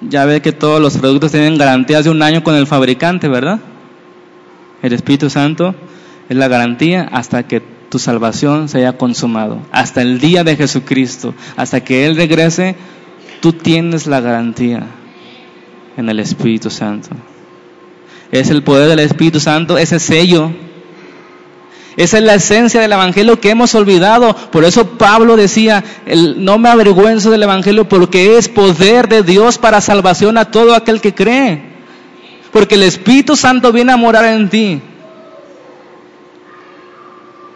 Ya 0.00 0.24
ve 0.24 0.42
que 0.42 0.52
todos 0.52 0.80
los 0.80 0.96
productos 0.96 1.32
tienen 1.32 1.56
garantías 1.56 2.04
de 2.04 2.10
un 2.10 2.22
año 2.22 2.42
con 2.42 2.54
el 2.54 2.66
fabricante, 2.66 3.28
¿verdad? 3.28 3.60
El 4.82 4.92
Espíritu 4.92 5.30
Santo 5.30 5.74
es 6.28 6.36
la 6.36 6.48
garantía 6.48 7.08
hasta 7.12 7.44
que 7.44 7.62
tu 7.88 7.98
salvación 7.98 8.68
se 8.68 8.78
haya 8.78 8.96
consumado. 8.96 9.60
Hasta 9.72 10.02
el 10.02 10.20
día 10.20 10.44
de 10.44 10.56
Jesucristo, 10.56 11.34
hasta 11.56 11.80
que 11.80 12.06
Él 12.06 12.16
regrese, 12.16 12.76
tú 13.40 13.52
tienes 13.52 14.06
la 14.06 14.20
garantía 14.20 14.86
en 15.96 16.08
el 16.08 16.20
Espíritu 16.20 16.70
Santo. 16.70 17.10
Es 18.30 18.50
el 18.50 18.62
poder 18.62 18.88
del 18.88 19.00
Espíritu 19.00 19.40
Santo, 19.40 19.78
ese 19.78 19.98
sello 19.98 20.52
esa 21.98 22.18
es 22.18 22.22
la 22.22 22.36
esencia 22.36 22.80
del 22.80 22.92
Evangelio 22.92 23.40
que 23.40 23.50
hemos 23.50 23.74
olvidado. 23.74 24.32
Por 24.52 24.64
eso 24.64 24.86
Pablo 24.90 25.36
decía, 25.36 25.82
no 26.36 26.56
me 26.56 26.68
avergüenzo 26.68 27.28
del 27.28 27.42
Evangelio 27.42 27.88
porque 27.88 28.38
es 28.38 28.48
poder 28.48 29.08
de 29.08 29.24
Dios 29.24 29.58
para 29.58 29.80
salvación 29.80 30.38
a 30.38 30.44
todo 30.44 30.76
aquel 30.76 31.00
que 31.00 31.12
cree. 31.12 31.60
Porque 32.52 32.76
el 32.76 32.84
Espíritu 32.84 33.34
Santo 33.34 33.72
viene 33.72 33.90
a 33.90 33.96
morar 33.96 34.26
en 34.26 34.48
ti. 34.48 34.80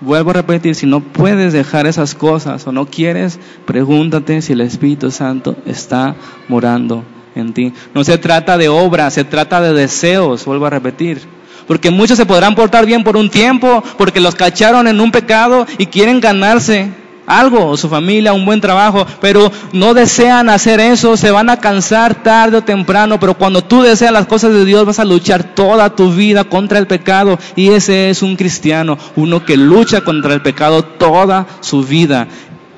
Vuelvo 0.01 0.31
a 0.31 0.35
repetir, 0.35 0.75
si 0.75 0.87
no 0.87 0.99
puedes 0.99 1.53
dejar 1.53 1.87
esas 1.87 2.17
cosas 2.17 2.67
o 2.67 2.73
no 2.73 2.87
quieres, 2.87 3.39
pregúntate 3.65 4.43
si 4.43 4.55
el 4.55 4.63
Espíritu 4.63 5.13
Santo 5.13 5.55
está 5.67 6.17
morando 6.49 7.05
en 7.37 7.53
ti. 7.53 7.73
No 7.95 8.03
se 8.03 8.19
trata 8.19 8.59
de 8.59 8.69
obras, 8.69 9.15
se 9.15 9.23
trata 9.23 9.61
de 9.61 9.73
deseos, 9.73 10.45
vuelvo 10.45 10.67
a 10.67 10.71
repetir. 10.71 11.21
Porque 11.67 11.91
muchos 11.91 12.17
se 12.17 12.27
podrán 12.27 12.55
portar 12.55 12.87
bien 12.87 13.05
por 13.05 13.17
un 13.17 13.31
tiempo, 13.31 13.83
porque 13.97 14.21
los 14.21 14.35
cacharon 14.35 14.89
en 14.89 15.01
un 15.01 15.11
pecado 15.11 15.67
y 15.79 15.87
quieren 15.87 16.21
ganarse 16.21 16.91
algo, 17.27 17.69
o 17.69 17.77
su 17.77 17.89
familia, 17.89 18.33
un 18.33 18.45
buen 18.45 18.61
trabajo, 18.61 19.07
pero 19.21 19.51
no 19.73 19.95
desean 19.95 20.49
hacer 20.49 20.81
eso, 20.81 21.17
se 21.17 21.31
van 21.31 21.51
a 21.51 21.59
cansar 21.59 22.23
tarde 22.23 22.59
o 22.59 22.65
temprano, 22.65 23.19
pero 23.21 23.35
cuando 23.35 23.63
tú 23.63 23.83
deseas 23.83 24.13
las 24.13 24.27
cosas 24.27 24.53
de 24.53 24.65
Dios 24.65 24.85
vas 24.85 24.99
a 24.99 25.05
luchar 25.05 25.55
toda 25.55 25.95
tu 25.95 26.13
vida 26.13 26.45
contra 26.45 26.79
el 26.79 26.87
pecado 26.87 27.39
y 27.57 27.71
ese 27.71 28.11
es 28.11 28.23
un 28.23 28.37
cristiano, 28.37 28.99
uno 29.17 29.45
que 29.45 29.57
lucha 29.57 30.03
contra 30.03 30.35
el 30.35 30.43
pecado 30.43 30.83
toda 30.83 31.47
su 31.61 31.83
vida 31.85 32.27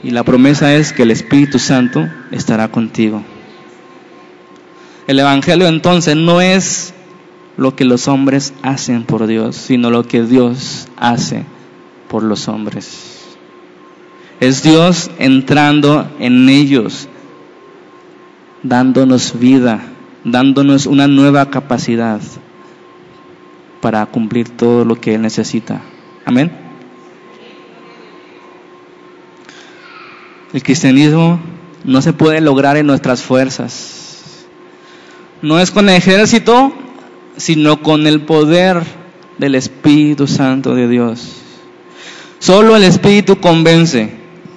y 0.03 0.11
la 0.11 0.23
promesa 0.23 0.75
es 0.75 0.93
que 0.93 1.03
el 1.03 1.11
Espíritu 1.11 1.59
Santo 1.59 2.07
estará 2.31 2.69
contigo. 2.69 3.23
El 5.07 5.19
Evangelio 5.19 5.67
entonces 5.67 6.17
no 6.17 6.41
es 6.41 6.94
lo 7.57 7.77
que 7.77 7.85
los 7.85 8.09
hombres 8.09 8.53
hacen 8.63 9.05
por 9.05 9.27
Dios, 9.27 9.57
sino 9.57 9.91
lo 9.91 10.05
que 10.05 10.23
Dios 10.23 10.89
hace 10.97 11.45
por 12.09 12.23
los 12.23 12.49
hombres. 12.49 13.37
Es 14.41 14.63
Dios 14.63 15.11
entrando 15.19 16.09
en 16.19 16.49
ellos, 16.49 17.09
dándonos 18.63 19.39
vida, 19.39 19.81
dándonos 20.25 20.87
una 20.87 21.07
nueva 21.07 21.51
capacidad 21.51 22.21
para 23.81 24.05
cumplir 24.07 24.49
todo 24.49 24.85
lo 24.85 25.01
que 25.01 25.15
Él 25.15 25.23
necesita. 25.23 25.81
Amén. 26.25 26.51
El 30.53 30.63
cristianismo 30.63 31.41
no 31.85 32.01
se 32.01 32.13
puede 32.13 32.41
lograr 32.41 32.77
en 32.77 32.87
nuestras 32.87 33.23
fuerzas. 33.23 34.47
No 35.43 35.61
es 35.61 35.71
con 35.71 35.89
el 35.89 35.97
ejército 35.97 36.73
sino 37.37 37.83
con 37.83 38.07
el 38.07 38.23
poder 38.23 38.83
del 39.39 39.55
Espíritu 39.55 40.27
Santo 40.27 40.75
de 40.75 40.89
Dios. 40.89 41.33
Solo 42.39 42.77
el 42.77 42.85
Espíritu 42.85 43.41
convence, 43.41 44.11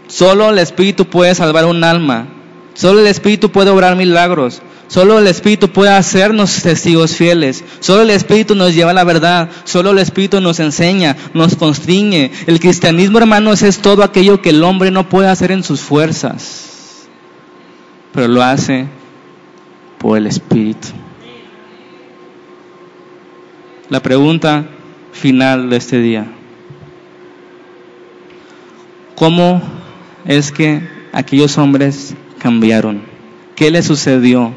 solo 0.08 0.50
el 0.50 0.60
Espíritu 0.60 1.06
puede 1.06 1.34
salvar 1.36 1.66
un 1.66 1.84
alma, 1.84 2.28
solo 2.74 3.00
el 3.00 3.08
Espíritu 3.08 3.50
puede 3.52 3.70
obrar 3.70 3.96
milagros, 3.96 4.62
solo 4.88 5.20
el 5.20 5.28
Espíritu 5.28 5.70
puede 5.70 5.92
hacernos 5.92 6.62
testigos 6.62 7.16
fieles, 7.16 7.64
solo 7.80 8.02
el 8.02 8.10
Espíritu 8.10 8.56
nos 8.56 8.76
lleva 8.76 8.92
a 8.92 8.94
la 8.94 9.04
verdad, 9.04 9.50
solo 9.64 9.92
el 9.92 10.00
Espíritu 10.00 10.42
nos 10.42 10.60
enseña, 10.60 11.16
nos 11.34 11.56
constriñe. 11.56 12.32
El 12.46 12.60
cristianismo, 12.60 13.20
hermanos, 13.20 13.62
es 13.64 13.80
todo 13.80 14.04
aquello 14.04 14.42
que 14.42 14.50
el 14.50 14.64
hombre 14.64 14.92
no 14.92 15.08
puede 15.08 15.30
hacer 15.30 15.52
en 15.52 15.64
sus 15.64 15.80
fuerzas, 15.80 17.08
pero 18.12 18.28
lo 18.28 18.44
hace 18.44 18.88
por 19.98 20.18
el 20.18 20.28
Espíritu. 20.28 20.90
La 23.90 24.02
pregunta 24.02 24.66
final 25.14 25.70
de 25.70 25.78
este 25.78 26.00
día. 26.02 26.26
¿Cómo 29.16 29.62
es 30.26 30.52
que 30.52 30.82
aquellos 31.14 31.58
hombres 31.58 32.14
cambiaron? 32.38 33.02
¿Qué 33.56 33.72
le 33.72 33.82
sucedió 33.82 34.52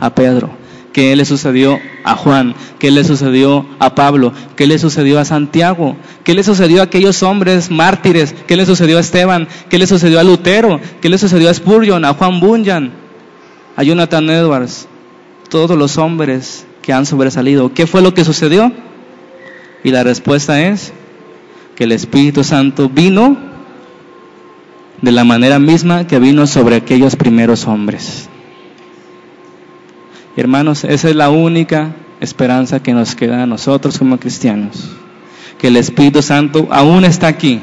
a 0.00 0.14
Pedro? 0.14 0.50
¿Qué 0.94 1.14
le 1.16 1.26
sucedió 1.26 1.78
a 2.02 2.16
Juan? 2.16 2.54
¿Qué 2.78 2.90
le 2.90 3.04
sucedió 3.04 3.66
a 3.78 3.94
Pablo? 3.94 4.32
¿Qué 4.56 4.66
le 4.66 4.78
sucedió 4.78 5.20
a 5.20 5.26
Santiago? 5.26 5.94
¿Qué 6.24 6.32
le 6.32 6.42
sucedió 6.42 6.80
a 6.80 6.84
aquellos 6.84 7.22
hombres 7.22 7.70
mártires? 7.70 8.34
¿Qué 8.46 8.56
le 8.56 8.64
sucedió 8.64 8.96
a 8.96 9.00
Esteban? 9.00 9.48
¿Qué 9.68 9.78
le 9.78 9.86
sucedió 9.86 10.18
a 10.18 10.24
Lutero? 10.24 10.80
¿Qué 11.02 11.10
le 11.10 11.18
sucedió 11.18 11.50
a 11.50 11.54
Spurgeon, 11.54 12.06
a 12.06 12.14
Juan 12.14 12.40
Bunyan, 12.40 12.90
a 13.76 13.82
Jonathan 13.82 14.30
Edwards? 14.30 14.88
Todos 15.50 15.76
los 15.76 15.98
hombres 15.98 16.66
que 16.82 16.92
han 16.92 17.06
sobresalido. 17.06 17.72
¿Qué 17.72 17.86
fue 17.86 18.02
lo 18.02 18.12
que 18.12 18.24
sucedió? 18.24 18.72
Y 19.84 19.90
la 19.90 20.04
respuesta 20.04 20.60
es 20.60 20.92
que 21.76 21.84
el 21.84 21.92
Espíritu 21.92 22.44
Santo 22.44 22.88
vino 22.88 23.36
de 25.00 25.12
la 25.12 25.24
manera 25.24 25.58
misma 25.58 26.06
que 26.06 26.18
vino 26.18 26.46
sobre 26.46 26.76
aquellos 26.76 27.16
primeros 27.16 27.66
hombres. 27.66 28.28
Hermanos, 30.36 30.84
esa 30.84 31.10
es 31.10 31.16
la 31.16 31.30
única 31.30 31.94
esperanza 32.20 32.82
que 32.82 32.92
nos 32.92 33.14
queda 33.14 33.42
a 33.42 33.46
nosotros 33.46 33.98
como 33.98 34.18
cristianos, 34.18 34.90
que 35.58 35.68
el 35.68 35.76
Espíritu 35.76 36.22
Santo 36.22 36.68
aún 36.70 37.04
está 37.04 37.26
aquí 37.26 37.60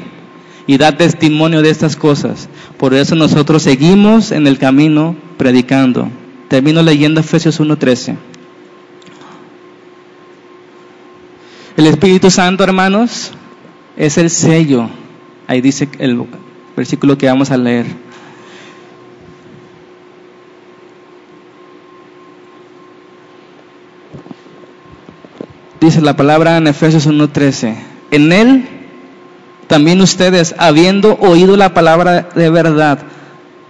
y 0.66 0.76
da 0.76 0.96
testimonio 0.96 1.62
de 1.62 1.70
estas 1.70 1.96
cosas. 1.96 2.48
Por 2.76 2.94
eso 2.94 3.14
nosotros 3.16 3.62
seguimos 3.62 4.30
en 4.30 4.46
el 4.46 4.58
camino 4.58 5.16
predicando. 5.36 6.08
Termino 6.48 6.82
leyendo 6.82 7.20
Efesios 7.20 7.58
1:13. 7.58 8.29
El 11.80 11.86
Espíritu 11.86 12.30
Santo, 12.30 12.62
hermanos, 12.62 13.30
es 13.96 14.18
el 14.18 14.28
sello. 14.28 14.90
Ahí 15.46 15.62
dice 15.62 15.88
el 15.98 16.26
versículo 16.76 17.16
que 17.16 17.24
vamos 17.24 17.50
a 17.50 17.56
leer. 17.56 17.86
Dice 25.80 26.02
la 26.02 26.14
palabra 26.14 26.58
en 26.58 26.66
Efesios 26.66 27.06
1:13. 27.06 27.74
En 28.10 28.30
él 28.30 28.68
también 29.66 30.02
ustedes, 30.02 30.54
habiendo 30.58 31.14
oído 31.14 31.56
la 31.56 31.72
palabra 31.72 32.28
de 32.34 32.50
verdad, 32.50 32.98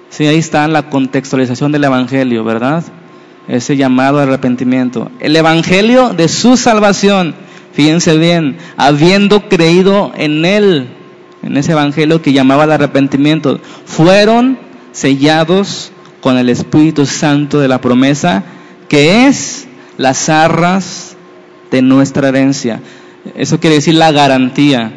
sí, 0.09 0.27
ahí 0.27 0.39
está 0.39 0.67
la 0.67 0.91
contextualización 0.91 1.71
del 1.71 1.85
Evangelio, 1.85 2.43
¿verdad? 2.43 2.83
Ese 3.47 3.77
llamado 3.77 4.19
al 4.19 4.31
arrepentimiento. 4.31 5.13
El 5.21 5.37
Evangelio 5.37 6.09
de 6.09 6.27
su 6.27 6.57
salvación, 6.57 7.37
fíjense 7.81 8.19
bien, 8.19 8.59
habiendo 8.77 9.49
creído 9.49 10.13
en 10.15 10.45
Él, 10.45 10.87
en 11.43 11.57
ese 11.57 11.73
Evangelio 11.73 12.21
que 12.21 12.35
llamaba 12.35 12.65
al 12.65 12.73
arrepentimiento, 12.73 13.59
fueron 13.87 14.59
sellados 14.93 15.91
con 16.21 16.37
el 16.37 16.51
Espíritu 16.51 17.07
Santo 17.07 17.59
de 17.59 17.69
la 17.69 17.81
promesa, 17.81 18.45
que 18.87 19.27
es 19.27 19.67
las 19.97 20.29
arras 20.29 21.17
de 21.71 21.81
nuestra 21.81 22.29
herencia. 22.29 22.83
Eso 23.35 23.61
quiere 23.61 23.77
decir 23.77 23.95
la 23.95 24.13
garantía 24.13 24.93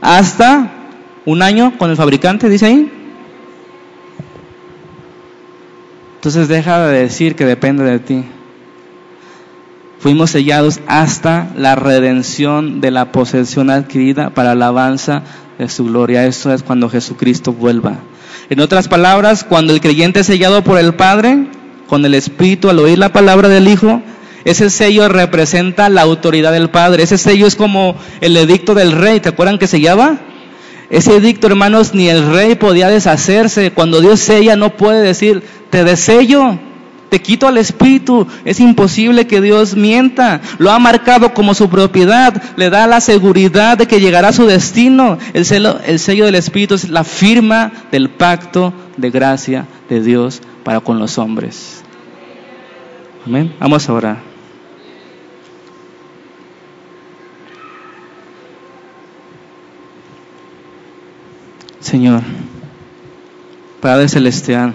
hasta 0.00 0.92
un 1.24 1.42
año 1.42 1.76
con 1.76 1.90
el 1.90 1.96
fabricante, 1.96 2.48
dice 2.48 2.66
ahí. 2.66 2.92
Entonces 6.14 6.46
deja 6.46 6.86
de 6.86 7.00
decir 7.00 7.34
que 7.34 7.44
depende 7.44 7.82
de 7.82 7.98
ti. 7.98 8.24
Fuimos 9.98 10.30
sellados 10.30 10.80
hasta 10.86 11.50
la 11.56 11.74
redención 11.74 12.80
de 12.80 12.92
la 12.92 13.10
posesión 13.10 13.68
adquirida 13.68 14.30
para 14.30 14.54
la 14.54 14.66
alabanza 14.66 15.22
de 15.58 15.68
su 15.68 15.86
gloria. 15.86 16.24
Eso 16.24 16.52
es 16.52 16.62
cuando 16.62 16.88
Jesucristo 16.88 17.52
vuelva. 17.52 17.98
En 18.48 18.60
otras 18.60 18.86
palabras, 18.86 19.42
cuando 19.42 19.72
el 19.72 19.80
creyente 19.80 20.20
es 20.20 20.26
sellado 20.26 20.62
por 20.62 20.78
el 20.78 20.94
Padre, 20.94 21.48
con 21.88 22.04
el 22.04 22.14
Espíritu, 22.14 22.70
al 22.70 22.78
oír 22.78 22.98
la 22.98 23.12
palabra 23.12 23.48
del 23.48 23.66
Hijo, 23.66 24.00
ese 24.44 24.70
sello 24.70 25.08
representa 25.08 25.88
la 25.88 26.02
autoridad 26.02 26.52
del 26.52 26.70
Padre. 26.70 27.02
Ese 27.02 27.18
sello 27.18 27.46
es 27.46 27.56
como 27.56 27.96
el 28.20 28.36
edicto 28.36 28.74
del 28.74 28.92
rey. 28.92 29.20
¿Te 29.20 29.30
acuerdan 29.30 29.58
que 29.58 29.66
sellaba? 29.66 30.20
Ese 30.90 31.16
edicto, 31.16 31.48
hermanos, 31.48 31.92
ni 31.92 32.08
el 32.08 32.32
rey 32.32 32.54
podía 32.54 32.88
deshacerse. 32.88 33.72
Cuando 33.72 34.00
Dios 34.00 34.20
sella, 34.20 34.56
no 34.56 34.76
puede 34.76 35.02
decir, 35.02 35.42
te 35.70 35.84
desello, 35.84 36.58
te 37.08 37.20
quito 37.20 37.46
al 37.48 37.58
espíritu. 37.58 38.26
Es 38.44 38.60
imposible 38.60 39.26
que 39.26 39.40
Dios 39.40 39.76
mienta. 39.76 40.40
Lo 40.58 40.70
ha 40.70 40.78
marcado 40.78 41.34
como 41.34 41.54
su 41.54 41.68
propiedad. 41.68 42.42
Le 42.56 42.70
da 42.70 42.86
la 42.86 43.00
seguridad 43.00 43.78
de 43.78 43.86
que 43.86 44.00
llegará 44.00 44.28
a 44.28 44.32
su 44.32 44.46
destino. 44.46 45.18
El, 45.32 45.46
el 45.86 45.98
sello 45.98 46.24
del 46.26 46.34
espíritu 46.34 46.74
es 46.74 46.88
la 46.88 47.04
firma 47.04 47.72
del 47.90 48.10
pacto 48.10 48.72
de 48.96 49.10
gracia 49.10 49.66
de 49.88 50.02
Dios 50.02 50.40
para 50.64 50.80
con 50.80 50.98
los 50.98 51.18
hombres. 51.18 51.82
Amén. 53.26 53.54
Vamos 53.60 53.88
a 53.88 53.92
orar. 53.92 54.28
Señor, 61.80 62.22
Padre 63.80 64.08
Celestial, 64.08 64.74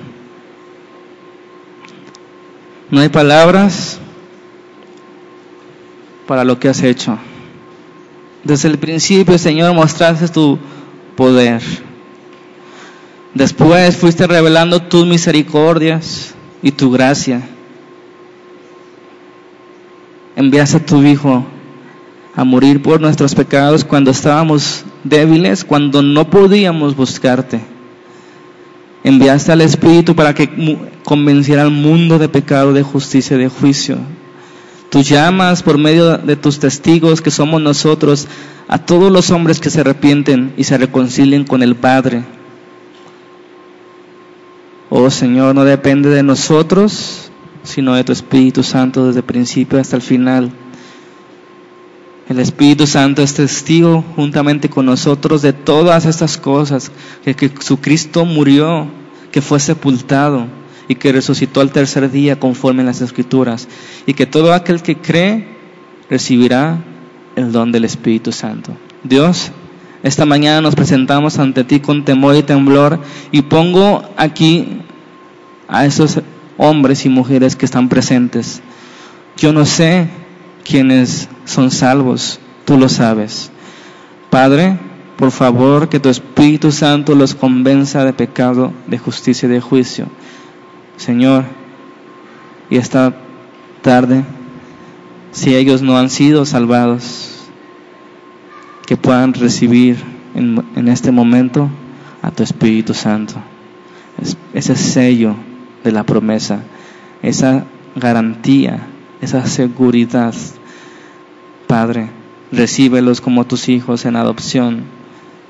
no 2.94 3.02
hay 3.02 3.10
palabras 3.10 3.98
para 6.28 6.44
lo 6.44 6.60
que 6.60 6.70
has 6.70 6.84
hecho. 6.84 7.18
Desde 8.44 8.70
el 8.70 8.78
principio, 8.78 9.36
Señor, 9.39 9.74
mostraste 9.74 10.28
tu 10.28 10.60
poder. 11.16 11.64
Después 13.34 13.98
fuiste 13.98 14.28
revelando 14.28 14.80
tus 14.80 15.08
misericordias 15.08 16.36
y 16.62 16.72
tu 16.72 16.91
gracia. 16.91 17.41
Enviaste 20.36 20.78
a 20.78 20.86
tu 20.86 21.02
Hijo 21.02 21.44
a 22.36 22.44
morir 22.44 22.80
por 22.84 23.02
nuestros 23.02 23.34
pecados 23.34 23.84
cuando 23.84 24.12
estábamos 24.12 24.86
débiles, 25.04 25.64
cuando 25.64 26.04
no 26.04 26.30
podíamos 26.30 26.96
buscarte. 26.96 27.73
Enviaste 29.04 29.51
al 29.51 29.62
Espíritu 29.62 30.16
para 30.16 30.34
que 30.34 30.78
convenciera 31.04 31.64
al 31.64 31.72
mundo 31.72 32.20
de 32.20 32.30
pecado, 32.30 32.74
de 32.74 32.84
justicia, 32.84 33.38
de 33.38 33.49
juicio. 33.49 33.97
Tú 34.89 35.01
llamas 35.01 35.64
por 35.64 35.78
medio 35.78 36.18
de 36.18 36.36
tus 36.36 36.60
testigos, 36.60 37.22
que 37.22 37.32
somos 37.32 37.62
nosotros, 37.62 38.28
a 38.68 38.78
todos 38.78 39.12
los 39.12 39.32
hombres 39.32 39.60
que 39.60 39.70
se 39.70 39.82
arrepienten 39.82 40.54
y 40.56 40.64
se 40.64 40.78
reconcilien 40.78 41.43
con 41.43 41.64
el 41.64 41.76
Padre. 41.76 42.24
Oh 44.89 45.10
Señor, 45.10 45.56
no 45.56 45.66
depende 45.66 46.10
de 46.10 46.24
nosotros, 46.24 47.32
sino 47.64 47.95
de 47.95 48.04
tu 48.04 48.12
Espíritu 48.12 48.64
Santo 48.64 49.08
desde 49.08 49.20
el 49.20 49.26
principio 49.26 49.80
hasta 49.80 49.95
el 49.95 50.01
final. 50.01 50.51
El 52.30 52.40
Espíritu 52.40 52.88
Santo 52.88 53.22
es 53.22 53.34
testigo 53.34 54.04
juntamente 54.16 54.70
con 54.70 54.86
nosotros 54.86 55.42
de 55.42 55.52
todas 55.52 56.06
estas 56.06 56.38
cosas, 56.38 56.92
que, 57.24 57.34
Jesucristo 57.34 58.26
murió, 58.26 58.88
que 59.32 59.42
fue 59.42 59.60
sepultado 59.60 60.48
y 60.88 60.96
que 60.96 61.12
resucitó 61.12 61.60
al 61.60 61.72
tercer 61.72 62.10
día 62.12 62.40
conforme 62.40 62.82
en 62.82 62.88
las 62.88 63.02
Escrituras, 63.02 63.68
y 64.06 64.14
que 64.14 64.26
todo 64.26 64.54
aquel 64.54 64.82
que 64.82 64.98
cree 64.98 65.48
recibirá 66.10 66.84
el 67.36 67.52
don 67.52 67.72
del 67.72 67.86
Espíritu 67.86 68.32
Santo. 68.32 68.72
Dios, 69.04 69.52
esta 70.02 70.26
mañana 70.26 70.62
nos 70.62 70.76
presentamos 70.76 71.40
ante 71.40 71.64
ti 71.64 71.80
con 71.80 72.06
temor 72.06 72.36
y 72.36 72.44
temblor 72.44 73.00
y 73.32 73.42
pongo 73.42 74.04
aquí 74.18 74.82
a 75.68 75.86
esos 75.86 76.22
hombres 76.58 77.06
y 77.06 77.10
mujeres 77.10 77.56
que 77.56 77.66
están 77.66 77.90
presentes. 77.90 78.62
Yo 79.38 79.52
no 79.52 79.66
sé 79.66 80.08
quienes 80.64 81.30
son 81.45 81.72
salvos, 81.72 82.39
tú 82.66 82.78
lo 82.78 82.89
sabes. 82.89 83.51
Padre, 84.30 84.78
por 85.18 85.32
favor, 85.32 85.89
que 85.89 85.99
tu 85.99 86.09
Espíritu 86.09 86.72
Santo 86.72 87.16
los 87.16 87.36
convenza 87.36 88.03
de 88.03 88.14
pecado, 88.14 88.74
de 88.88 88.97
justicia 88.97 89.47
y 89.47 89.51
de 89.51 89.61
juicio. 89.61 90.07
Señor, 90.97 91.45
y 92.70 92.78
esta 92.78 93.14
tarde, 93.82 94.24
si 95.32 95.55
ellos 95.55 95.82
no 95.82 95.97
han 95.97 96.09
sido 96.09 96.45
salvados, 96.45 97.30
que 98.86 98.97
puedan 98.97 99.34
recibir 99.34 99.97
en, 100.36 100.64
en 100.76 100.88
este 100.88 101.11
momento 101.11 101.70
a 102.22 102.32
tu 102.32 102.43
Espíritu 102.43 102.93
Santo. 102.93 103.36
ese 104.53 104.76
sello 104.76 105.36
de 105.84 105.91
la 105.91 106.03
promesa, 106.03 106.64
esa 107.22 107.66
garantía 107.95 108.88
esa 109.24 109.46
seguridad. 109.48 110.34
Padre, 111.68 112.10
recíbelos 112.52 113.22
como 113.22 113.46
tus 113.46 113.70
hijos 113.70 114.06
en 114.06 114.16
adopción. 114.16 114.84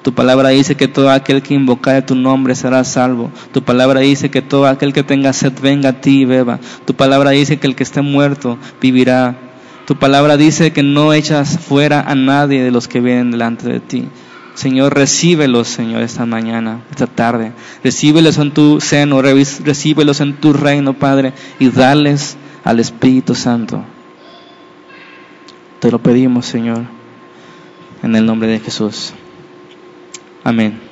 Tu 0.03 0.13
palabra 0.13 0.49
dice 0.49 0.75
que 0.75 0.87
todo 0.87 1.09
aquel 1.09 1.41
que 1.41 1.53
invocare 1.53 2.01
tu 2.01 2.15
nombre 2.15 2.55
será 2.55 2.83
salvo. 2.83 3.31
Tu 3.53 3.63
palabra 3.63 4.01
dice 4.01 4.29
que 4.29 4.41
todo 4.41 4.67
aquel 4.67 4.91
que 4.91 5.03
tenga 5.03 5.31
sed 5.31 5.53
venga 5.61 5.89
a 5.89 6.01
ti 6.01 6.21
y 6.21 6.25
beba. 6.25 6.59
Tu 6.85 6.93
palabra 6.93 7.31
dice 7.31 7.57
que 7.57 7.67
el 7.67 7.75
que 7.75 7.83
esté 7.83 8.01
muerto 8.01 8.57
vivirá. 8.81 9.37
Tu 9.85 9.95
palabra 9.95 10.37
dice 10.37 10.71
que 10.71 10.83
no 10.83 11.13
echas 11.13 11.57
fuera 11.57 12.01
a 12.01 12.15
nadie 12.15 12.63
de 12.63 12.71
los 12.71 12.87
que 12.87 12.99
vienen 12.99 13.31
delante 13.31 13.67
de 13.67 13.79
ti. 13.79 14.07
Señor, 14.55 14.93
recíbelos, 14.93 15.67
Señor, 15.67 16.03
esta 16.03 16.25
mañana, 16.25 16.81
esta 16.91 17.07
tarde. 17.07 17.53
Recíbelos 17.83 18.37
en 18.37 18.51
tu 18.51 18.79
seno, 18.81 19.21
recíbelos 19.21 20.21
en 20.21 20.35
tu 20.35 20.53
reino, 20.53 20.93
Padre, 20.93 21.33
y 21.59 21.69
dales 21.69 22.37
al 22.63 22.79
Espíritu 22.79 23.35
Santo. 23.35 23.83
Te 25.79 25.91
lo 25.91 25.99
pedimos, 25.99 26.45
Señor, 26.45 26.85
en 28.01 28.15
el 28.15 28.25
nombre 28.25 28.47
de 28.47 28.59
Jesús. 28.59 29.13
Amén. 30.43 30.82